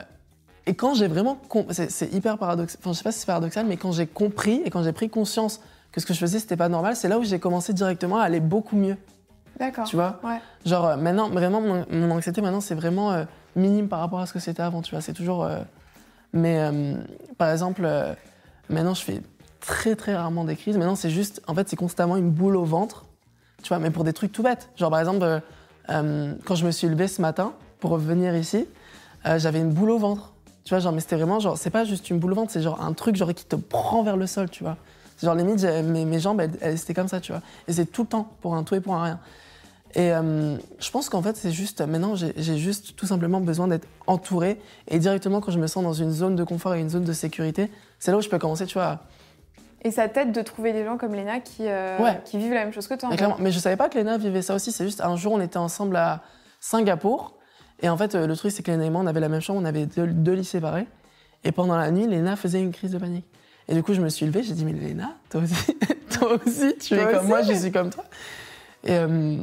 et 0.66 0.74
quand 0.74 0.94
j'ai 0.94 1.06
vraiment. 1.06 1.38
C'est 1.70 2.12
hyper 2.12 2.38
paradoxal. 2.38 2.78
Enfin, 2.80 2.92
je 2.92 2.98
sais 2.98 3.04
pas 3.04 3.12
si 3.12 3.20
c'est 3.20 3.26
paradoxal, 3.26 3.66
mais 3.66 3.76
quand 3.76 3.92
j'ai 3.92 4.06
compris 4.06 4.62
et 4.64 4.70
quand 4.70 4.82
j'ai 4.82 4.92
pris 4.92 5.10
conscience 5.10 5.60
que 5.92 6.00
ce 6.00 6.06
que 6.06 6.14
je 6.14 6.18
faisais, 6.18 6.38
c'était 6.38 6.56
pas 6.56 6.68
normal, 6.68 6.96
c'est 6.96 7.08
là 7.08 7.18
où 7.18 7.24
j'ai 7.24 7.38
commencé 7.38 7.72
directement 7.72 8.18
à 8.18 8.22
aller 8.22 8.40
beaucoup 8.40 8.76
mieux. 8.76 8.96
D'accord. 9.58 9.86
Tu 9.86 9.96
vois? 9.96 10.20
Ouais. 10.22 10.40
Genre, 10.64 10.86
euh, 10.86 10.96
maintenant, 10.96 11.28
vraiment, 11.28 11.60
mon, 11.60 11.84
mon 11.90 12.10
anxiété, 12.12 12.40
maintenant, 12.40 12.60
c'est 12.60 12.74
vraiment 12.74 13.12
euh, 13.12 13.24
minime 13.56 13.88
par 13.88 14.00
rapport 14.00 14.20
à 14.20 14.26
ce 14.26 14.32
que 14.32 14.38
c'était 14.38 14.62
avant, 14.62 14.80
tu 14.80 14.92
vois. 14.92 15.02
C'est 15.02 15.12
toujours. 15.12 15.46
Mais, 16.32 16.70
par 17.36 17.50
exemple, 17.50 17.82
maintenant, 18.68 18.94
je 18.94 19.02
fais 19.02 19.20
très, 19.60 19.94
très 19.94 20.16
rarement 20.16 20.44
des 20.44 20.56
crises. 20.56 20.76
Maintenant, 20.76 20.96
c'est 20.96 21.10
juste. 21.10 21.42
En 21.46 21.54
fait, 21.54 21.68
c'est 21.68 21.76
constamment 21.76 22.16
une 22.16 22.30
boule 22.30 22.56
au 22.56 22.64
ventre, 22.64 23.04
tu 23.62 23.68
vois, 23.68 23.78
mais 23.78 23.90
pour 23.90 24.04
des 24.04 24.12
trucs 24.12 24.32
tout 24.32 24.42
bêtes. 24.42 24.68
Genre, 24.76 24.90
par 24.90 25.00
exemple, 25.00 25.22
euh, 25.22 25.40
euh, 25.90 26.34
quand 26.44 26.54
je 26.54 26.66
me 26.66 26.70
suis 26.70 26.88
levée 26.88 27.08
ce 27.08 27.22
matin 27.22 27.52
pour 27.78 27.96
venir 27.96 28.34
ici, 28.34 28.66
euh, 29.26 29.38
j'avais 29.38 29.60
une 29.60 29.72
boule 29.72 29.90
au 29.90 29.98
ventre. 29.98 30.32
Tu 30.64 30.70
vois, 30.70 30.80
genre, 30.80 30.92
mais 30.92 31.00
c'était 31.00 31.16
vraiment 31.16 31.40
genre, 31.40 31.56
c'est 31.56 31.70
pas 31.70 31.84
juste 31.84 32.10
une 32.10 32.18
boule 32.18 32.32
au 32.32 32.36
ventre, 32.36 32.52
c'est 32.52 32.62
genre 32.62 32.82
un 32.82 32.92
truc 32.92 33.16
genre 33.16 33.32
qui 33.34 33.44
te 33.44 33.56
prend 33.56 34.02
vers 34.02 34.16
le 34.16 34.26
sol, 34.26 34.50
tu 34.50 34.62
vois. 34.62 34.76
Genre 35.22 35.34
limite, 35.34 35.62
mes, 35.62 36.04
mes 36.04 36.20
jambes, 36.20 36.40
elles, 36.40 36.74
étaient 36.74 36.94
comme 36.94 37.08
ça, 37.08 37.20
tu 37.20 37.32
vois. 37.32 37.42
Et 37.68 37.72
c'est 37.72 37.86
tout 37.86 38.02
le 38.02 38.08
temps, 38.08 38.30
pour 38.40 38.54
un 38.54 38.62
tout 38.62 38.74
et 38.74 38.80
pour 38.80 38.94
un 38.94 39.04
rien. 39.04 39.20
Et 39.94 40.10
je 40.10 40.90
pense 40.90 41.08
qu'en 41.08 41.20
fait, 41.20 41.36
c'est 41.36 41.50
juste, 41.50 41.82
maintenant, 41.82 42.14
j'ai 42.14 42.56
juste 42.56 42.94
tout 42.96 43.06
simplement 43.06 43.40
besoin 43.40 43.68
d'être 43.68 43.86
entouré. 44.06 44.58
Et 44.88 44.98
directement, 44.98 45.40
quand 45.40 45.50
je 45.50 45.58
me 45.58 45.66
sens 45.66 45.82
dans 45.82 45.92
une 45.92 46.12
zone 46.12 46.36
de 46.36 46.44
confort 46.44 46.74
et 46.74 46.80
une 46.80 46.88
zone 46.88 47.04
de 47.04 47.12
sécurité, 47.12 47.70
c'est 47.98 48.12
là 48.12 48.18
où 48.18 48.22
je 48.22 48.28
peux 48.28 48.38
commencer, 48.38 48.66
tu 48.66 48.78
vois. 48.78 49.00
Et 49.82 49.90
ça 49.90 50.08
t'aide 50.08 50.32
de 50.32 50.42
trouver 50.42 50.72
des 50.72 50.84
gens 50.84 50.98
comme 50.98 51.14
Léna 51.14 51.40
qui, 51.40 51.62
euh, 51.66 51.98
Ouais. 51.98 52.20
qui 52.24 52.36
vivent 52.38 52.52
la 52.52 52.64
même 52.64 52.72
chose 52.72 52.86
que 52.86 52.94
toi. 52.94 53.08
en 53.08 53.10
Mais, 53.10 53.16
fait. 53.16 53.24
clairement, 53.24 53.36
mais 53.40 53.50
je 53.50 53.58
savais 53.58 53.76
pas 53.76 53.88
que 53.88 53.96
Léna 53.96 54.18
vivait 54.18 54.42
ça 54.42 54.54
aussi. 54.54 54.72
C'est 54.72 54.84
juste, 54.84 55.00
un 55.00 55.16
jour, 55.16 55.32
on 55.32 55.40
était 55.40 55.56
ensemble 55.56 55.96
à 55.96 56.20
Singapour. 56.60 57.34
Et 57.82 57.88
en 57.88 57.96
fait, 57.96 58.14
euh, 58.14 58.26
le 58.26 58.36
truc, 58.36 58.52
c'est 58.52 58.62
que 58.62 58.70
Léna 58.70 58.84
et 58.84 58.90
moi, 58.90 59.00
on 59.02 59.06
avait 59.06 59.20
la 59.20 59.28
même 59.30 59.40
chambre, 59.40 59.58
on 59.60 59.64
avait 59.64 59.86
deux, 59.86 60.06
deux 60.06 60.32
lits 60.34 60.44
séparés. 60.44 60.86
Et 61.44 61.52
pendant 61.52 61.76
la 61.76 61.90
nuit, 61.90 62.06
Léna 62.06 62.36
faisait 62.36 62.60
une 62.60 62.72
crise 62.72 62.90
de 62.92 62.98
panique. 62.98 63.24
Et 63.68 63.74
du 63.74 63.82
coup, 63.82 63.94
je 63.94 64.02
me 64.02 64.08
suis 64.10 64.26
levée, 64.26 64.42
j'ai 64.42 64.52
dit, 64.52 64.64
mais 64.66 64.72
Léna, 64.74 65.12
toi 65.30 65.40
aussi, 65.42 65.54
toi 66.10 66.32
aussi, 66.44 66.74
tu 66.78 66.94
es 66.94 67.06
comme 67.12 67.26
moi, 67.26 67.40
je 67.42 67.54
suis 67.54 67.72
comme 67.72 67.88
toi. 67.88 68.04
Et 68.84 68.92
euh, 68.92 69.36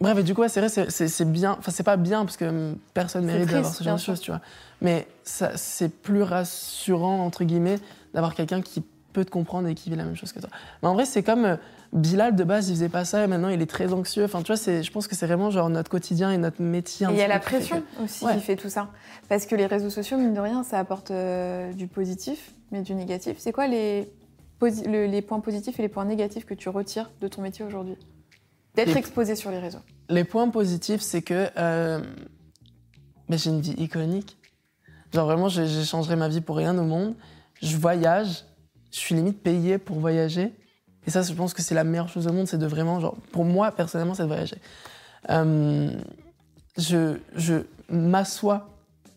bref, 0.00 0.18
et 0.18 0.22
du 0.22 0.34
coup, 0.34 0.42
ouais, 0.42 0.48
c'est 0.48 0.60
vrai, 0.60 0.68
c'est- 0.88 1.24
bien. 1.24 1.56
Enfin, 1.58 1.72
c'est 1.72 1.82
pas 1.82 1.96
bien 1.96 2.24
parce 2.24 2.36
que 2.36 2.44
euh, 2.44 2.72
personne 2.94 3.24
mérite 3.24 3.48
d'avoir 3.50 3.72
ce 3.74 3.82
genre 3.82 3.96
de 3.96 4.00
choses, 4.00 4.20
tu 4.20 4.30
vois. 4.30 4.40
Mais 4.80 5.08
c'est 5.24 5.92
plus 6.02 6.22
rassurant, 6.22 7.24
entre 7.24 7.42
guillemets, 7.42 7.78
d'avoir 8.14 8.34
quelqu'un 8.34 8.60
qui 8.62 8.82
peut 9.12 9.24
te 9.24 9.30
comprendre 9.30 9.68
et 9.68 9.74
qui 9.74 9.90
vit 9.90 9.96
la 9.96 10.04
même 10.04 10.16
chose 10.16 10.32
que 10.32 10.40
toi. 10.40 10.48
Mais 10.82 10.88
en 10.88 10.94
vrai, 10.94 11.04
c'est 11.04 11.22
comme 11.22 11.44
euh, 11.44 11.56
Bilal, 11.92 12.36
de 12.36 12.44
base, 12.44 12.68
il 12.68 12.74
faisait 12.74 12.88
pas 12.88 13.04
ça 13.04 13.24
et 13.24 13.26
maintenant 13.26 13.48
il 13.48 13.60
est 13.60 13.66
très 13.70 13.92
anxieux. 13.92 14.24
Enfin, 14.24 14.40
tu 14.42 14.46
vois, 14.48 14.56
c'est- 14.56 14.82
je 14.84 14.92
pense 14.92 15.08
que 15.08 15.16
c'est 15.16 15.26
vraiment 15.26 15.50
genre 15.50 15.68
notre 15.70 15.90
quotidien 15.90 16.30
et 16.30 16.38
notre 16.38 16.62
métier. 16.62 17.06
Et 17.08 17.10
il 17.10 17.16
y 17.16 17.22
a 17.22 17.26
la 17.28 17.40
pression 17.40 17.82
que- 17.98 18.04
aussi 18.04 18.24
Ouais. 18.24 18.34
qui 18.36 18.40
fait 18.40 18.54
tout 18.56 18.68
ça. 18.68 18.90
Parce 19.28 19.44
que 19.46 19.56
les 19.56 19.66
réseaux 19.66 19.90
sociaux, 19.90 20.16
mine 20.16 20.32
de 20.34 20.40
rien, 20.40 20.62
ça 20.62 20.78
apporte 20.78 21.10
euh, 21.10 21.72
du 21.72 21.88
positif, 21.88 22.52
mais 22.70 22.82
du 22.82 22.94
négatif. 22.94 23.38
C'est 23.38 23.50
quoi 23.52 23.66
les, 23.66 24.08
le- 24.62 25.06
les 25.06 25.22
points 25.22 25.40
positifs 25.40 25.78
et 25.80 25.82
les 25.82 25.88
points 25.88 26.04
négatifs 26.04 26.46
que 26.46 26.54
tu 26.54 26.68
retires 26.68 27.10
de 27.20 27.26
ton 27.26 27.42
métier 27.42 27.64
aujourd'hui? 27.64 27.96
D'être 28.76 28.96
exposé 28.96 29.34
sur 29.34 29.50
les 29.50 29.58
réseaux. 29.58 29.80
Les 30.08 30.22
points 30.22 30.48
positifs, 30.48 31.00
c'est 31.00 31.22
que 31.22 31.48
euh, 31.58 32.00
mais 33.28 33.36
j'ai 33.38 33.50
une 33.50 33.60
vie 33.60 33.74
iconique. 33.78 34.36
Genre 35.12 35.26
vraiment, 35.26 35.48
je- 35.48 35.64
j'échangerais 35.64 36.14
ma 36.16 36.28
vie 36.28 36.40
pour 36.40 36.56
rien 36.56 36.76
au 36.78 36.84
monde. 36.84 37.14
Je 37.62 37.76
voyage, 37.76 38.44
je 38.90 38.98
suis 38.98 39.14
limite 39.14 39.42
payée 39.42 39.78
pour 39.78 39.98
voyager. 39.98 40.52
Et 41.06 41.10
ça, 41.10 41.22
je 41.22 41.32
pense 41.32 41.54
que 41.54 41.62
c'est 41.62 41.74
la 41.74 41.84
meilleure 41.84 42.08
chose 42.08 42.26
au 42.26 42.32
monde, 42.32 42.46
c'est 42.46 42.58
de 42.58 42.66
vraiment, 42.66 43.00
genre, 43.00 43.16
pour 43.32 43.44
moi, 43.44 43.72
personnellement, 43.72 44.14
c'est 44.14 44.24
de 44.24 44.28
voyager. 44.28 44.56
Euh, 45.30 45.90
je 46.76 47.18
je 47.34 47.54
m'assois 47.88 48.68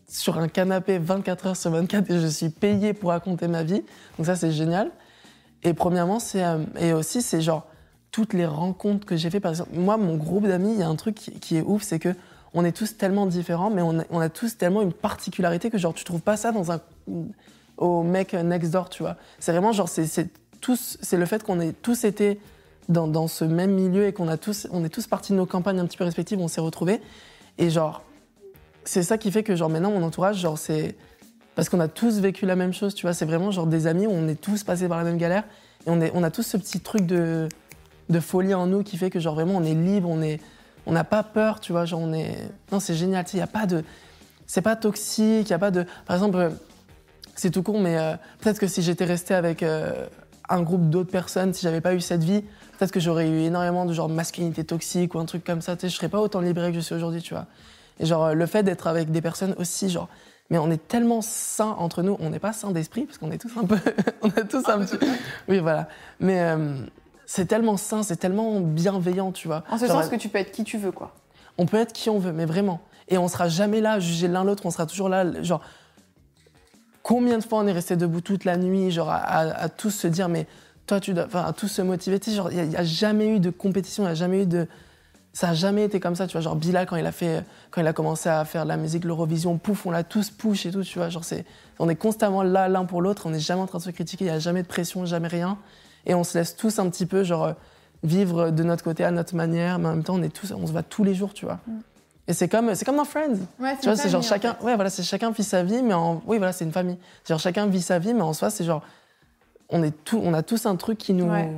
sur 0.08 0.38
un 0.38 0.48
canapé 0.48 0.98
24 0.98 1.46
heures 1.46 1.56
sur 1.56 1.70
24 1.70 2.10
et 2.10 2.20
je 2.20 2.26
suis 2.26 2.50
payée 2.50 2.92
pour 2.92 3.10
raconter 3.10 3.48
ma 3.48 3.62
vie. 3.62 3.82
Donc 4.16 4.26
ça, 4.26 4.36
c'est 4.36 4.52
génial. 4.52 4.90
Et 5.62 5.74
premièrement, 5.74 6.18
c'est... 6.18 6.44
euh, 6.44 6.58
et 6.78 6.92
aussi, 6.92 7.22
c'est 7.22 7.40
genre 7.40 7.66
toutes 8.10 8.32
les 8.32 8.46
rencontres 8.46 9.06
que 9.06 9.16
j'ai 9.16 9.30
fait. 9.30 9.40
Par 9.40 9.50
exemple, 9.50 9.70
moi, 9.74 9.96
mon 9.96 10.16
groupe 10.16 10.46
d'amis, 10.46 10.72
il 10.72 10.78
y 10.78 10.82
a 10.82 10.88
un 10.88 10.96
truc 10.96 11.16
qui, 11.16 11.32
qui 11.32 11.56
est 11.56 11.62
ouf, 11.62 11.82
c'est 11.82 11.98
que 11.98 12.14
on 12.54 12.64
est 12.64 12.72
tous 12.72 12.96
tellement 12.96 13.26
différents, 13.26 13.70
mais 13.70 13.82
on 13.82 13.98
a, 13.98 14.04
on 14.10 14.20
a 14.20 14.28
tous 14.28 14.56
tellement 14.56 14.82
une 14.82 14.92
particularité 14.92 15.70
que 15.70 15.78
genre 15.78 15.92
tu 15.92 16.04
trouves 16.04 16.20
pas 16.20 16.36
ça 16.36 16.52
dans 16.52 16.70
un 16.70 16.80
au 17.76 18.02
mec 18.02 18.32
next 18.34 18.70
door, 18.70 18.88
tu 18.88 19.02
vois. 19.02 19.16
C'est 19.38 19.52
vraiment 19.52 19.72
genre 19.72 19.88
c'est 19.88 20.06
le 21.12 21.26
fait 21.26 21.42
qu'on 21.42 21.60
ait 21.60 21.72
tous 21.72 22.04
été 22.04 22.40
dans, 22.88 23.06
dans 23.06 23.28
ce 23.28 23.44
même 23.44 23.72
milieu 23.72 24.06
et 24.06 24.12
qu'on 24.12 24.28
a 24.28 24.36
tous 24.36 24.66
on 24.70 24.84
est 24.84 24.88
tous 24.88 25.06
partis 25.06 25.32
de 25.32 25.38
nos 25.38 25.46
campagnes 25.46 25.78
un 25.80 25.86
petit 25.86 25.96
peu 25.96 26.04
respectives, 26.04 26.40
on 26.40 26.48
s'est 26.48 26.60
retrouvés 26.60 27.00
et 27.58 27.70
genre 27.70 28.02
c'est 28.84 29.02
ça 29.02 29.18
qui 29.18 29.30
fait 29.30 29.42
que 29.42 29.56
genre 29.56 29.70
maintenant 29.70 29.90
mon 29.90 30.02
entourage 30.02 30.36
genre 30.36 30.58
c'est 30.58 30.96
parce 31.54 31.68
qu'on 31.68 31.80
a 31.80 31.88
tous 31.88 32.18
vécu 32.18 32.46
la 32.46 32.56
même 32.56 32.72
chose, 32.72 32.94
tu 32.94 33.06
vois. 33.06 33.12
C'est 33.12 33.26
vraiment 33.26 33.50
genre 33.50 33.66
des 33.66 33.86
amis 33.86 34.06
où 34.06 34.10
on 34.10 34.26
est 34.26 34.40
tous 34.40 34.64
passés 34.64 34.88
par 34.88 34.98
la 34.98 35.04
même 35.04 35.18
galère 35.18 35.44
et 35.86 35.90
on 35.90 36.00
est 36.00 36.10
on 36.14 36.22
a 36.22 36.30
tous 36.30 36.42
ce 36.42 36.56
petit 36.56 36.80
truc 36.80 37.06
de 37.06 37.48
de 38.10 38.20
folie 38.20 38.54
en 38.54 38.66
nous 38.66 38.82
qui 38.82 38.96
fait 38.96 39.10
que 39.10 39.20
genre 39.20 39.34
vraiment 39.34 39.54
on 39.56 39.64
est 39.64 39.74
libre, 39.74 40.08
on 40.08 40.20
est 40.20 40.40
on 40.86 40.92
n'a 40.92 41.04
pas 41.04 41.22
peur, 41.22 41.60
tu 41.60 41.72
vois, 41.72 41.84
genre 41.84 42.00
on 42.00 42.12
est 42.12 42.36
non, 42.70 42.80
c'est 42.80 42.94
génial, 42.94 43.24
tu 43.24 43.32
sais, 43.32 43.38
y 43.38 43.42
a 43.42 43.46
pas 43.46 43.66
de 43.66 43.84
c'est 44.46 44.62
pas 44.62 44.76
toxique, 44.76 45.48
y 45.48 45.54
a 45.54 45.58
pas 45.58 45.70
de 45.70 45.86
par 46.06 46.16
exemple 46.16 46.52
c'est 47.34 47.50
tout 47.50 47.62
con 47.62 47.80
mais 47.80 47.98
euh, 47.98 48.14
peut-être 48.40 48.58
que 48.58 48.66
si 48.66 48.82
j'étais 48.82 49.04
resté 49.04 49.34
avec 49.34 49.62
euh, 49.62 50.06
un 50.48 50.62
groupe 50.62 50.90
d'autres 50.90 51.10
personnes, 51.10 51.52
si 51.54 51.62
j'avais 51.62 51.80
pas 51.80 51.94
eu 51.94 52.00
cette 52.00 52.22
vie, 52.22 52.42
peut-être 52.78 52.92
que 52.92 53.00
j'aurais 53.00 53.28
eu 53.28 53.40
énormément 53.40 53.86
de 53.86 53.92
genre 53.92 54.08
de 54.08 54.14
masculinité 54.14 54.64
toxique 54.64 55.14
ou 55.14 55.18
un 55.18 55.24
truc 55.24 55.44
comme 55.44 55.60
ça, 55.60 55.76
tu 55.76 55.82
sais, 55.82 55.88
je 55.88 55.96
serais 55.96 56.08
pas 56.08 56.20
autant 56.20 56.40
libéré 56.40 56.70
que 56.70 56.76
je 56.76 56.80
suis 56.80 56.94
aujourd'hui, 56.94 57.22
tu 57.22 57.34
vois. 57.34 57.46
Et 58.00 58.06
genre 58.06 58.24
euh, 58.24 58.34
le 58.34 58.46
fait 58.46 58.62
d'être 58.62 58.86
avec 58.86 59.10
des 59.10 59.20
personnes 59.20 59.54
aussi 59.58 59.88
genre 59.88 60.08
mais 60.50 60.58
on 60.58 60.70
est 60.70 60.88
tellement 60.88 61.22
sains 61.22 61.74
entre 61.78 62.02
nous, 62.02 62.16
on 62.20 62.30
n'est 62.30 62.38
pas 62.38 62.52
sains 62.52 62.70
d'esprit 62.70 63.06
parce 63.06 63.18
qu'on 63.18 63.30
est 63.30 63.38
tous 63.38 63.56
un 63.56 63.64
peu 63.64 63.78
on 64.22 64.28
est 64.28 64.46
tous 64.46 64.68
un 64.68 64.84
petit 64.84 64.98
Oui, 65.48 65.58
voilà. 65.58 65.88
Mais 66.20 66.40
euh, 66.40 66.76
c'est 67.26 67.46
tellement 67.46 67.76
sain, 67.76 68.02
c'est 68.02 68.16
tellement 68.16 68.60
bienveillant, 68.60 69.32
tu 69.32 69.48
vois. 69.48 69.64
En 69.70 69.78
ce 69.78 69.86
Genre, 69.86 70.02
sens 70.02 70.10
que 70.10 70.16
tu 70.16 70.28
peux 70.28 70.38
être 70.38 70.52
qui 70.52 70.64
tu 70.64 70.76
veux, 70.76 70.92
quoi. 70.92 71.14
On 71.56 71.66
peut 71.66 71.78
être 71.78 71.92
qui 71.92 72.10
on 72.10 72.18
veut, 72.18 72.32
mais 72.32 72.44
vraiment. 72.44 72.80
Et 73.08 73.16
on 73.16 73.28
sera 73.28 73.48
jamais 73.48 73.80
là 73.80 73.92
à 73.92 74.00
juger 74.00 74.28
l'un 74.28 74.44
l'autre, 74.44 74.66
on 74.66 74.70
sera 74.70 74.86
toujours 74.86 75.08
là, 75.08 75.42
genre. 75.42 75.62
Combien 77.04 77.36
de 77.36 77.44
fois 77.44 77.58
on 77.58 77.66
est 77.66 77.72
resté 77.72 77.96
debout 77.96 78.22
toute 78.22 78.46
la 78.46 78.56
nuit, 78.56 78.90
genre 78.90 79.10
à, 79.10 79.68
tous 79.68 79.90
se 79.90 80.06
dire, 80.06 80.30
mais 80.30 80.46
toi, 80.86 81.00
tu 81.00 81.12
dois. 81.12 81.26
Enfin, 81.26 81.44
à 81.44 81.52
tous 81.52 81.68
se 81.68 81.82
motiver. 81.82 82.18
Tu 82.18 82.30
sais, 82.30 82.36
genre, 82.36 82.50
il 82.50 82.66
n'y 82.66 82.76
a, 82.76 82.82
jamais 82.82 83.28
eu 83.28 83.40
de 83.40 83.50
compétition, 83.50 84.04
il 84.04 84.06
n'y 84.06 84.12
a 84.12 84.14
jamais 84.14 84.44
eu 84.44 84.46
de. 84.46 84.66
Ça 85.34 85.50
a 85.50 85.54
jamais 85.54 85.84
été 85.84 86.00
comme 86.00 86.14
ça, 86.14 86.26
tu 86.26 86.32
vois. 86.32 86.40
Genre, 86.40 86.56
Bila, 86.56 86.86
quand 86.86 86.96
il 86.96 87.04
a 87.04 87.12
fait. 87.12 87.44
Quand 87.70 87.82
il 87.82 87.86
a 87.86 87.92
commencé 87.92 88.30
à 88.30 88.42
faire 88.46 88.62
de 88.62 88.68
la 88.68 88.78
musique, 88.78 89.04
l'Eurovision, 89.04 89.58
pouf, 89.58 89.84
on 89.84 89.90
l'a 89.90 90.02
tous 90.02 90.30
push 90.30 90.64
et 90.64 90.70
tout, 90.70 90.82
tu 90.82 90.98
vois. 90.98 91.10
Genre, 91.10 91.24
c'est. 91.24 91.44
On 91.78 91.90
est 91.90 91.94
constamment 91.94 92.42
là 92.42 92.70
l'un 92.70 92.86
pour 92.86 93.02
l'autre, 93.02 93.26
on 93.26 93.30
n'est 93.30 93.38
jamais 93.38 93.60
en 93.60 93.66
train 93.66 93.78
de 93.78 93.82
se 93.82 93.90
critiquer, 93.90 94.24
il 94.24 94.28
n'y 94.28 94.34
a 94.34 94.38
jamais 94.38 94.62
de 94.62 94.68
pression, 94.68 95.04
jamais 95.04 95.28
rien. 95.28 95.58
Et 96.06 96.14
on 96.14 96.24
se 96.24 96.38
laisse 96.38 96.56
tous 96.56 96.78
un 96.78 96.88
petit 96.88 97.04
peu, 97.04 97.22
genre, 97.22 97.52
vivre 98.02 98.50
de 98.50 98.62
notre 98.62 98.82
côté 98.82 99.04
à 99.04 99.10
notre 99.10 99.36
manière, 99.36 99.78
mais 99.78 99.88
en 99.88 99.92
même 99.92 100.04
temps, 100.04 100.14
on, 100.14 100.22
est 100.22 100.34
tous, 100.34 100.52
on 100.52 100.66
se 100.66 100.72
voit 100.72 100.82
tous 100.82 101.04
les 101.04 101.14
jours, 101.14 101.34
tu 101.34 101.44
vois. 101.44 101.60
Et 102.26 102.32
c'est 102.32 102.48
comme, 102.48 102.74
c'est 102.74 102.84
comme 102.84 102.96
dans 102.96 103.04
Friends. 103.04 103.36
Ouais, 103.60 103.76
Tu 103.80 103.86
vois, 103.86 103.96
c'est 103.96 104.08
genre 104.08 104.22
chacun, 104.22 104.56
ouais, 104.62 104.74
voilà, 104.74 104.88
c'est 104.88 105.02
chacun 105.02 105.30
vit 105.30 105.44
sa 105.44 105.62
vie, 105.62 105.82
mais 105.82 105.94
en, 105.94 106.22
oui, 106.26 106.38
voilà, 106.38 106.52
c'est 106.52 106.64
une 106.64 106.72
famille. 106.72 106.98
Genre 107.28 107.38
chacun 107.38 107.66
vit 107.66 107.82
sa 107.82 107.98
vie, 107.98 108.14
mais 108.14 108.22
en 108.22 108.32
soi, 108.32 108.48
c'est 108.50 108.64
genre, 108.64 108.82
on 109.68 109.82
est 109.82 109.92
tout, 110.04 110.20
on 110.22 110.32
a 110.32 110.42
tous 110.42 110.64
un 110.66 110.76
truc 110.76 110.98
qui 110.98 111.12
nous. 111.12 111.30
Ouais. 111.30 111.50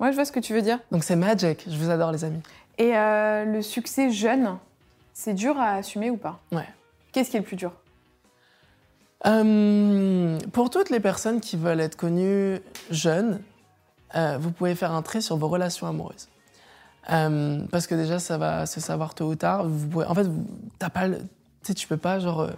Ouais, 0.00 0.10
je 0.10 0.16
vois 0.16 0.24
ce 0.24 0.32
que 0.32 0.40
tu 0.40 0.54
veux 0.54 0.62
dire. 0.62 0.78
Donc 0.90 1.04
c'est 1.04 1.16
magic. 1.16 1.64
Je 1.68 1.76
vous 1.76 1.90
adore, 1.90 2.12
les 2.12 2.24
amis. 2.24 2.40
Et 2.78 2.96
euh, 2.96 3.44
le 3.44 3.62
succès 3.62 4.10
jeune, 4.10 4.56
c'est 5.12 5.34
dur 5.34 5.58
à 5.58 5.74
assumer 5.74 6.10
ou 6.10 6.16
pas? 6.16 6.40
Ouais. 6.52 6.68
Qu'est-ce 7.12 7.30
qui 7.30 7.36
est 7.36 7.40
le 7.40 7.46
plus 7.46 7.56
dur? 7.56 7.72
Euh, 9.26 10.38
pour 10.52 10.70
toutes 10.70 10.90
les 10.90 11.00
personnes 11.00 11.40
qui 11.40 11.56
veulent 11.56 11.80
être 11.80 11.96
connues 11.96 12.60
jeunes, 12.90 13.40
euh, 14.14 14.38
vous 14.40 14.52
pouvez 14.52 14.76
faire 14.76 14.92
un 14.92 15.02
trait 15.02 15.20
sur 15.20 15.36
vos 15.36 15.48
relations 15.48 15.88
amoureuses. 15.88 16.28
Euh, 17.10 17.60
parce 17.70 17.86
que 17.86 17.94
déjà, 17.94 18.18
ça 18.18 18.36
va 18.38 18.66
se 18.66 18.80
savoir 18.80 19.14
tôt 19.14 19.28
ou 19.30 19.34
tard. 19.34 19.66
Vous 19.66 19.86
pouvez, 19.88 20.04
en 20.06 20.14
fait, 20.14 20.24
vous- 20.24 20.46
t'as 20.78 20.90
pas 20.90 21.06
le, 21.08 21.18
tu 21.18 21.24
sais, 21.62 21.74
tu 21.74 21.88
peux 21.88 21.96
pas 21.96 22.18
genre 22.18 22.40
euh, 22.40 22.50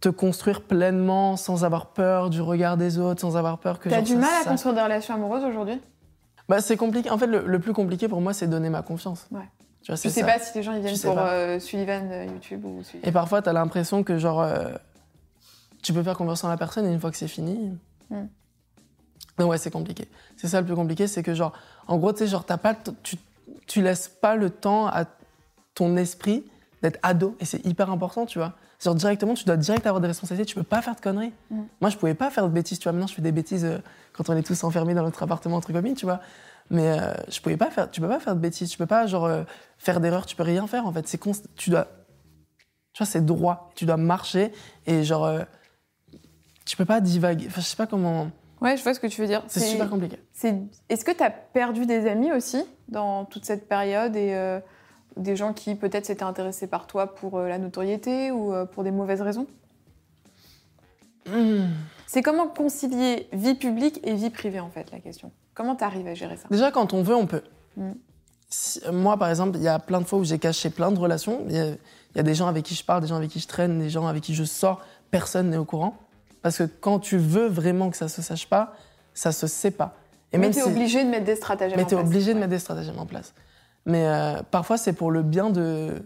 te 0.00 0.08
construire 0.08 0.62
pleinement 0.62 1.36
sans 1.36 1.64
avoir 1.64 1.86
peur 1.88 2.30
du 2.30 2.40
regard 2.40 2.76
des 2.76 2.98
autres, 2.98 3.20
sans 3.20 3.36
avoir 3.36 3.58
peur 3.58 3.80
que. 3.80 3.88
T'as 3.88 3.96
genre, 3.96 4.04
du 4.04 4.12
ça- 4.12 4.18
mal 4.18 4.30
à 4.40 4.44
ça- 4.44 4.50
construire 4.50 4.74
des 4.74 4.82
relations 4.82 5.14
amoureuses 5.14 5.44
aujourd'hui? 5.44 5.80
Bah, 6.48 6.60
c'est 6.60 6.76
compliqué. 6.76 7.10
En 7.10 7.18
fait, 7.18 7.26
le, 7.26 7.44
le 7.44 7.58
plus 7.58 7.72
compliqué 7.72 8.06
pour 8.06 8.20
moi, 8.20 8.32
c'est 8.32 8.46
donner 8.46 8.70
ma 8.70 8.82
confiance. 8.82 9.26
Ouais. 9.32 9.40
Tu 9.82 9.90
vois, 9.92 9.96
Je 9.96 10.08
sais 10.08 10.20
ça. 10.20 10.26
pas 10.26 10.38
si 10.38 10.56
les 10.56 10.62
gens 10.62 10.72
ils 10.72 10.80
viennent 10.80 10.94
Je 10.94 10.98
sais 11.00 11.08
pour 11.08 11.18
euh, 11.18 11.58
Sullivan 11.58 12.08
euh, 12.12 12.24
YouTube 12.26 12.64
ou 12.64 12.82
Sullivan. 12.84 13.08
Et 13.08 13.12
parfois, 13.12 13.42
tu 13.42 13.48
as 13.48 13.52
l'impression 13.52 14.04
que, 14.04 14.18
genre, 14.18 14.40
euh, 14.42 14.68
tu 15.82 15.92
peux 15.92 16.02
faire 16.04 16.16
confiance 16.16 16.44
en 16.44 16.48
la 16.48 16.56
personne 16.56 16.86
et 16.86 16.92
une 16.92 17.00
fois 17.00 17.10
que 17.10 17.16
c'est 17.16 17.26
fini. 17.28 17.76
Mm. 18.10 18.26
Donc, 19.38 19.50
ouais, 19.50 19.58
c'est 19.58 19.70
compliqué. 19.70 20.08
C'est 20.36 20.48
ça 20.48 20.60
le 20.60 20.66
plus 20.66 20.74
compliqué, 20.76 21.06
c'est 21.08 21.22
que, 21.22 21.34
genre, 21.34 21.52
en 21.86 21.98
gros, 21.98 22.12
tu 22.12 22.20
sais, 22.20 22.26
genre, 22.26 22.44
t'as 22.44 22.56
pas, 22.56 22.74
tu, 23.02 23.16
tu 23.66 23.82
laisses 23.82 24.08
pas 24.08 24.36
le 24.36 24.50
temps 24.50 24.86
à 24.86 25.04
ton 25.74 25.96
esprit 25.96 26.44
d'être 26.82 26.98
ado 27.02 27.36
et 27.40 27.44
c'est 27.44 27.64
hyper 27.66 27.90
important, 27.90 28.26
tu 28.26 28.38
vois. 28.38 28.54
Genre, 28.82 28.94
directement, 28.94 29.34
tu 29.34 29.44
dois 29.44 29.56
direct 29.56 29.86
avoir 29.86 30.00
des 30.00 30.08
responsabilités, 30.08 30.46
tu 30.46 30.54
peux 30.54 30.62
pas 30.62 30.82
faire 30.82 30.94
de 30.94 31.00
conneries. 31.00 31.32
Mm. 31.50 31.62
Moi, 31.80 31.90
je 31.90 31.96
pouvais 31.96 32.14
pas 32.14 32.30
faire 32.30 32.44
de 32.44 32.52
bêtises, 32.52 32.78
tu 32.78 32.84
vois. 32.84 32.92
Maintenant, 32.92 33.06
je 33.06 33.14
fais 33.14 33.22
des 33.22 33.32
bêtises 33.32 33.64
euh, 33.64 33.78
quand 34.12 34.28
on 34.28 34.36
est 34.36 34.42
tous 34.42 34.64
enfermés 34.64 34.94
dans 34.94 35.02
notre 35.02 35.22
appartement 35.22 35.56
entre 35.56 35.72
copines, 35.72 35.94
tu 35.94 36.04
vois. 36.04 36.20
Mais 36.68 36.98
euh, 36.98 37.14
je 37.28 37.40
pouvais 37.40 37.56
pas 37.56 37.70
faire, 37.70 37.90
tu 37.90 38.00
peux 38.00 38.08
pas 38.08 38.20
faire 38.20 38.34
de 38.34 38.40
bêtises, 38.40 38.68
tu 38.68 38.76
peux 38.76 38.86
pas, 38.86 39.06
genre, 39.06 39.24
euh, 39.24 39.44
faire 39.78 40.00
d'erreurs, 40.00 40.26
tu 40.26 40.36
peux 40.36 40.42
rien 40.42 40.66
faire, 40.66 40.86
en 40.86 40.92
fait. 40.92 41.08
C'est 41.08 41.22
const- 41.22 41.46
tu 41.56 41.70
dois 41.70 41.88
tu 42.92 43.02
vois, 43.02 43.10
c'est 43.10 43.24
droit. 43.24 43.70
Tu 43.74 43.84
dois 43.84 43.98
marcher 43.98 44.52
et 44.86 45.04
genre, 45.04 45.40
tu 46.64 46.76
peux 46.78 46.86
pas 46.86 47.00
divaguer. 47.00 47.46
Enfin, 47.46 47.60
je 47.60 47.66
sais 47.66 47.76
pas 47.76 47.86
comment. 47.86 48.30
Ouais, 48.66 48.76
je 48.76 48.82
vois 48.82 48.94
ce 48.94 49.00
que 49.00 49.06
tu 49.06 49.20
veux 49.20 49.28
dire. 49.28 49.44
C'est 49.46 49.60
super 49.60 49.88
compliqué. 49.88 50.18
Est-ce 50.88 51.04
que 51.04 51.12
tu 51.12 51.22
as 51.22 51.30
perdu 51.30 51.86
des 51.86 52.08
amis 52.08 52.32
aussi 52.32 52.64
dans 52.88 53.24
toute 53.24 53.44
cette 53.44 53.68
période 53.68 54.16
et 54.16 54.34
euh, 54.34 54.58
des 55.16 55.36
gens 55.36 55.52
qui 55.52 55.76
peut-être 55.76 56.04
s'étaient 56.04 56.24
intéressés 56.24 56.66
par 56.66 56.88
toi 56.88 57.14
pour 57.14 57.38
euh, 57.38 57.48
la 57.48 57.58
notoriété 57.58 58.32
ou 58.32 58.52
euh, 58.52 58.64
pour 58.64 58.82
des 58.82 58.90
mauvaises 58.90 59.22
raisons? 59.22 59.46
Hmm. 61.26 61.66
C'est 62.08 62.22
comment 62.22 62.48
concilier 62.48 63.28
vie 63.32 63.54
publique 63.54 64.00
et 64.02 64.14
vie 64.14 64.30
privée 64.30 64.58
en 64.58 64.70
fait 64.70 64.90
la 64.90 64.98
question? 64.98 65.30
Comment 65.54 65.76
tu 65.76 65.84
arrives 65.84 66.08
à 66.08 66.14
gérer 66.14 66.36
ça? 66.36 66.48
Déjà, 66.50 66.72
quand 66.72 66.92
on 66.92 67.02
veut, 67.02 67.14
on 67.14 67.26
peut. 67.26 67.42
Mm. 67.76 67.92
Si- 68.48 68.80
moi, 68.92 69.16
par 69.16 69.30
exemple, 69.30 69.58
il 69.58 69.62
y 69.62 69.68
a 69.68 69.78
plein 69.78 70.00
de 70.00 70.06
fois 70.06 70.18
où 70.18 70.24
j'ai 70.24 70.38
caché 70.38 70.70
plein 70.70 70.90
de 70.90 70.98
relations. 70.98 71.44
Il 71.48 71.56
y, 71.56 71.58
y 72.16 72.20
a 72.20 72.22
des 72.22 72.34
gens 72.34 72.46
avec 72.48 72.64
qui 72.64 72.74
je 72.74 72.84
parle, 72.84 73.00
des 73.00 73.08
gens 73.08 73.16
avec 73.16 73.30
qui 73.30 73.40
je 73.40 73.48
traîne, 73.48 73.78
des 73.78 73.90
gens 73.90 74.06
avec 74.06 74.22
qui 74.22 74.34
je 74.34 74.44
sors. 74.44 74.80
Personne 75.10 75.50
n'est 75.50 75.56
au 75.56 75.64
courant. 75.64 75.96
Parce 76.46 76.58
que 76.58 76.62
quand 76.62 77.00
tu 77.00 77.16
veux 77.16 77.48
vraiment 77.48 77.90
que 77.90 77.96
ça 77.96 78.06
se 78.06 78.22
sache 78.22 78.46
pas, 78.46 78.76
ça 79.14 79.32
se 79.32 79.48
sait 79.48 79.72
pas. 79.72 79.96
Et 80.32 80.38
Mais 80.38 80.42
même 80.46 80.52
tu 80.52 80.60
es 80.60 80.62
si- 80.62 80.68
obligé 80.68 81.02
de 81.02 81.08
mettre 81.10 81.24
des 81.24 81.34
stratagèmes 81.34 81.76
Mais 81.76 81.82
en 81.82 81.86
tu 81.88 81.94
es 81.94 81.96
place. 81.96 82.06
obligé 82.08 82.34
de 82.34 82.38
mettre 82.38 82.50
des 82.50 82.60
stratagèmes 82.60 83.00
en 83.00 83.04
place. 83.06 83.34
Mais 83.84 84.06
euh, 84.06 84.36
parfois, 84.48 84.76
c'est 84.78 84.92
pour 84.92 85.10
le 85.10 85.22
bien 85.24 85.50
de. 85.50 86.00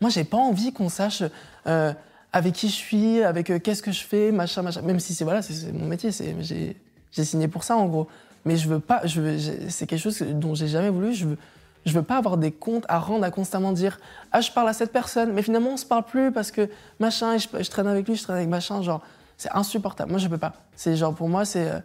Moi, 0.00 0.10
j'ai 0.10 0.24
pas 0.24 0.36
envie 0.36 0.72
qu'on 0.72 0.88
sache 0.88 1.22
euh, 1.68 1.92
avec 2.32 2.54
qui 2.54 2.66
je 2.70 2.74
suis, 2.74 3.22
avec 3.22 3.50
euh, 3.50 3.60
qu'est-ce 3.60 3.84
que 3.84 3.92
je 3.92 4.02
fais, 4.02 4.32
machin, 4.32 4.62
machin. 4.62 4.82
Même 4.82 4.98
si 4.98 5.14
c'est 5.14 5.22
voilà, 5.22 5.42
c'est- 5.42 5.70
mon 5.72 5.86
métier, 5.86 6.10
j'ai 6.10 7.24
signé 7.24 7.46
pour 7.46 7.62
ça 7.62 7.76
en 7.76 7.86
gros. 7.86 8.08
Mais 8.44 8.56
je 8.56 8.68
veux 8.68 8.80
pas, 8.80 9.00
je 9.06 9.38
c'est 9.68 9.86
quelque 9.86 10.00
chose 10.02 10.18
dont 10.22 10.56
j'ai 10.56 10.66
jamais 10.66 10.90
voulu. 10.90 11.14
Je 11.14 11.26
veux, 11.26 11.38
je 11.86 11.92
veux 11.92 12.02
pas 12.02 12.16
avoir 12.16 12.36
des 12.36 12.50
comptes 12.50 12.84
à 12.88 12.98
rendre, 12.98 13.22
à 13.24 13.30
constamment 13.30 13.70
dire 13.70 14.00
ah 14.32 14.40
je 14.40 14.50
parle 14.50 14.68
à 14.70 14.72
cette 14.72 14.90
personne, 14.90 15.32
mais 15.34 15.42
finalement 15.42 15.70
on 15.70 15.76
se 15.76 15.86
parle 15.86 16.02
plus 16.02 16.32
parce 16.32 16.50
que 16.50 16.68
machin, 16.98 17.34
et 17.34 17.38
je, 17.38 17.46
je 17.60 17.70
traîne 17.70 17.86
avec 17.86 18.08
lui, 18.08 18.16
je 18.16 18.24
traîne 18.24 18.38
avec 18.38 18.48
machin, 18.48 18.82
genre 18.82 19.02
c'est 19.36 19.50
insupportable. 19.52 20.10
Moi 20.10 20.18
je 20.18 20.28
peux 20.28 20.38
pas. 20.38 20.52
C'est 20.76 20.96
genre 20.96 21.14
pour 21.14 21.28
moi 21.28 21.44
c'est 21.44 21.68
euh, 21.70 21.78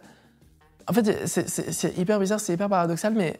en 0.88 0.92
fait, 0.92 1.26
c'est- 1.28 1.96
hyper 1.98 2.18
bizarre, 2.18 2.40
c'est 2.40 2.54
hyper 2.54 2.68
paradoxal, 2.68 3.12
mais 3.14 3.38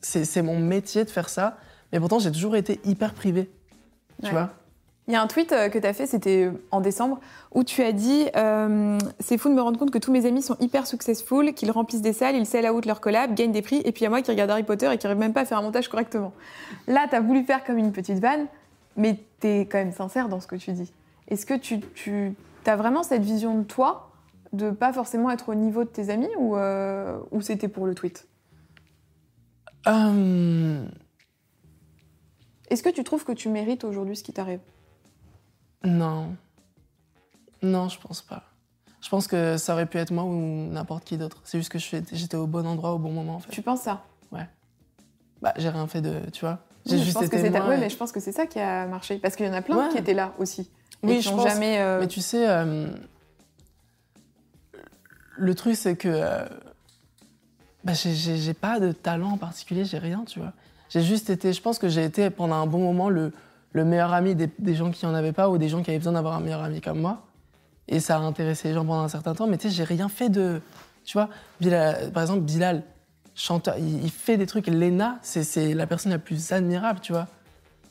c'est 0.00 0.42
mon 0.42 0.58
métier 0.60 1.04
de 1.04 1.10
faire 1.10 1.28
ça. 1.28 1.56
Mais 1.92 1.98
pourtant, 1.98 2.18
j'ai 2.20 2.30
toujours 2.30 2.54
été 2.56 2.80
hyper 2.84 3.14
privé. 3.14 3.50
Tu 4.20 4.26
Ouais. 4.26 4.32
vois? 4.32 4.50
Il 5.08 5.12
y 5.12 5.16
a 5.16 5.22
un 5.22 5.26
tweet 5.26 5.50
euh, 5.52 5.68
que 5.70 5.78
tu 5.78 5.86
as 5.86 5.92
fait, 5.92 6.06
c'était 6.06 6.50
en 6.70 6.80
décembre, 6.80 7.18
où 7.52 7.64
tu 7.64 7.82
as 7.82 7.90
dit 7.92 8.26
euh, 8.36 8.98
C'est 9.18 9.38
fou 9.38 9.48
de 9.48 9.54
me 9.54 9.60
rendre 9.60 9.78
compte 9.78 9.90
que 9.90 9.98
tous 9.98 10.12
mes 10.12 10.24
amis 10.24 10.40
sont 10.42 10.56
hyper 10.60 10.86
successful, 10.86 11.52
qu'ils 11.54 11.70
remplissent 11.72 12.00
des 12.02 12.12
salles, 12.12 12.36
ils 12.36 12.46
sell 12.46 12.68
out 12.70 12.86
leur 12.86 13.00
collab, 13.00 13.34
gagnent 13.34 13.52
des 13.52 13.62
prix, 13.62 13.82
et 13.84 13.90
puis 13.92 14.02
il 14.02 14.04
y 14.04 14.06
a 14.06 14.10
moi 14.10 14.22
qui 14.22 14.30
regarde 14.30 14.50
Harry 14.50 14.62
Potter 14.62 14.90
et 14.92 14.98
qui 14.98 15.06
n'arrive 15.06 15.18
même 15.20 15.32
pas 15.32 15.40
à 15.40 15.44
faire 15.46 15.58
un 15.58 15.62
montage 15.62 15.88
correctement. 15.88 16.32
Là, 16.86 17.06
tu 17.10 17.16
as 17.16 17.20
voulu 17.20 17.42
faire 17.44 17.64
comme 17.64 17.78
une 17.78 17.92
petite 17.92 18.18
vanne, 18.20 18.46
mais 18.96 19.18
tu 19.40 19.48
es 19.48 19.60
quand 19.66 19.78
même 19.78 19.92
sincère 19.92 20.28
dans 20.28 20.40
ce 20.40 20.46
que 20.46 20.56
tu 20.56 20.70
dis. 20.72 20.92
Est-ce 21.28 21.44
que 21.44 21.54
tu, 21.54 21.80
tu 21.80 22.34
as 22.70 22.76
vraiment 22.76 23.02
cette 23.02 23.22
vision 23.22 23.58
de 23.58 23.64
toi, 23.64 24.10
de 24.52 24.70
pas 24.70 24.92
forcément 24.92 25.30
être 25.30 25.48
au 25.48 25.54
niveau 25.54 25.84
de 25.84 25.88
tes 25.88 26.10
amis, 26.10 26.28
ou, 26.38 26.56
euh, 26.56 27.18
ou 27.30 27.40
c'était 27.40 27.68
pour 27.68 27.86
le 27.86 27.94
tweet? 27.94 28.26
Euh, 29.86 30.84
Est-ce 32.70 32.82
que 32.82 32.88
tu 32.88 33.04
trouves 33.04 33.24
que 33.24 33.32
tu 33.32 33.48
mérites 33.48 33.84
aujourd'hui 33.84 34.16
ce 34.16 34.22
qui 34.24 34.32
t'arrive? 34.32 34.60
Non. 35.84 36.34
Non, 37.62 37.88
je 37.88 37.98
pense 38.00 38.22
pas. 38.22 38.44
Je 39.00 39.08
pense 39.10 39.26
que 39.26 39.58
ça 39.58 39.74
aurait 39.74 39.86
pu 39.86 39.98
être 39.98 40.10
moi 40.10 40.24
ou 40.24 40.30
n'importe 40.70 41.04
qui 41.04 41.18
d'autre. 41.18 41.42
C'est 41.44 41.58
juste 41.58 41.70
que 41.70 41.78
j'étais 41.78 42.36
au 42.36 42.46
bon 42.46 42.66
endroit 42.66 42.94
au 42.94 42.98
bon 42.98 43.12
moment, 43.12 43.34
en 43.36 43.38
fait. 43.40 43.50
Tu 43.50 43.60
penses 43.62 43.82
ça? 43.82 44.02
Bah, 45.42 45.52
j'ai 45.58 45.68
rien 45.68 45.86
fait 45.86 46.00
de. 46.00 46.20
Tu 46.32 46.40
vois 46.40 46.60
Oui, 46.86 46.92
J'ai 46.92 46.98
je 46.98 47.02
juste 47.04 47.18
pense 47.18 47.28
que 47.28 47.36
été 47.36 47.52
ta- 47.52 47.68
ouais, 47.68 47.76
mais 47.76 47.90
je 47.90 47.96
pense 47.98 48.12
que 48.12 48.20
c'est 48.20 48.32
ça 48.32 48.46
qui 48.46 48.58
a 48.58 48.86
marché. 48.86 49.18
Parce 49.18 49.36
qu'il 49.36 49.44
y 49.44 49.48
en 49.50 49.52
a 49.52 49.60
plein 49.60 49.76
Ouais. 49.76 49.88
qui 49.90 49.98
étaient 49.98 50.14
là 50.14 50.32
aussi. 50.38 50.70
Et 51.04 51.10
Oui, 51.12 51.16
qui 51.18 51.22
je 51.22 51.30
n'ont 51.30 51.42
jamais. 51.42 51.78
euh, 51.80 52.00
Mais 52.00 52.08
tu 52.08 52.20
sais, 52.20 52.48
euh, 52.48 52.86
le 55.36 55.54
truc, 55.54 55.76
c'est 55.76 55.96
que 55.96 56.08
euh, 56.08 56.44
bah, 57.84 57.92
j'ai- 57.94 58.54
pas 58.54 58.80
de 58.80 58.92
talent 58.92 59.32
en 59.32 59.36
particulier, 59.38 59.84
j'ai 59.84 59.98
rien, 59.98 60.24
tu 60.26 60.38
vois. 60.38 60.52
J'ai 60.88 61.02
juste 61.02 61.30
été, 61.30 61.52
je 61.52 61.60
pense 61.60 61.78
que 61.78 61.88
j'ai 61.88 62.04
été 62.04 62.30
pendant 62.30 62.56
un 62.56 62.66
bon 62.66 62.78
moment 62.78 63.08
le, 63.08 63.32
le 63.72 63.84
meilleur 63.84 64.12
ami 64.12 64.34
des, 64.34 64.48
des 64.58 64.74
gens 64.74 64.90
qui 64.90 65.06
en 65.06 65.14
avaient 65.14 65.32
pas 65.32 65.50
ou 65.50 65.58
des 65.58 65.68
gens 65.68 65.82
qui 65.82 65.90
avaient 65.90 65.98
besoin 65.98 66.12
d'avoir 66.12 66.34
un 66.34 66.40
meilleur 66.40 66.62
ami 66.62 66.80
comme 66.80 67.00
moi. 67.00 67.22
Et 67.88 68.00
ça 68.00 68.16
a 68.16 68.20
intéressé 68.20 68.68
les 68.68 68.74
gens 68.74 68.84
pendant 68.86 69.02
un 69.02 69.08
certain 69.08 69.34
temps, 69.34 69.46
mais 69.46 69.58
tu 69.58 69.68
sais, 69.68 69.74
j'ai 69.74 69.84
rien 69.84 70.08
fait 70.08 70.28
de. 70.28 70.60
Tu 71.04 71.18
vois, 71.18 71.28
Bilal- 71.60 72.10
par 72.12 72.22
exemple, 72.22 72.40
Bilal, 72.40 72.82
chanteur, 73.34 73.76
il, 73.76 74.04
il 74.04 74.10
fait 74.10 74.36
des 74.38 74.46
trucs. 74.46 74.68
Lena, 74.68 75.18
c'est 75.22 75.74
la 75.74 75.86
personne 75.86 76.12
la 76.12 76.18
plus 76.18 76.52
admirable, 76.52 77.00
tu 77.00 77.12
vois. 77.12 77.26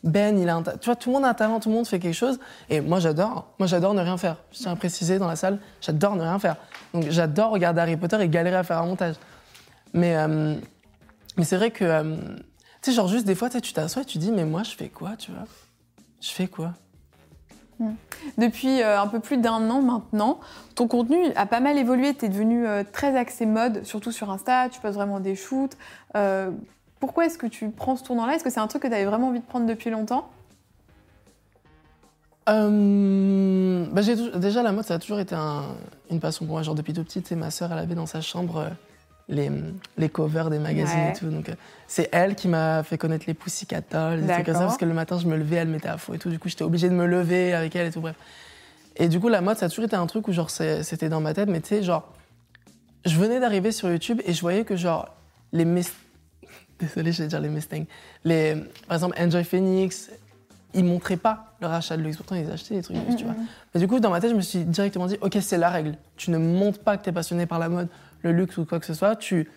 Ben, 0.04 0.38
il 0.38 0.50
a 0.50 0.56
un 0.56 0.64
Tu 0.64 0.86
vois, 0.86 0.96
tout 0.98 1.10
le 1.10 1.14
monde 1.16 1.26
a 1.26 1.30
un 1.30 1.34
talent, 1.34 1.60
tout 1.62 1.70
le 1.70 1.76
monde 1.76 1.88
fait 1.88 2.00
quelque 2.00 2.14
chose. 2.14 2.40
Et 2.70 2.82
moi, 2.82 3.00
j'adore. 3.00 3.48
Moi, 3.58 3.68
j'adore 3.68 3.94
ne 3.94 4.02
rien 4.02 4.18
faire. 4.18 4.38
Je 4.52 4.60
tiens 4.60 4.74
à 4.74 4.76
préciser 4.76 5.18
dans 5.18 5.28
la 5.28 5.38
salle, 5.38 5.60
j'adore 5.80 6.16
ne 6.16 6.22
rien 6.22 6.40
faire. 6.40 6.58
Donc, 6.94 7.06
j'adore 7.10 7.52
regarder 7.52 7.82
Harry 7.82 7.96
Potter 7.96 8.20
et 8.22 8.28
galérer 8.28 8.58
à 8.58 8.64
faire 8.64 8.80
un 8.80 8.86
montage. 8.86 9.16
Mais, 9.94 10.18
euh, 10.18 10.56
mais 11.38 11.46
c'est 11.46 11.56
vrai 11.56 11.72
que, 11.72 11.86
euh, 11.86 12.18
tu 12.82 12.92
sais, 12.92 12.92
genre, 12.92 13.08
juste 13.08 13.26
des 13.26 13.36
fois, 13.36 13.50
tu 13.50 13.74
t'assois 13.74 14.02
et 14.02 14.06
tu 14.06 14.18
dis, 14.18 14.32
mais 14.32 14.44
moi, 14.44 14.64
je 14.64 14.72
fais 14.72 14.90
quoi, 14.90 15.16
tu 15.18 15.32
vois? 15.32 15.46
Je 16.20 16.30
fais 16.30 16.48
quoi? 16.48 16.74
Depuis 18.38 18.82
euh, 18.82 19.02
un 19.02 19.08
peu 19.08 19.20
plus 19.20 19.38
d'un 19.38 19.70
an 19.70 19.82
maintenant, 19.82 20.40
ton 20.76 20.88
contenu 20.88 21.18
a 21.36 21.46
pas 21.46 21.60
mal 21.60 21.78
évolué. 21.78 22.14
Tu 22.14 22.26
es 22.26 22.30
devenu 22.30 22.66
très 22.92 23.18
axé 23.18 23.46
mode, 23.46 23.84
surtout 23.86 24.12
sur 24.12 24.30
Insta. 24.30 24.68
Tu 24.70 24.82
poses 24.82 24.96
vraiment 24.96 25.22
des 25.22 25.36
shoots. 25.36 25.78
Pourquoi 27.04 27.26
est-ce 27.26 27.38
que 27.38 27.48
tu 27.48 27.70
prends 27.70 27.98
ce 27.98 28.04
tournant-là? 28.06 28.36
Est-ce 28.36 28.46
que 28.46 28.50
c'est 28.50 28.62
un 28.62 28.68
truc 28.68 28.84
que 28.84 28.88
tu 28.88 28.94
avais 28.94 29.04
vraiment 29.04 29.28
envie 29.28 29.42
de 29.42 29.46
prendre 29.46 29.66
depuis 29.68 29.90
longtemps? 29.90 30.30
Euh, 32.48 33.86
bah, 33.92 34.02
déjà, 34.36 34.64
la 34.64 34.72
mode, 34.72 34.86
ça 34.86 34.94
a 34.94 35.00
toujours 35.00 35.20
été 35.20 35.36
un- 35.36 35.76
une 36.10 36.22
passion 36.22 36.46
pour 36.46 36.54
moi. 36.56 36.64
Genre, 36.64 36.76
depuis 36.76 36.94
tout 36.94 37.04
petit, 37.04 37.36
ma 37.36 37.52
sœur, 37.52 37.74
elle 37.74 37.80
avait 37.80 37.96
dans 37.96 38.06
sa 38.06 38.22
chambre 38.22 38.56
euh, 38.58 38.70
les, 39.28 39.52
les 39.98 40.08
covers 40.08 40.50
des 40.50 40.60
magazines 40.60 40.98
Ouais. 41.02 41.12
et 41.14 41.20
tout. 41.20 41.30
Donc, 41.30 41.50
euh, 41.50 41.56
c'est 41.88 42.08
elle 42.14 42.36
qui 42.36 42.48
m'a 42.48 42.84
fait 42.84 42.98
connaître 42.98 43.26
les 43.28 43.34
Pussycat 43.34 43.82
Dolls, 43.92 44.22
des 44.22 44.32
trucs 44.32 44.46
comme 44.46 44.56
ça, 44.56 44.62
parce 44.62 44.78
que 44.78 44.86
le 44.86 44.94
matin, 44.94 45.18
je 45.20 45.28
me 45.28 45.36
levais, 45.36 45.58
elle 45.58 45.68
mettait 45.68 45.90
à 45.90 45.98
fond 45.98 46.14
et 46.14 46.20
tout. 46.20 46.30
Du 46.30 46.40
coup, 46.40 46.48
j'étais 46.48 46.64
obligée 46.64 46.88
de 46.88 46.96
me 46.96 47.06
lever 47.06 47.54
avec 47.54 47.76
elle 47.76 47.88
et 47.88 47.92
tout, 47.92 48.00
bref. 48.00 48.16
Et 48.96 49.10
du 49.10 49.20
coup, 49.20 49.28
la 49.28 49.42
mode, 49.42 49.58
ça 49.58 49.66
a 49.66 49.70
toujours 49.70 49.84
été 49.86 49.98
un 49.98 50.08
truc 50.08 50.26
où, 50.30 50.32
genre, 50.32 50.50
c'était 50.50 51.10
dans 51.10 51.20
ma 51.20 51.34
tête, 51.34 51.50
mais 51.50 51.60
tu 51.60 51.68
sais, 51.68 51.84
genre, 51.84 52.08
je 53.06 53.18
venais 53.18 53.42
d'arriver 53.42 53.74
sur 53.74 53.90
YouTube 53.92 54.22
et 54.26 54.32
je 54.32 54.40
voyais 54.40 54.64
que, 54.64 54.78
genre, 54.78 55.10
les 55.52 55.66
Désolée, 56.84 57.12
je 57.12 57.24
vais 57.24 57.30
dire 57.30 57.40
les 57.40 57.50
Mustangs. 57.50 57.86
Les, 58.24 58.56
par 58.88 58.96
exemple, 58.96 59.16
Enjoy 59.20 59.44
Phoenix, 59.44 60.10
ils 60.74 60.84
montraient 60.84 61.18
pas 61.18 61.56
leur 61.62 61.72
achat 61.72 61.98
de 61.98 62.02
luxe. 62.02 62.18
Pourtant, 62.18 62.36
ils 62.36 62.50
achetaient 62.50 62.76
des 62.76 62.82
trucs, 62.82 62.98
tu 63.18 63.24
vois. 63.24 63.36
Mais 63.74 63.80
du 63.80 63.88
coup, 63.88 64.00
dans 64.00 64.10
ma 64.10 64.20
tête, 64.20 64.32
je 64.32 64.36
me 64.36 64.42
suis 64.42 64.64
directement 64.64 65.08
dit, 65.08 65.18
OK, 65.22 65.38
c'est 65.42 65.58
la 65.58 65.70
règle. 65.70 65.98
Tu 66.18 66.32
ne 66.32 66.38
montres 66.38 66.80
pas 66.80 66.98
que 66.98 67.04
tu 67.04 67.10
es 67.10 67.14
passionné 67.14 67.46
par 67.46 67.60
la 67.60 67.70
mode, 67.70 67.90
le 68.22 68.32
luxe 68.32 68.58
ou 68.58 68.66
quoi 68.66 68.80
que 68.80 68.86
ce 68.86 68.94
soit. 68.94 69.16
Tu 69.16 69.50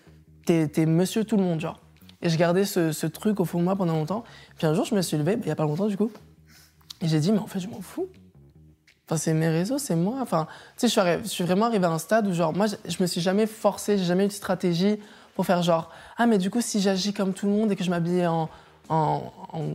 es, 0.49 0.87
monsieur 0.87 1.25
tout 1.25 1.37
le 1.37 1.43
monde, 1.43 1.61
genre. 1.61 1.81
Et 2.23 2.29
je 2.29 2.39
gardais 2.39 2.65
ce, 2.65 2.93
ce 2.93 3.07
truc 3.07 3.41
au 3.41 3.45
fond 3.45 3.59
de 3.59 3.65
moi 3.65 3.77
pendant 3.77 3.95
longtemps. 3.95 4.25
Puis 4.57 4.67
un 4.67 4.75
jour, 4.75 4.85
je 4.85 4.95
me 4.95 5.03
suis 5.03 5.17
levé, 5.17 5.37
bah, 5.37 5.43
il 5.45 5.49
y 5.49 5.53
a 5.53 5.57
pas 5.57 5.65
longtemps, 5.65 5.87
du 5.87 5.97
coup. 5.97 6.11
Et 7.03 7.09
j'ai 7.09 7.21
dit, 7.21 7.33
mais 7.33 7.39
en 7.39 7.47
fait, 7.47 7.61
je 7.61 7.69
m'en 7.69 7.81
fous. 7.81 8.09
Enfin, 9.09 9.17
c'est 9.17 9.35
mes 9.35 9.49
réseaux, 9.49 9.79
c'est 9.79 9.95
moi. 9.97 10.19
Enfin, 10.21 10.49
tu 10.77 10.89
sais, 10.89 10.89
je 10.89 11.01
suis, 11.01 11.25
je 11.25 11.29
suis 11.29 11.45
vraiment 11.45 11.67
arrivé 11.67 11.85
à 11.85 11.91
un 11.91 11.99
stade 11.99 12.27
où, 12.27 12.33
genre, 12.33 12.55
moi, 12.55 12.67
je, 12.67 12.77
je 12.91 12.97
me 13.01 13.07
suis 13.07 13.21
jamais 13.21 13.47
forcé, 13.47 13.99
j'ai 13.99 14.05
jamais 14.05 14.25
eu 14.25 14.29
de 14.29 14.33
stratégie 14.33 14.99
pour 15.37 15.47
faire 15.47 15.63
genre, 15.63 15.91
ah, 16.17 16.27
mais 16.27 16.39
du 16.39 16.51
coup, 16.51 16.61
si 16.61 16.81
j'agis 16.81 17.13
comme 17.13 17.33
tout 17.33 17.47
le 17.47 17.53
monde 17.53 17.71
et 17.71 17.77
que 17.77 17.85
je 17.85 17.91
m'habillais 17.91 18.27
en, 18.27 18.49
en, 18.89 19.23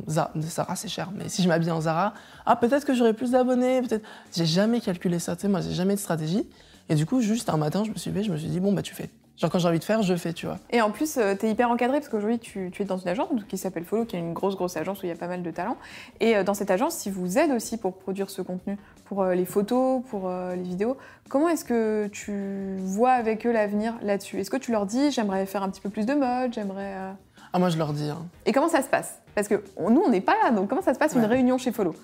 Zara, 0.07 0.75
c'est 0.75 0.89
cher, 0.89 1.09
mais 1.15 1.29
si 1.29 1.43
je 1.43 1.47
m'habille 1.47 1.71
en 1.71 1.81
Zara, 1.81 2.13
ah, 2.45 2.55
peut-être 2.55 2.85
que 2.85 2.93
j'aurais 2.93 3.13
plus 3.13 3.31
d'abonnés, 3.31 3.81
peut-être. 3.81 4.03
J'ai 4.35 4.45
jamais 4.45 4.81
calculé 4.81 5.19
ça, 5.19 5.35
tu 5.35 5.47
moi, 5.47 5.61
j'ai 5.61 5.73
jamais 5.73 5.95
de 5.95 5.99
stratégie. 5.99 6.45
Et 6.89 6.95
du 6.95 7.05
coup, 7.05 7.21
juste 7.21 7.49
un 7.49 7.57
matin, 7.57 7.83
je 7.85 7.91
me 7.91 7.95
suis 7.95 8.09
levé, 8.09 8.23
je 8.23 8.31
me 8.31 8.37
suis 8.37 8.49
dit, 8.49 8.59
bon, 8.59 8.73
bah, 8.73 8.81
tu 8.81 8.93
fais. 8.93 9.09
Genre, 9.37 9.49
quand 9.49 9.57
j'ai 9.59 9.67
envie 9.67 9.79
de 9.79 9.83
faire, 9.83 10.03
je 10.03 10.13
fais, 10.15 10.33
tu 10.33 10.45
vois. 10.45 10.57
Et 10.69 10.81
en 10.81 10.91
plus, 10.91 11.13
tu 11.39 11.45
es 11.47 11.49
hyper 11.51 11.71
encadré 11.71 11.99
parce 11.99 12.09
qu'aujourd'hui, 12.09 12.37
tu, 12.37 12.69
tu 12.71 12.83
es 12.83 12.85
dans 12.85 12.97
une 12.97 13.07
agence 13.07 13.27
qui 13.47 13.57
s'appelle 13.57 13.85
Follow, 13.85 14.05
qui 14.05 14.15
est 14.15 14.19
une 14.19 14.33
grosse, 14.33 14.55
grosse 14.55 14.77
agence 14.77 15.01
où 15.01 15.05
il 15.07 15.09
y 15.09 15.11
a 15.11 15.15
pas 15.15 15.27
mal 15.27 15.41
de 15.41 15.49
talents. 15.49 15.77
Et 16.19 16.35
euh, 16.37 16.43
dans 16.43 16.53
cette 16.53 16.69
agence, 16.69 17.05
ils 17.07 17.11
vous 17.11 17.39
aident 17.39 17.53
aussi 17.53 17.77
pour 17.77 17.97
produire 17.97 18.29
ce 18.29 18.43
contenu, 18.43 18.77
pour 19.05 19.23
euh, 19.23 19.33
les 19.33 19.45
photos, 19.45 20.03
pour 20.09 20.27
euh, 20.29 20.55
les 20.55 20.61
vidéos. 20.61 20.95
Comment 21.27 21.49
est-ce 21.49 21.65
que 21.65 22.07
tu 22.11 22.75
vois 22.79 23.11
avec 23.13 23.47
eux 23.47 23.51
l'avenir 23.51 23.95
là-dessus? 24.03 24.39
Est-ce 24.39 24.51
que 24.51 24.57
tu 24.57 24.71
leur 24.71 24.85
dis, 24.85 25.09
j'aimerais 25.11 25.45
faire 25.47 25.63
un 25.63 25.69
petit 25.69 25.81
peu 25.81 25.89
plus 25.89 26.05
de 26.05 26.13
mode, 26.13 26.53
j'aimerais. 26.53 26.93
euh, 26.97 27.11
Ah, 27.53 27.57
moi, 27.57 27.69
je 27.69 27.77
leur 27.79 27.93
dis, 27.93 28.09
hein. 28.09 28.23
Et 28.45 28.51
comment 28.51 28.69
ça 28.69 28.83
se 28.83 28.89
passe? 28.89 29.15
Parce 29.33 29.47
que 29.47 29.63
on- 29.75 29.89
nous, 29.89 30.01
on 30.05 30.09
n'est 30.09 30.21
pas 30.21 30.35
là, 30.43 30.51
donc 30.51 30.69
comment 30.69 30.81
ça 30.83 30.93
se 30.93 30.99
passe 30.99 31.15
une 31.15 31.25
réunion 31.25 31.57
chez 31.57 31.71
Follow? 31.71 31.95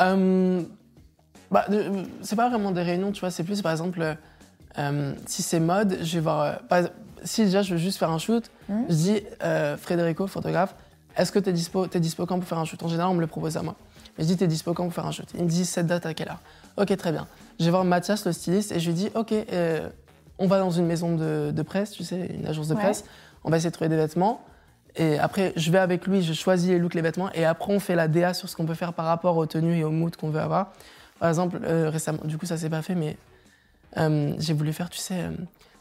Euh, 0.00 0.60
bah, 1.50 1.66
c'est 2.22 2.36
pas 2.36 2.48
vraiment 2.48 2.70
des 2.72 2.82
réunions, 2.82 3.12
tu 3.12 3.20
vois, 3.20 3.30
c'est 3.30 3.44
plus 3.44 3.62
par 3.62 3.72
exemple, 3.72 4.16
euh, 4.78 5.12
si 5.26 5.42
c'est 5.42 5.60
mode, 5.60 5.98
je 6.02 6.14
vais 6.14 6.20
voir. 6.20 6.58
euh, 6.72 6.82
si 7.24 7.44
déjà 7.44 7.62
je 7.62 7.72
veux 7.74 7.78
juste 7.80 7.98
faire 7.98 8.10
un 8.10 8.18
shoot, 8.18 8.50
Mhm. 8.68 8.84
je 8.88 8.94
dis 8.94 9.20
euh, 9.44 9.76
Frédérico, 9.76 10.26
photographe, 10.26 10.74
est-ce 11.16 11.30
que 11.30 11.38
t'es 11.38 11.52
dispo, 11.52 11.86
t'es 11.86 12.00
dispo 12.00 12.26
quand 12.26 12.38
pour 12.38 12.48
faire 12.48 12.58
un 12.58 12.64
shoot? 12.64 12.82
En 12.82 12.88
général, 12.88 13.10
on 13.12 13.14
me 13.14 13.20
le 13.20 13.26
propose 13.26 13.56
à 13.56 13.62
moi. 13.62 13.76
Mais 14.18 14.24
je 14.24 14.28
dis 14.28 14.36
t'es 14.36 14.46
dispo 14.46 14.72
quand 14.74 14.84
pour 14.84 14.92
faire 14.94 15.06
un 15.06 15.12
shoot? 15.12 15.28
Il 15.34 15.44
me 15.44 15.48
dit 15.48 15.64
cette 15.64 15.86
date 15.86 16.06
à 16.06 16.14
quelle 16.14 16.28
heure? 16.28 16.40
Ok, 16.76 16.96
très 16.96 17.12
bien. 17.12 17.26
Je 17.60 17.64
vais 17.66 17.70
voir 17.70 17.84
Mathias, 17.84 18.24
le 18.26 18.32
styliste, 18.32 18.72
et 18.72 18.80
je 18.80 18.86
lui 18.88 18.94
dis 18.94 19.10
ok, 19.14 19.32
on 20.38 20.46
va 20.46 20.58
dans 20.58 20.70
une 20.70 20.86
maison 20.86 21.14
de, 21.14 21.50
de 21.54 21.62
presse, 21.62 21.90
tu 21.92 22.02
sais, 22.04 22.26
une 22.34 22.46
agence 22.46 22.68
de 22.68 22.74
Ouais. 22.74 22.80
presse, 22.80 23.04
on 23.44 23.50
va 23.50 23.56
essayer 23.58 23.70
de 23.70 23.74
trouver 23.74 23.88
des 23.90 23.96
vêtements. 23.96 24.40
Et 24.96 25.18
après, 25.18 25.52
je 25.56 25.70
vais 25.70 25.78
avec 25.78 26.06
lui, 26.06 26.22
je 26.22 26.32
choisis 26.32 26.68
les 26.68 26.78
looks, 26.78 26.94
les 26.94 27.00
vêtements, 27.02 27.30
et 27.32 27.44
après, 27.44 27.72
on 27.72 27.80
fait 27.80 27.94
la 27.94 28.08
DA 28.08 28.34
sur 28.34 28.48
ce 28.48 28.56
qu'on 28.56 28.66
peut 28.66 28.74
faire 28.74 28.92
par 28.92 29.06
rapport 29.06 29.36
aux 29.36 29.46
tenues 29.46 29.78
et 29.78 29.84
au 29.84 29.90
mood 29.90 30.14
qu'on 30.16 30.30
veut 30.30 30.40
avoir. 30.40 30.72
Par 31.18 31.28
exemple, 31.28 31.58
récemment, 31.64 32.18
du 32.24 32.36
coup, 32.36 32.46
ça 32.46 32.56
s'est 32.56 32.68
pas 32.70 32.82
fait, 32.82 32.94
mais 32.94 33.16
euh, 33.98 34.34
j'ai 34.38 34.52
voulu 34.54 34.72
faire, 34.72 34.90
tu 34.90 34.98
sais, 34.98 35.14
euh, 35.20 35.30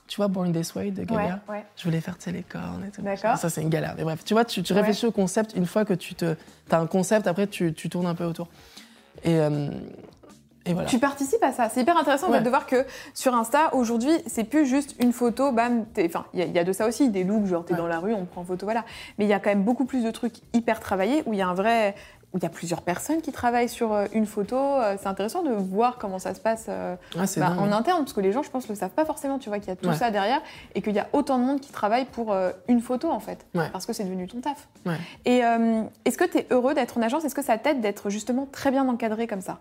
tu 0.07 0.17
vois, 0.17 0.27
Born 0.27 0.51
This 0.51 0.75
Way 0.75 0.91
de 0.91 1.03
Gaga? 1.03 1.39
Ouais. 1.49 1.63
Je 1.77 1.83
voulais 1.83 2.01
faire, 2.01 2.17
tu 2.17 2.25
sais, 2.25 2.31
les 2.31 2.43
cornes 2.43 2.83
et 2.87 2.91
tout. 2.91 3.01
D'accord. 3.01 3.37
Ça, 3.37 3.49
c'est 3.49 3.61
une 3.61 3.69
galère. 3.69 3.93
Mais 3.97 4.03
bref, 4.03 4.23
tu 4.25 4.33
vois, 4.33 4.43
tu, 4.45 4.61
tu 4.63 4.73
Ouais. 4.73 4.79
réfléchis 4.79 5.05
au 5.05 5.11
concept 5.11 5.53
une 5.55 5.65
fois 5.65 5.85
que 5.85 5.93
tu 5.93 6.15
te. 6.15 6.35
as 6.71 6.77
un 6.77 6.87
concept, 6.87 7.27
après, 7.27 7.47
tu, 7.47 7.73
tu 7.73 7.89
tournes 7.89 8.07
un 8.07 8.15
peu 8.15 8.25
autour. 8.25 8.47
Et, 9.23 9.37
euh, 9.39 9.69
et 10.65 10.73
voilà. 10.73 10.87
Tu 10.87 10.99
participes 10.99 11.41
à 11.43 11.51
ça. 11.51 11.69
C'est 11.69 11.81
hyper 11.81 11.97
intéressant 11.97 12.29
Ouais. 12.29 12.41
de 12.41 12.49
voir 12.49 12.65
que 12.67 12.85
sur 13.13 13.33
Insta, 13.33 13.73
aujourd'hui, 13.73 14.11
c'est 14.27 14.43
plus 14.43 14.65
juste 14.67 14.95
une 15.01 15.11
photo, 15.13 15.51
bam, 15.51 15.85
enfin, 16.05 16.25
il 16.33 16.39
y, 16.39 16.43
a- 16.43 16.45
il 16.45 16.51
y 16.53 16.59
a 16.59 16.63
de 16.63 16.71
ça 16.73 16.87
aussi, 16.87 17.09
des 17.09 17.23
looks, 17.23 17.45
genre 17.47 17.65
t'es 17.65 17.73
Ouais. 17.73 17.79
dans 17.79 17.87
la 17.87 17.99
rue, 17.99 18.13
on 18.13 18.25
prend 18.25 18.41
en 18.41 18.45
photo, 18.45 18.65
voilà. 18.65 18.85
Mais 19.17 19.25
il 19.25 19.27
y 19.27 19.33
a 19.33 19.39
quand 19.39 19.49
même 19.49 19.63
beaucoup 19.63 19.85
plus 19.85 20.03
de 20.03 20.11
trucs 20.11 20.35
hyper 20.53 20.79
travaillés 20.79 21.23
où 21.25 21.33
il 21.33 21.39
y 21.39 21.41
a 21.41 21.47
un 21.47 21.53
vrai. 21.55 21.95
Où 22.33 22.37
il 22.37 22.43
y 22.43 22.45
a 22.45 22.49
plusieurs 22.49 22.81
personnes 22.81 23.21
qui 23.21 23.31
travaillent 23.31 23.67
sur 23.69 23.91
euh, 23.91 24.05
une 24.13 24.25
photo. 24.25 24.55
Euh, 24.57 24.95
C'est 25.01 25.07
intéressant 25.07 25.43
de 25.43 25.51
voir 25.51 25.97
comment 25.97 26.17
ça 26.19 26.33
se 26.33 26.39
passe 26.39 26.65
euh, 26.69 26.95
Ah, 27.19 27.23
bah, 27.37 27.53
en 27.59 27.71
interne, 27.71 27.99
parce 27.99 28.13
que 28.13 28.21
les 28.21 28.31
gens, 28.31 28.41
je 28.41 28.49
pense, 28.49 28.69
le 28.69 28.75
savent 28.75 28.91
pas 28.91 29.03
forcément. 29.05 29.37
Tu 29.37 29.49
vois 29.49 29.59
qu'il 29.59 29.67
y 29.67 29.71
a 29.71 29.75
tout 29.75 29.89
Ouais. 29.89 29.95
ça 29.95 30.11
derrière 30.11 30.39
et 30.75 30.81
qu'il 30.81 30.93
y 30.93 30.99
a 30.99 31.07
autant 31.13 31.37
de 31.37 31.43
monde 31.43 31.59
qui 31.59 31.71
travaille 31.71 32.05
pour 32.05 32.33
une 32.69 32.79
photo, 32.81 33.09
en 33.11 33.19
fait, 33.19 33.45
Ouais. 33.53 33.69
parce 33.71 33.85
que 33.85 33.93
c'est 33.93 34.03
devenu 34.05 34.27
ton 34.27 34.39
taf. 34.39 34.67
Ouais. 34.85 34.95
Et 35.25 35.43
euh, 35.43 35.83
est-ce 36.05 36.17
que 36.17 36.23
tu 36.23 36.37
es 36.37 36.47
heureux 36.51 36.73
d'être 36.73 36.97
en 36.97 37.01
agence? 37.01 37.25
Est-ce 37.25 37.35
que 37.35 37.43
ça 37.43 37.57
t'aide 37.57 37.81
d'être 37.81 38.09
justement 38.09 38.47
très 38.51 38.71
bien 38.71 38.87
encadré 38.87 39.27
comme 39.27 39.41
ça? 39.41 39.59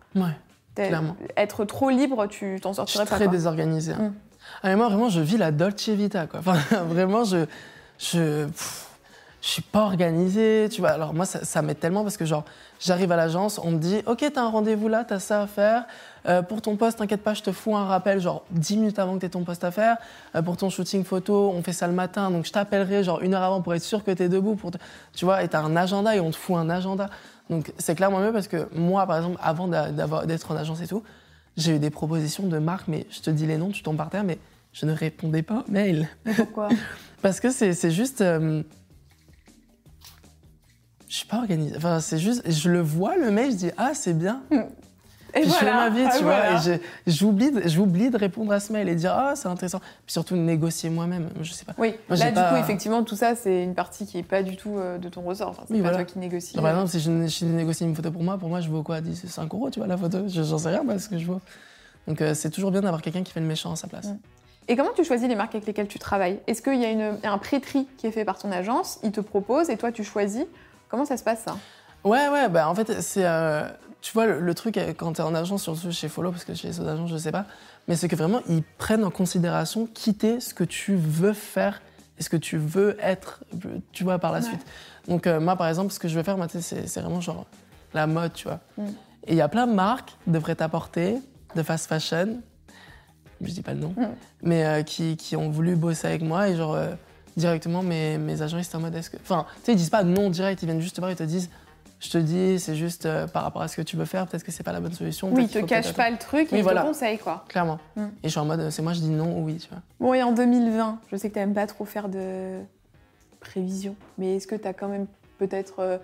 Clairement. 0.76 1.16
Être 1.36 1.64
trop 1.64 1.90
libre, 1.90 2.26
tu 2.26 2.58
t'en 2.62 2.70
Je 2.70 2.74
suis 2.74 2.76
sortirais 2.76 3.04
pas. 3.04 3.16
très 3.16 3.24
quoi. 3.26 3.32
désorganisé. 3.32 3.92
hein. 3.92 3.98
Mm. 4.10 4.14
Ah, 4.62 4.68
mais 4.68 4.76
moi, 4.76 4.88
vraiment, 4.88 5.08
je 5.08 5.20
vis 5.20 5.36
la 5.36 5.50
Dolce 5.50 5.88
Vita, 5.90 6.26
quoi. 6.26 6.40
Enfin, 6.46 6.54
vraiment, 6.84 7.24
je. 7.24 7.44
Je. 7.98 8.46
pff, 8.46 8.86
je 9.42 9.48
suis 9.48 9.62
pas 9.62 9.80
organisée, 9.84 10.68
tu 10.70 10.80
vois. 10.80 10.90
Alors, 10.90 11.14
moi, 11.14 11.24
ça, 11.24 11.44
ça 11.44 11.62
m'aide 11.62 11.78
tellement 11.80 12.02
parce 12.02 12.16
que, 12.18 12.24
genre, 12.26 12.44
j'arrive 12.78 13.10
à 13.12 13.16
l'agence, 13.16 13.58
on 13.62 13.70
me 13.70 13.78
dit 13.78 14.02
Ok, 14.06 14.24
t'as 14.34 14.42
un 14.42 14.50
rendez-vous 14.50 14.88
là, 14.88 15.04
t'as 15.04 15.18
ça 15.18 15.42
à 15.42 15.46
faire. 15.46 15.84
Euh, 16.28 16.42
pour 16.42 16.60
ton 16.60 16.76
poste, 16.76 16.98
t'inquiète 16.98 17.22
pas, 17.22 17.32
je 17.32 17.42
te 17.42 17.50
fous 17.50 17.74
un 17.74 17.84
rappel, 17.86 18.20
genre, 18.20 18.44
10 18.50 18.76
minutes 18.76 18.98
avant 18.98 19.14
que 19.14 19.20
t'aies 19.20 19.30
ton 19.30 19.44
poste 19.44 19.64
à 19.64 19.70
faire. 19.70 19.96
Euh, 20.36 20.42
pour 20.42 20.58
ton 20.58 20.68
shooting 20.68 21.04
photo, 21.04 21.50
on 21.54 21.62
fait 21.62 21.72
ça 21.72 21.86
le 21.86 21.94
matin, 21.94 22.30
donc 22.30 22.44
je 22.44 22.52
t'appellerai, 22.52 23.02
genre, 23.02 23.22
une 23.22 23.32
heure 23.32 23.42
avant 23.42 23.62
pour 23.62 23.72
être 23.74 23.82
sûr 23.82 24.04
que 24.04 24.10
t'es 24.10 24.28
debout. 24.28 24.56
Pour 24.56 24.72
te- 24.72 24.78
Tu 25.14 25.24
vois, 25.24 25.42
et 25.42 25.48
t'as 25.48 25.60
un 25.62 25.74
agenda 25.76 26.14
et 26.14 26.20
on 26.20 26.30
te 26.30 26.36
fout 26.36 26.56
un 26.56 26.68
agenda. 26.68 27.08
Donc, 27.48 27.72
c'est 27.78 27.94
clairement 27.94 28.20
mieux 28.20 28.32
parce 28.32 28.46
que 28.48 28.68
moi, 28.74 29.06
par 29.06 29.16
exemple, 29.16 29.38
avant 29.42 29.66
d'être 29.68 30.50
en 30.50 30.56
agence 30.56 30.82
et 30.82 30.86
tout, 30.86 31.02
j'ai 31.56 31.76
eu 31.76 31.78
des 31.78 31.90
propositions 31.90 32.46
de 32.46 32.58
marques, 32.58 32.88
mais 32.88 33.06
je 33.10 33.20
te 33.20 33.30
dis 33.30 33.46
les 33.46 33.56
noms, 33.56 33.70
tu 33.70 33.82
tombes 33.82 33.96
par 33.96 34.10
terre, 34.10 34.22
mais 34.24 34.38
je 34.74 34.84
ne 34.86 34.92
répondais 34.92 35.42
pas 35.42 35.64
aux 35.66 35.70
mails. 35.70 36.08
Pourquoi? 36.36 36.68
Parce 37.22 37.40
que 37.40 37.50
c'est 37.50 37.72
c'est 37.72 37.90
juste. 37.90 38.20
euh, 38.20 38.62
je 41.10 41.14
suis 41.16 41.26
pas 41.26 41.36
organisée. 41.38 41.76
Enfin, 41.76 42.00
c'est 42.00 42.18
juste. 42.18 42.48
Je 42.50 42.70
le 42.70 42.80
vois, 42.80 43.16
le 43.18 43.30
mail, 43.30 43.50
je 43.50 43.56
dis 43.56 43.70
Ah, 43.76 43.90
c'est 43.94 44.14
bien. 44.16 44.40
Et 45.32 45.42
Puis 45.42 45.50
je 45.50 45.54
fais 45.54 45.72
ma 45.72 45.90
vie, 45.90 46.02
Ah, 46.10 46.16
tu 46.18 46.24
vois. 46.24 46.74
Et 46.74 46.80
j'oublie 47.06 47.52
de, 47.52 47.62
j'oublie 47.68 48.10
de 48.10 48.16
répondre 48.16 48.50
à 48.52 48.58
ce 48.58 48.72
mail 48.72 48.88
et 48.88 48.96
dire 48.96 49.12
Ah, 49.14 49.34
c'est 49.36 49.46
intéressant. 49.46 49.78
Puis 49.78 50.12
surtout, 50.12 50.34
négocier 50.34 50.90
moi-même. 50.90 51.28
Je 51.40 51.52
sais 51.52 51.64
pas. 51.64 51.72
Oui, 51.78 51.94
Moi, 52.08 52.18
là 52.18 52.28
du 52.30 52.34
pas- 52.34 52.50
coup, 52.50 52.56
effectivement, 52.56 53.04
tout 53.04 53.14
ça, 53.14 53.36
c'est 53.36 53.62
une 53.62 53.76
partie 53.76 54.06
qui 54.06 54.18
est 54.18 54.22
pas 54.24 54.42
du 54.42 54.56
tout 54.56 54.76
euh, 54.78 54.98
de 54.98 55.08
ton 55.08 55.20
ressort. 55.20 55.50
Enfin, 55.50 55.62
c'est 55.68 55.74
Oui, 55.74 55.80
pas 55.82 55.90
voilà. 55.90 56.04
toi 56.04 56.12
qui 56.12 56.18
négocie. 56.18 56.54
Par 56.56 56.68
exemple, 56.68 56.88
si 56.88 56.98
je, 56.98 57.10
né- 57.12 57.28
je 57.28 57.44
négocie 57.44 57.84
une 57.84 57.94
photo 57.94 58.10
pour 58.10 58.24
moi, 58.24 58.38
pour 58.38 58.48
moi, 58.48 58.60
je 58.60 58.68
vaux 58.68 58.82
quoi 58.82 59.00
10, 59.00 59.24
5 59.28 59.54
euros, 59.54 59.70
tu 59.70 59.78
vois, 59.78 59.86
la 59.86 59.96
photo? 59.96 60.18
Je- 60.26 60.42
J'en 60.42 60.58
sais 60.58 60.68
rien 60.70 60.84
parce 60.84 61.06
que 61.06 61.16
je 61.16 61.26
vois. 61.26 61.40
Donc, 62.08 62.20
euh, 62.22 62.34
c'est 62.34 62.50
toujours 62.50 62.72
bien 62.72 62.80
d'avoir 62.80 63.00
quelqu'un 63.00 63.22
qui 63.22 63.32
fait 63.32 63.38
le 63.40 63.46
méchant 63.46 63.70
à 63.72 63.76
sa 63.76 63.86
place. 63.86 64.06
Mm. 64.08 64.18
Et 64.66 64.74
comment 64.76 64.90
tu 64.96 65.04
choisis 65.04 65.28
les 65.28 65.36
marques 65.36 65.54
avec 65.54 65.64
lesquelles 65.66 65.86
tu 65.88 66.00
travailles? 66.00 66.40
Est-ce 66.48 66.60
qu'il 66.60 66.80
y 66.80 66.84
a 66.84 66.90
une- 66.90 67.18
un 67.22 67.38
pré-tri 67.38 67.86
qui 67.98 68.08
est 68.08 68.10
fait 68.12 68.24
par 68.24 68.36
ton 68.36 68.50
agence? 68.50 68.98
Ils 69.04 69.12
te 69.12 69.20
proposent 69.20 69.70
et 69.70 69.76
toi, 69.76 69.92
tu 69.92 70.02
choisis 70.02 70.44
Comment 70.90 71.04
ça 71.04 71.16
se 71.16 71.24
passe 71.24 71.42
ça? 71.44 71.56
Ouais, 72.04 72.28
ouais, 72.28 72.48
bah 72.48 72.68
en 72.68 72.74
fait, 72.74 73.00
c'est. 73.02 73.24
euh, 73.26 73.68
tu 74.00 74.12
vois, 74.14 74.26
le, 74.26 74.40
le 74.40 74.54
truc 74.54 74.76
euh, 74.78 74.92
quand 74.96 75.12
t'es 75.12 75.22
en 75.22 75.34
agence, 75.34 75.62
surtout 75.62 75.92
chez 75.92 76.08
Follow, 76.08 76.30
parce 76.32 76.44
que 76.44 76.54
chez 76.54 76.68
les 76.68 76.80
autres 76.80 76.88
agences, 76.90 77.10
je 77.10 77.16
sais 77.18 77.32
pas, 77.32 77.44
mais 77.88 77.96
c'est 77.96 78.08
que 78.08 78.16
vraiment, 78.16 78.40
ils 78.48 78.62
prennent 78.62 79.04
en 79.04 79.10
considération 79.10 79.86
quitter 79.92 80.40
ce 80.40 80.54
que 80.54 80.64
tu 80.64 80.94
veux 80.96 81.34
faire 81.34 81.82
et 82.18 82.22
ce 82.22 82.30
que 82.30 82.38
tu 82.38 82.56
veux 82.56 82.96
être, 83.02 83.44
tu 83.92 84.04
vois, 84.04 84.18
par 84.18 84.32
la 84.32 84.38
Ouais. 84.40 84.44
suite. 84.46 84.60
Donc, 85.08 85.26
euh, 85.26 85.40
moi, 85.40 85.56
par 85.56 85.68
exemple, 85.68 85.92
ce 85.92 85.98
que 85.98 86.08
je 86.08 86.16
veux 86.16 86.22
faire, 86.22 86.36
c'est 86.60 86.88
c'est 86.88 87.00
vraiment 87.00 87.20
genre 87.20 87.46
la 87.92 88.06
mode, 88.06 88.32
tu 88.32 88.48
vois. 88.48 88.60
Mm. 88.78 88.86
Et 89.26 89.32
il 89.32 89.36
y 89.36 89.40
a 89.42 89.48
plein 89.48 89.66
de 89.66 89.74
marques 89.74 90.12
de 90.26 90.38
prêt-à-porter, 90.38 91.18
de 91.54 91.62
fast 91.62 91.86
fashion, 91.86 92.40
je 93.42 93.50
dis 93.52 93.62
pas 93.62 93.74
le 93.74 93.80
nom, 93.80 93.94
Mm. 93.96 94.06
mais 94.42 94.64
euh, 94.66 94.82
qui, 94.82 95.16
qui 95.18 95.36
ont 95.36 95.50
voulu 95.50 95.76
bosser 95.76 96.08
avec 96.08 96.22
moi 96.22 96.48
et 96.48 96.56
genre. 96.56 96.74
Directement, 97.40 97.82
mes, 97.82 98.18
mes 98.18 98.42
agents, 98.42 98.58
ils 98.58 98.62
étaient 98.64 98.76
en 98.76 98.80
mode 98.80 98.94
est-ce 98.94 99.10
que. 99.10 99.16
Enfin, 99.16 99.46
tu 99.56 99.64
sais, 99.64 99.72
ils 99.72 99.76
disent 99.76 99.90
pas 99.90 100.04
non 100.04 100.30
direct, 100.30 100.62
ils 100.62 100.66
viennent 100.66 100.80
juste 100.80 100.96
te 100.96 101.00
voir, 101.00 101.10
ils 101.10 101.16
te 101.16 101.22
disent 101.22 101.50
je 102.00 102.08
te 102.08 102.16
dis, 102.18 102.58
c'est 102.58 102.74
juste 102.76 103.04
euh, 103.04 103.26
par 103.26 103.42
rapport 103.42 103.60
à 103.60 103.68
ce 103.68 103.76
que 103.76 103.82
tu 103.82 103.94
veux 103.96 104.06
faire, 104.06 104.26
peut-être 104.26 104.42
que 104.42 104.50
c'est 104.50 104.62
pas 104.62 104.72
la 104.72 104.80
bonne 104.80 104.94
solution. 104.94 105.30
Oui, 105.32 105.42
ils 105.42 105.48
te 105.50 105.58
cachent 105.58 105.92
pas 105.92 106.08
le 106.08 106.16
truc, 106.16 106.48
Oui, 106.50 106.58
ils 106.58 106.62
voilà. 106.62 106.80
te 106.80 106.86
conseillent 106.86 107.18
quoi. 107.18 107.44
Clairement. 107.48 107.78
Mm. 107.94 108.04
Et 108.04 108.08
je 108.24 108.28
suis 108.28 108.40
en 108.40 108.46
mode, 108.46 108.70
c'est 108.70 108.80
moi, 108.80 108.94
je 108.94 109.00
dis 109.00 109.10
non 109.10 109.38
ou 109.38 109.44
oui, 109.44 109.58
tu 109.58 109.68
vois. 109.68 109.80
Bon, 110.00 110.14
et 110.14 110.22
en 110.22 110.32
2020, 110.32 110.98
je 111.12 111.16
sais 111.16 111.28
que 111.28 111.34
tu 111.34 111.40
n'aimes 111.40 111.52
pas 111.52 111.66
trop 111.66 111.84
faire 111.84 112.08
de 112.08 112.60
prévision, 113.40 113.94
mais 114.16 114.36
est-ce 114.36 114.46
que 114.46 114.54
tu 114.54 114.66
as 114.66 114.72
quand 114.72 114.88
même 114.88 115.06
peut-être 115.38 115.80
euh, 115.80 115.98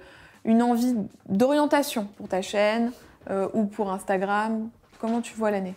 une 0.45 0.63
envie 0.63 0.95
d'orientation 1.31 2.09
pour 2.19 2.29
ta 2.29 2.43
chaîne 2.43 2.93
euh, 3.31 3.49
ou 3.55 3.65
pour 3.65 3.91
Instagram? 3.91 4.69
Comment 4.99 5.23
tu 5.23 5.35
vois 5.35 5.51
l'année? 5.51 5.75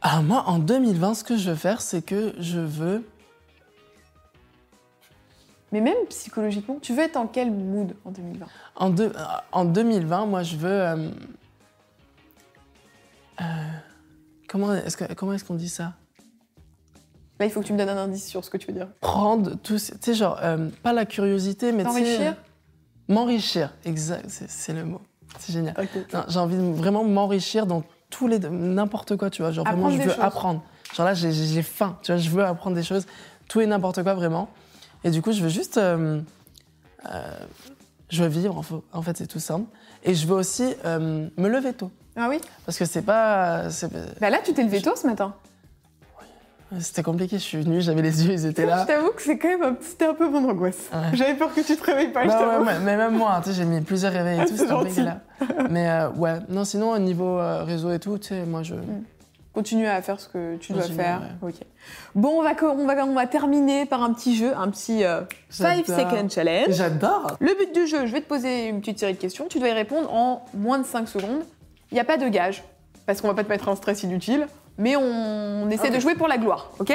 Alors, 0.00 0.22
moi, 0.22 0.44
en 0.46 0.58
2020, 0.58 1.14
ce 1.14 1.24
que 1.24 1.36
je 1.36 1.50
veux 1.50 1.56
faire, 1.56 1.82
c'est 1.82 2.00
que 2.02 2.32
je 2.38 2.60
veux. 2.60 3.06
Mais 5.72 5.80
même 5.80 5.96
psychologiquement, 6.08 6.78
tu 6.80 6.94
veux 6.94 7.02
être 7.02 7.16
en 7.16 7.26
quel 7.26 7.50
mood 7.50 7.94
en 8.04 8.10
2020 8.10 8.46
En, 8.76 8.90
deux- 8.90 9.12
euh, 9.14 9.22
en 9.52 9.64
2020, 9.64 10.26
moi, 10.26 10.42
je 10.42 10.56
veux. 10.56 10.68
euh, 10.68 11.10
euh, 13.40 13.44
comment 14.48 14.72
est-ce 14.74 15.44
qu'on 15.44 15.54
dit 15.54 15.68
ça? 15.68 15.92
Là, 17.38 17.46
il 17.46 17.50
faut 17.52 17.60
que 17.60 17.66
tu 17.66 17.72
me 17.72 17.78
donnes 17.78 17.88
un 17.90 17.96
indice 17.98 18.26
sur 18.26 18.44
ce 18.44 18.50
que 18.50 18.56
tu 18.56 18.66
veux 18.68 18.72
dire. 18.72 18.88
Prendre 19.00 19.50
tout, 19.56 19.76
tu 19.76 19.96
sais, 20.00 20.14
genre, 20.14 20.38
euh, 20.42 20.68
pas 20.82 20.92
la 20.92 21.06
curiosité, 21.06 21.70
mais 21.72 21.84
T'enrichir 21.84 22.34
M'enrichir, 23.10 23.72
exact, 23.86 24.24
c'est 24.28 24.72
le 24.74 24.84
mot. 24.84 25.00
C'est 25.38 25.52
génial. 25.52 25.74
J'ai 26.28 26.38
envie 26.38 26.56
de 26.56 26.62
vraiment 26.62 27.04
m'enrichir 27.04 27.64
dans 27.64 27.82
tous 28.10 28.26
les 28.28 28.38
n'importe 28.38 29.16
quoi, 29.16 29.30
tu 29.30 29.40
vois. 29.42 29.50
Genre 29.50 29.64
vraiment, 29.64 29.88
je 29.90 29.96
veux 29.98 30.10
choses. 30.10 30.20
apprendre. 30.20 30.62
Genre 30.94 31.06
là, 31.06 31.14
j'ai 31.14 31.62
faim, 31.62 31.96
tu 32.02 32.12
vois. 32.12 32.20
Je 32.20 32.28
veux 32.28 32.44
apprendre 32.44 32.76
des 32.76 32.82
choses, 32.82 33.06
tout 33.48 33.60
et 33.62 33.66
n'importe 33.66 34.02
quoi 34.02 34.12
vraiment. 34.14 34.48
Et 35.04 35.10
du 35.10 35.22
coup, 35.22 35.32
je 35.32 35.42
veux 35.42 35.48
juste, 35.48 35.78
euh, 35.78 36.20
euh, 37.12 37.22
je 38.10 38.22
veux 38.22 38.28
vivre. 38.28 38.56
En 38.58 38.62
fa- 38.62 38.80
En 38.92 39.02
fait, 39.02 39.16
c'est 39.16 39.26
tout 39.26 39.38
simple. 39.40 39.66
Et 40.04 40.14
je 40.14 40.26
veux 40.26 40.34
aussi 40.34 40.74
euh, 40.84 41.28
me 41.36 41.48
lever 41.48 41.72
tôt, 41.72 41.90
Ah 42.16 42.28
oui 42.28 42.40
parce 42.66 42.78
que 42.78 42.84
c'est 42.84 43.02
pas, 43.02 43.64
Bah 44.20 44.30
là, 44.30 44.38
tu 44.44 44.52
t'es 44.54 44.62
levé 44.62 44.80
tôt 44.82 44.94
ce 44.96 45.06
matin. 45.06 45.34
c'était 46.80 47.02
compliqué. 47.02 47.36
Je 47.38 47.42
suis 47.42 47.60
venue, 47.62 47.80
j'avais 47.80 48.02
les 48.02 48.24
yeux, 48.24 48.32
ils 48.32 48.46
étaient 48.46 48.66
là. 48.66 48.82
Je 48.82 48.86
t'avoue 48.86 49.10
que 49.10 49.22
c'est 49.22 49.38
quand 49.38 49.48
même 49.48 49.62
un, 49.62 49.76
c'était 49.80 50.06
un 50.06 50.14
peu 50.14 50.28
mon 50.28 50.48
angoisse. 50.48 50.88
Ouais. 50.92 51.16
J'avais 51.16 51.34
peur 51.34 51.52
que 51.54 51.60
tu 51.62 51.76
te 51.76 51.84
réveilles 51.84 52.12
pas, 52.12 52.24
je 52.24 52.28
Bah 52.28 52.40
ouais, 52.40 52.48
t'avoue. 52.52 52.64
ouais, 52.66 52.78
mais 52.84 52.96
même 52.96 53.16
moi, 53.16 53.34
hein, 53.34 53.40
tu 53.42 53.50
sais, 53.50 53.54
j'ai 53.56 53.64
mis 53.64 53.80
plusieurs 53.80 54.12
réveils 54.12 54.38
et 54.38 54.42
Ah, 54.42 54.46
tout, 54.46 54.56
c'était 54.56 54.72
compliqué 54.74 55.02
là. 55.02 55.20
Mais 55.70 55.88
ouais, 56.16 56.38
non, 56.48 56.64
sinon, 56.64 56.90
au 56.90 56.98
niveau 56.98 57.38
réseau 57.64 57.90
et 57.92 57.98
tout, 57.98 58.18
tu 58.18 58.28
sais, 58.28 58.44
moi, 58.44 58.62
je. 58.62 58.74
Continue 59.54 59.86
à 59.88 60.00
faire 60.02 60.20
ce 60.20 60.28
que 60.28 60.56
tu 60.56 60.72
dois 60.72 60.82
Continue, 60.82 60.98
faire. 61.00 61.20
Ok. 61.42 61.54
Bon, 62.14 62.38
on 62.38 62.42
va, 62.42 62.54
co- 62.54 62.68
on, 62.70 62.86
va, 62.86 63.04
on 63.04 63.14
va 63.14 63.26
terminer 63.26 63.86
par 63.86 64.02
un 64.04 64.12
petit 64.12 64.36
jeu, 64.36 64.52
un 64.56 64.68
petit 64.70 65.02
5 65.48 65.84
J'adore. 65.86 66.10
second 66.10 66.28
challenge. 66.28 66.74
J'adore! 66.74 67.36
Le 67.40 67.54
but 67.58 67.74
du 67.74 67.86
jeu, 67.86 68.06
je 68.06 68.12
vais 68.12 68.20
te 68.20 68.28
poser 68.28 68.66
une 68.68 68.80
petite 68.80 68.98
série 69.00 69.14
de 69.14 69.18
questions. 69.18 69.46
Tu 69.48 69.58
dois 69.58 69.68
y 69.68 69.72
répondre 69.72 70.12
en 70.14 70.44
moins 70.54 70.78
de 70.78 70.84
5 70.86 71.08
secondes. 71.08 71.42
Il 71.90 71.94
n'y 71.94 72.00
a 72.00 72.04
pas 72.04 72.18
de 72.18 72.28
gage, 72.28 72.62
parce 73.06 73.20
qu'on 73.20 73.28
va 73.28 73.34
pas 73.34 73.42
te 73.44 73.48
mettre 73.48 73.68
un 73.68 73.74
stress 73.74 74.02
inutile, 74.02 74.46
mais 74.76 74.94
on, 74.96 75.02
on 75.64 75.70
essaie 75.70 75.90
de 75.90 75.98
jouer 75.98 76.14
pour 76.14 76.28
la 76.28 76.36
gloire, 76.38 76.70
ok? 76.78 76.92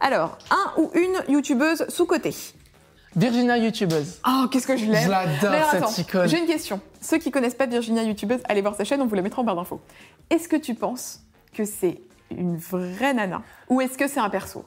Alors, 0.00 0.38
un 0.50 0.80
ou 0.80 0.90
une 0.94 1.34
youtubeuse 1.34 1.86
sous-côté. 1.88 2.34
Virginia 3.16 3.56
YouTubeuse. 3.56 4.20
Oh, 4.28 4.46
qu'est-ce 4.50 4.66
que 4.66 4.76
je 4.76 4.84
l'aime 4.84 5.04
Je 5.04 5.10
l'adore, 5.10 5.70
cette 5.70 5.82
attends, 5.82 6.02
icône. 6.02 6.28
J'ai 6.28 6.38
une 6.38 6.46
question. 6.46 6.80
Ceux 7.00 7.16
qui 7.16 7.30
connaissent 7.30 7.54
pas 7.54 7.66
Virginia 7.66 8.02
YouTubeuse, 8.02 8.40
allez 8.44 8.60
voir 8.60 8.74
sa 8.74 8.84
chaîne, 8.84 9.00
on 9.00 9.06
vous 9.06 9.14
la 9.14 9.22
mettra 9.22 9.40
en 9.40 9.44
barre 9.44 9.56
d'infos. 9.56 9.80
Est-ce 10.28 10.48
que 10.48 10.56
tu 10.56 10.74
penses 10.74 11.22
que 11.54 11.64
c'est 11.64 12.00
une 12.30 12.58
vraie 12.58 13.14
nana 13.14 13.42
ou 13.70 13.80
est-ce 13.80 13.96
que 13.96 14.06
c'est 14.06 14.20
un 14.20 14.28
perso? 14.28 14.66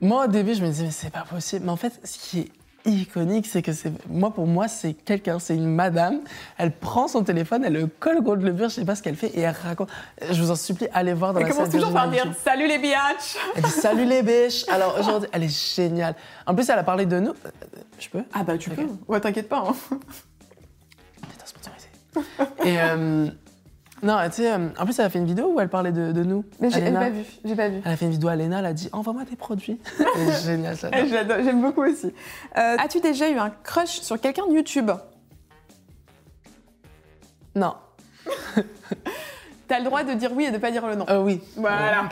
Moi, 0.00 0.24
au 0.24 0.26
début, 0.26 0.54
je 0.54 0.62
me 0.62 0.68
disais, 0.68 0.84
mais 0.84 0.90
c'est 0.90 1.10
pas 1.10 1.24
possible. 1.28 1.66
Mais 1.66 1.70
en 1.70 1.76
fait, 1.76 2.00
ce 2.02 2.18
qui 2.18 2.40
est 2.40 2.52
iconique, 2.84 3.46
c'est 3.46 3.62
que 3.62 3.72
c'est. 3.72 3.92
Moi, 4.08 4.32
pour 4.32 4.46
moi, 4.46 4.68
c'est 4.68 4.92
quelqu'un, 4.94 5.38
c'est 5.38 5.54
une 5.54 5.66
madame. 5.72 6.20
Elle 6.58 6.72
prend 6.72 7.08
son 7.08 7.22
téléphone, 7.24 7.64
elle 7.64 7.72
le 7.74 7.86
colle 7.86 8.22
contre 8.22 8.42
le 8.42 8.52
mur, 8.52 8.68
je 8.68 8.74
sais 8.74 8.84
pas 8.84 8.94
ce 8.94 9.02
qu'elle 9.02 9.16
fait, 9.16 9.28
et 9.28 9.40
elle 9.40 9.54
raconte. 9.62 9.88
Je 10.30 10.40
vous 10.42 10.50
en 10.50 10.56
supplie, 10.56 10.86
allez 10.92 11.12
voir 11.12 11.32
dans 11.32 11.40
Elle 11.40 11.46
la 11.46 11.52
commence 11.52 11.70
salle 11.70 11.80
toujours 11.80 11.92
par 11.94 12.08
dire. 12.10 12.26
Salut 12.44 12.66
les 12.66 12.78
biatchs 12.78 13.36
Elle 13.56 13.62
dit 13.62 13.70
salut 13.70 14.04
les 14.04 14.22
biches. 14.22 14.64
Alors 14.68 14.96
aujourd'hui, 14.98 15.28
elle 15.32 15.44
est 15.44 15.74
géniale. 15.76 16.14
En 16.46 16.54
plus, 16.54 16.68
elle 16.68 16.78
a 16.78 16.84
parlé 16.84 17.06
de 17.06 17.20
nous. 17.20 17.32
Je 17.98 18.08
peux? 18.08 18.22
Ah 18.32 18.42
bah 18.42 18.58
tu 18.58 18.70
peux. 18.70 18.86
Ouais, 19.08 19.20
t'inquiète 19.20 19.48
pas. 19.48 19.64
hein. 19.68 19.74
Sponsorisé. 21.44 21.88
Et 22.64 22.80
euh, 22.80 23.28
non, 24.02 24.18
tu 24.26 24.32
sais, 24.42 24.52
euh, 24.52 24.68
en 24.78 24.84
plus, 24.84 24.98
elle 24.98 25.04
a 25.06 25.10
fait 25.10 25.18
une 25.18 25.26
vidéo 25.26 25.52
où 25.54 25.60
elle 25.60 25.68
parlait 25.68 25.92
de, 25.92 26.12
de 26.12 26.22
nous. 26.24 26.44
Mais 26.60 26.70
j'ai 26.70 26.82
Alena. 26.82 27.00
pas 27.00 27.10
vu. 27.10 27.24
J'ai 27.44 27.54
pas 27.56 27.68
vu. 27.68 27.80
Elle 27.84 27.92
a 27.92 27.96
fait 27.96 28.04
une 28.06 28.10
vidéo 28.10 28.28
à 28.28 28.36
Lena, 28.36 28.58
elle 28.58 28.66
a 28.66 28.72
dit 28.72 28.88
envoie-moi 28.92 29.24
tes 29.28 29.36
produits. 29.36 29.80
C'est 30.16 30.50
génial, 30.52 30.76
ça. 30.76 30.90
J'adore, 31.06 31.38
j'aime 31.44 31.60
beaucoup 31.62 31.82
aussi. 31.84 32.06
Euh, 32.58 32.76
As-tu 32.78 33.00
déjà 33.00 33.30
eu 33.30 33.38
un 33.38 33.50
crush 33.50 34.00
sur 34.00 34.20
quelqu'un 34.20 34.46
de 34.48 34.54
YouTube? 34.54 34.90
Non. 37.54 37.74
T'as 39.68 39.78
le 39.78 39.84
droit 39.84 40.04
de 40.04 40.12
dire 40.14 40.32
oui 40.34 40.44
et 40.44 40.50
de 40.50 40.58
pas 40.58 40.70
dire 40.70 40.86
le 40.86 40.94
non. 40.96 41.06
Euh, 41.08 41.22
oui. 41.22 41.40
Voilà. 41.56 42.08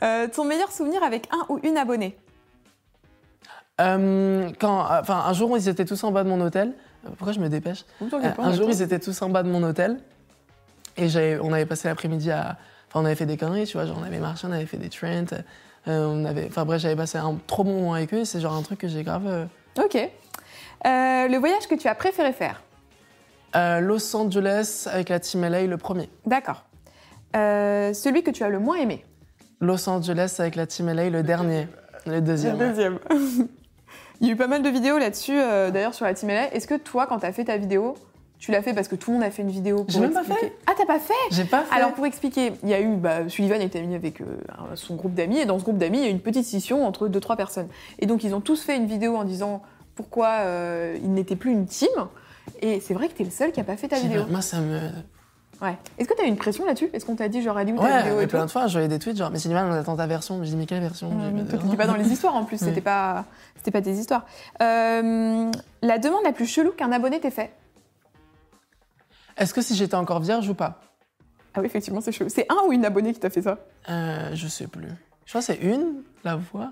Ton 0.34 0.44
meilleur 0.44 0.70
souvenir 0.70 1.02
avec 1.02 1.28
un 1.32 1.44
ou 1.52 1.58
une 1.62 1.76
abonnée? 1.76 2.16
Quand, 3.78 4.86
enfin, 4.90 5.22
un 5.26 5.32
jour, 5.32 5.56
ils 5.56 5.68
étaient 5.68 5.84
tous 5.84 6.02
en 6.04 6.10
bas 6.12 6.24
de 6.24 6.28
mon 6.28 6.40
hôtel. 6.40 6.74
Pourquoi 7.16 7.32
je 7.32 7.40
me 7.40 7.48
dépêche? 7.48 7.84
Ou 8.00 8.06
Euh, 8.12 8.30
Un 8.38 8.52
jour, 8.52 8.68
ils 8.68 8.82
étaient 8.82 8.98
tous 8.98 9.22
en 9.22 9.28
bas 9.28 9.42
de 9.42 9.48
mon 9.50 9.62
hôtel. 9.62 10.00
Et 10.98 11.38
on 11.40 11.52
avait 11.52 11.66
passé 11.66 11.88
l'après-midi 11.88 12.30
à. 12.30 12.56
Enfin, 12.88 13.00
on 13.00 13.04
avait 13.04 13.14
fait 13.14 13.26
des 13.26 13.36
conneries, 13.36 13.66
tu 13.66 13.76
vois. 13.76 13.86
Genre, 13.86 13.96
on 14.00 14.04
avait 14.04 14.18
marché, 14.18 14.46
on 14.48 14.52
avait 14.52 14.66
fait 14.66 14.76
des 14.78 14.88
trends. 14.88 15.24
euh, 15.86 16.06
on 16.06 16.24
avait. 16.24 16.46
Enfin, 16.48 16.64
bref, 16.64 16.80
j'avais 16.80 16.96
passé 16.96 17.18
un 17.18 17.36
trop 17.46 17.64
bon 17.64 17.74
moment 17.74 17.94
avec 17.94 18.12
eux. 18.14 18.18
et 18.18 18.24
C'est 18.24 18.40
genre 18.40 18.54
un 18.54 18.62
truc 18.62 18.78
que 18.80 18.88
j'ai 18.88 19.02
grave. 19.04 19.26
euh, 19.26 19.44
Ok. 19.78 19.94
Euh, 19.96 20.08
le 21.28 21.36
voyage 21.38 21.66
que 21.68 21.74
tu 21.76 21.86
as 21.88 21.94
préféré 21.94 22.32
faire? 22.32 22.62
Los 23.54 24.14
Angeles 24.16 24.86
avec 24.90 25.08
la 25.08 25.20
Team 25.20 25.42
LA, 25.44 25.62
le 25.66 25.76
premier. 25.78 26.08
D'accord. 26.26 26.64
Celui 27.34 28.22
que 28.22 28.30
tu 28.30 28.42
as 28.44 28.48
le 28.48 28.58
moins 28.58 28.76
aimé? 28.76 29.04
Los 29.60 29.88
Angeles 29.88 30.36
avec 30.38 30.54
la 30.56 30.66
Team 30.66 30.92
LA, 30.92 31.10
le 31.10 31.22
dernier. 31.22 31.66
Le 32.06 32.20
deuxième. 32.20 32.58
Le 32.58 32.68
deuxième. 32.68 32.98
Il 34.20 34.26
y 34.26 34.30
a 34.30 34.32
eu 34.32 34.36
pas 34.36 34.46
mal 34.48 34.62
de 34.62 34.68
vidéos 34.68 34.98
là-dessus, 34.98 35.36
d'ailleurs 35.36 35.94
sur 35.94 36.04
la 36.04 36.14
Team 36.14 36.28
LA. 36.30 36.52
Est-ce 36.54 36.66
que 36.66 36.74
toi, 36.76 37.06
quand 37.06 37.18
t'as 37.20 37.32
fait 37.32 37.44
ta 37.44 37.56
vidéo, 37.56 37.96
tu 38.38 38.52
l'as 38.52 38.62
fait 38.62 38.72
parce 38.72 38.88
que 38.88 38.96
tout 38.96 39.10
le 39.10 39.16
monde 39.16 39.26
a 39.26 39.30
fait 39.30 39.42
une 39.42 39.50
vidéo 39.50 39.84
pour 39.84 39.90
J'ai 39.90 40.00
même 40.00 40.12
pas 40.12 40.20
expliquer 40.20 40.52
Ah, 40.66 40.72
t'as 40.76 40.86
pas 40.86 41.00
fait 41.00 41.12
J'ai 41.30 41.44
pas 41.44 41.62
fait. 41.62 41.74
Alors 41.74 41.92
pour 41.92 42.06
expliquer, 42.06 42.52
il 42.62 42.68
y 42.68 42.74
a 42.74 42.80
eu 42.80 42.96
bah, 42.96 43.28
Sullivan 43.28 43.60
était 43.60 43.80
ami 43.80 43.94
avec 43.94 44.20
euh, 44.20 44.26
son 44.74 44.94
groupe 44.94 45.14
d'amis 45.14 45.38
et 45.38 45.46
dans 45.46 45.58
ce 45.58 45.64
groupe 45.64 45.78
d'amis 45.78 45.98
il 45.98 46.04
y 46.04 46.06
a 46.06 46.10
eu 46.10 46.12
une 46.12 46.20
petite 46.20 46.44
scission 46.44 46.86
entre 46.86 47.08
deux 47.08 47.20
trois 47.20 47.36
personnes 47.36 47.68
et 47.98 48.06
donc 48.06 48.24
ils 48.24 48.34
ont 48.34 48.40
tous 48.40 48.62
fait 48.62 48.76
une 48.76 48.86
vidéo 48.86 49.16
en 49.16 49.24
disant 49.24 49.62
pourquoi 49.94 50.28
euh, 50.40 50.96
ils 51.02 51.12
n'étaient 51.12 51.36
plus 51.36 51.50
une 51.50 51.66
team 51.66 51.88
et 52.62 52.80
c'est 52.80 52.94
vrai 52.94 53.08
que 53.08 53.14
t'es 53.14 53.24
le 53.24 53.30
seul 53.30 53.52
qui 53.52 53.60
a 53.60 53.64
pas 53.64 53.76
fait 53.76 53.88
ta 53.88 53.98
vidéo. 53.98 54.22
Moi, 54.28 54.42
ça 54.42 54.60
me. 54.60 54.78
Ouais. 55.60 55.76
Est-ce 55.98 56.08
que 56.08 56.14
t'as 56.14 56.24
eu 56.24 56.28
une 56.28 56.36
pression 56.36 56.64
là-dessus? 56.64 56.88
Est-ce 56.92 57.04
qu'on 57.04 57.16
t'a 57.16 57.28
dit 57.28 57.42
genre 57.42 57.58
est 57.58 57.70
où 57.72 57.76
ta 57.76 57.82
Ouais, 57.82 58.02
vidéo 58.02 58.20
et 58.20 58.26
plein 58.28 58.46
de 58.46 58.50
fois, 58.50 58.68
je 58.68 58.74
voyais 58.74 58.88
des 58.88 59.00
tweets 59.00 59.16
genre, 59.16 59.30
mais 59.30 59.38
Sullivan, 59.38 59.68
on 59.68 59.72
attend 59.72 59.96
ta 59.96 60.06
version. 60.06 60.42
Je 60.44 60.50
dis, 60.50 60.56
mais 60.56 60.66
quelle 60.66 60.80
version? 60.80 61.08
Ouais, 61.08 61.44
t'étais 61.44 61.76
pas 61.76 61.86
dans 61.86 61.96
les 61.96 62.08
histoires 62.12 62.36
en 62.36 62.44
plus, 62.44 62.58
c'était 62.64 62.80
pas 62.80 63.24
pas 63.72 63.82
tes 63.82 63.92
histoires. 63.92 64.24
Euh, 64.62 65.50
la 65.82 65.98
demande 65.98 66.22
la 66.24 66.32
plus 66.32 66.46
chelou 66.46 66.70
qu'un 66.70 66.92
abonné 66.92 67.20
t'ait 67.20 67.30
fait? 67.30 67.50
Est-ce 69.38 69.54
que 69.54 69.62
si 69.62 69.74
j'étais 69.74 69.94
encore 69.94 70.20
vierge 70.20 70.48
ou 70.48 70.54
pas? 70.54 70.80
Ah 71.54 71.60
oui 71.60 71.66
effectivement 71.66 72.00
c'est 72.00 72.12
chelou. 72.12 72.28
C'est 72.28 72.46
un 72.50 72.66
ou 72.66 72.72
une 72.72 72.84
abonnée 72.84 73.12
qui 73.12 73.20
t'a 73.20 73.30
fait 73.30 73.42
ça? 73.42 73.58
Euh, 73.88 74.34
Je 74.34 74.48
sais 74.48 74.66
plus. 74.66 74.88
Je 75.24 75.30
crois 75.32 75.40
que 75.40 75.46
c'est 75.46 75.56
une, 75.62 76.02
la 76.24 76.36
voix. 76.36 76.70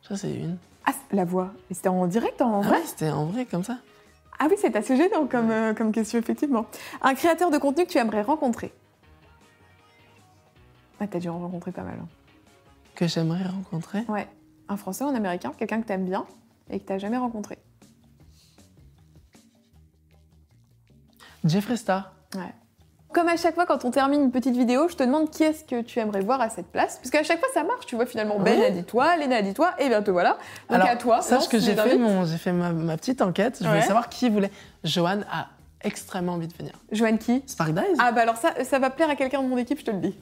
Je 0.00 0.06
crois 0.08 0.16
que 0.16 0.20
c'est 0.20 0.34
une. 0.34 0.56
Ah 0.84 0.92
la 1.12 1.24
voix. 1.24 1.52
Et 1.70 1.74
c'était 1.74 1.88
en 1.88 2.06
direct 2.06 2.40
en 2.42 2.60
Ah 2.60 2.66
vrai? 2.66 2.78
ouais, 2.78 2.86
c'était 2.86 3.10
en 3.10 3.26
vrai 3.26 3.44
comme 3.46 3.62
ça. 3.64 3.78
Ah 4.38 4.46
oui, 4.50 4.56
c'est 4.58 4.74
assez 4.74 4.96
gênant 4.96 5.26
comme, 5.26 5.50
euh, 5.50 5.72
comme 5.74 5.92
question, 5.92 6.18
effectivement. 6.18 6.66
Un 7.02 7.14
créateur 7.14 7.50
de 7.50 7.58
contenu 7.58 7.84
que 7.86 7.90
tu 7.90 7.98
aimerais 7.98 8.22
rencontrer? 8.22 8.72
Ah, 10.98 11.06
t'as 11.06 11.18
dû 11.20 11.28
en 11.28 11.38
rencontrer 11.38 11.70
pas 11.72 11.82
mal. 11.82 11.98
hein. 12.02 12.08
Que 12.94 13.06
j'aimerais 13.06 13.44
rencontrer? 13.46 14.00
Ouais. 14.08 14.26
Un 14.68 14.76
français 14.76 15.04
ou 15.04 15.08
un 15.08 15.14
américain, 15.14 15.52
quelqu'un 15.56 15.80
que 15.80 15.86
t'aimes 15.86 16.04
bien 16.06 16.24
et 16.70 16.80
que 16.80 16.84
t'as 16.86 16.98
jamais 16.98 17.18
rencontré? 17.18 17.58
Jeffree 21.44 21.76
Star. 21.76 22.12
Ouais. 22.34 22.40
Comme 23.12 23.28
à 23.28 23.36
chaque 23.36 23.54
fois, 23.54 23.66
quand 23.66 23.84
on 23.84 23.90
termine 23.90 24.22
une 24.22 24.30
petite 24.30 24.56
vidéo, 24.56 24.88
je 24.88 24.96
te 24.96 25.02
demande 25.02 25.30
qui 25.30 25.42
est-ce 25.42 25.64
que 25.64 25.82
tu 25.82 25.98
aimerais 25.98 26.20
voir 26.22 26.40
à 26.40 26.48
cette 26.48 26.68
place. 26.68 26.96
Parce 26.96 27.10
qu'à 27.10 27.22
chaque 27.22 27.40
fois, 27.40 27.48
ça 27.52 27.62
marche. 27.62 27.84
Tu 27.84 27.94
vois, 27.94 28.06
finalement, 28.06 28.38
Ben 28.38 28.58
Oui. 28.58 28.64
a 28.64 28.70
dit 28.70 28.84
toi, 28.84 29.16
Léna 29.18 29.36
a 29.36 29.42
dit 29.42 29.52
toi, 29.52 29.72
et 29.78 29.88
bien 29.88 30.00
te 30.02 30.10
voilà. 30.10 30.38
Donc 30.70 30.76
Alors, 30.80 30.88
à 30.88 30.96
toi. 30.96 31.20
Sache 31.20 31.48
que 31.48 31.58
j'ai 31.58 31.74
fait, 31.74 31.98
mon, 31.98 32.24
fait 32.24 32.52
ma, 32.52 32.70
ma 32.70 32.96
petite 32.96 33.20
enquête. 33.20 33.58
Je 33.60 33.68
voulais 33.68 33.82
savoir 33.82 34.08
qui 34.08 34.30
voulait. 34.30 34.50
Joanne 34.82 35.26
a 35.30 35.48
extrêmement 35.84 36.34
envie 36.34 36.48
de 36.48 36.54
venir. 36.54 36.72
Joanne 36.90 37.18
qui? 37.18 37.42
Spark 37.46 37.72
Dice 37.72 37.84
Ah, 37.98 38.12
bah 38.12 38.22
alors 38.22 38.36
ça, 38.36 38.52
ça 38.64 38.78
va 38.78 38.88
plaire 38.88 39.10
à 39.10 39.16
quelqu'un 39.16 39.42
de 39.42 39.48
mon 39.48 39.58
équipe, 39.58 39.80
je 39.80 39.84
te 39.84 39.90
le 39.90 39.98
dis. 39.98 40.14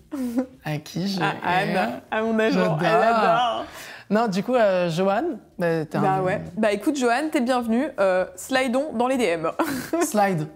À 0.65 0.79
qui 0.79 1.07
je. 1.07 1.21
À 1.23 1.35
Anne, 1.45 2.01
à 2.11 2.23
mon 2.23 2.39
agent. 2.39 2.79
Elle 2.81 2.87
adore. 2.87 3.65
Non, 4.11 4.27
du 4.27 4.43
coup, 4.43 4.57
euh, 4.57 4.91
Joanne, 4.91 5.39
bah, 5.57 5.85
t'es 5.85 5.99
Bah 5.99 6.15
un 6.15 6.23
ouais. 6.23 6.43
Bah 6.57 6.73
écoute, 6.73 6.97
Joanne, 6.97 7.31
t'es 7.31 7.41
bienvenue. 7.41 7.87
Euh, 8.01 8.25
slidons 8.35 8.93
dans 8.93 9.07
les 9.07 9.17
DM. 9.17 9.47
slide. 10.03 10.49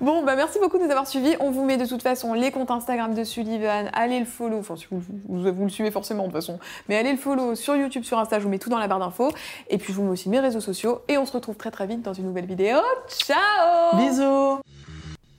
Bon, 0.00 0.24
bah 0.24 0.34
merci 0.34 0.58
beaucoup 0.58 0.78
de 0.78 0.84
nous 0.84 0.90
avoir 0.90 1.06
suivis. 1.06 1.36
On 1.38 1.50
vous 1.50 1.62
met 1.62 1.76
de 1.76 1.84
toute 1.84 2.00
façon 2.00 2.32
les 2.32 2.50
comptes 2.50 2.70
Instagram 2.70 3.12
de 3.12 3.22
Sullivan. 3.22 3.90
Allez 3.92 4.18
le 4.18 4.24
follow. 4.24 4.60
Enfin, 4.60 4.76
si 4.76 4.86
vous, 4.90 5.02
vous, 5.28 5.52
vous 5.52 5.64
le 5.64 5.68
suivez 5.68 5.90
forcément 5.90 6.22
de 6.22 6.28
toute 6.28 6.36
façon. 6.36 6.58
Mais 6.88 6.96
allez 6.96 7.12
le 7.12 7.18
follow 7.18 7.54
sur 7.54 7.76
YouTube, 7.76 8.04
sur 8.04 8.18
Insta. 8.18 8.38
Je 8.38 8.44
vous 8.44 8.50
mets 8.50 8.58
tout 8.58 8.70
dans 8.70 8.78
la 8.78 8.88
barre 8.88 9.00
d'infos. 9.00 9.30
Et 9.68 9.76
puis, 9.76 9.92
je 9.92 9.98
vous 9.98 10.04
mets 10.04 10.12
aussi 10.12 10.30
mes 10.30 10.40
réseaux 10.40 10.60
sociaux. 10.60 11.02
Et 11.08 11.18
on 11.18 11.26
se 11.26 11.32
retrouve 11.32 11.56
très 11.56 11.70
très 11.70 11.86
vite 11.86 12.00
dans 12.00 12.14
une 12.14 12.24
nouvelle 12.24 12.46
vidéo. 12.46 12.78
Ciao 13.08 13.96
Bisous 13.98 14.62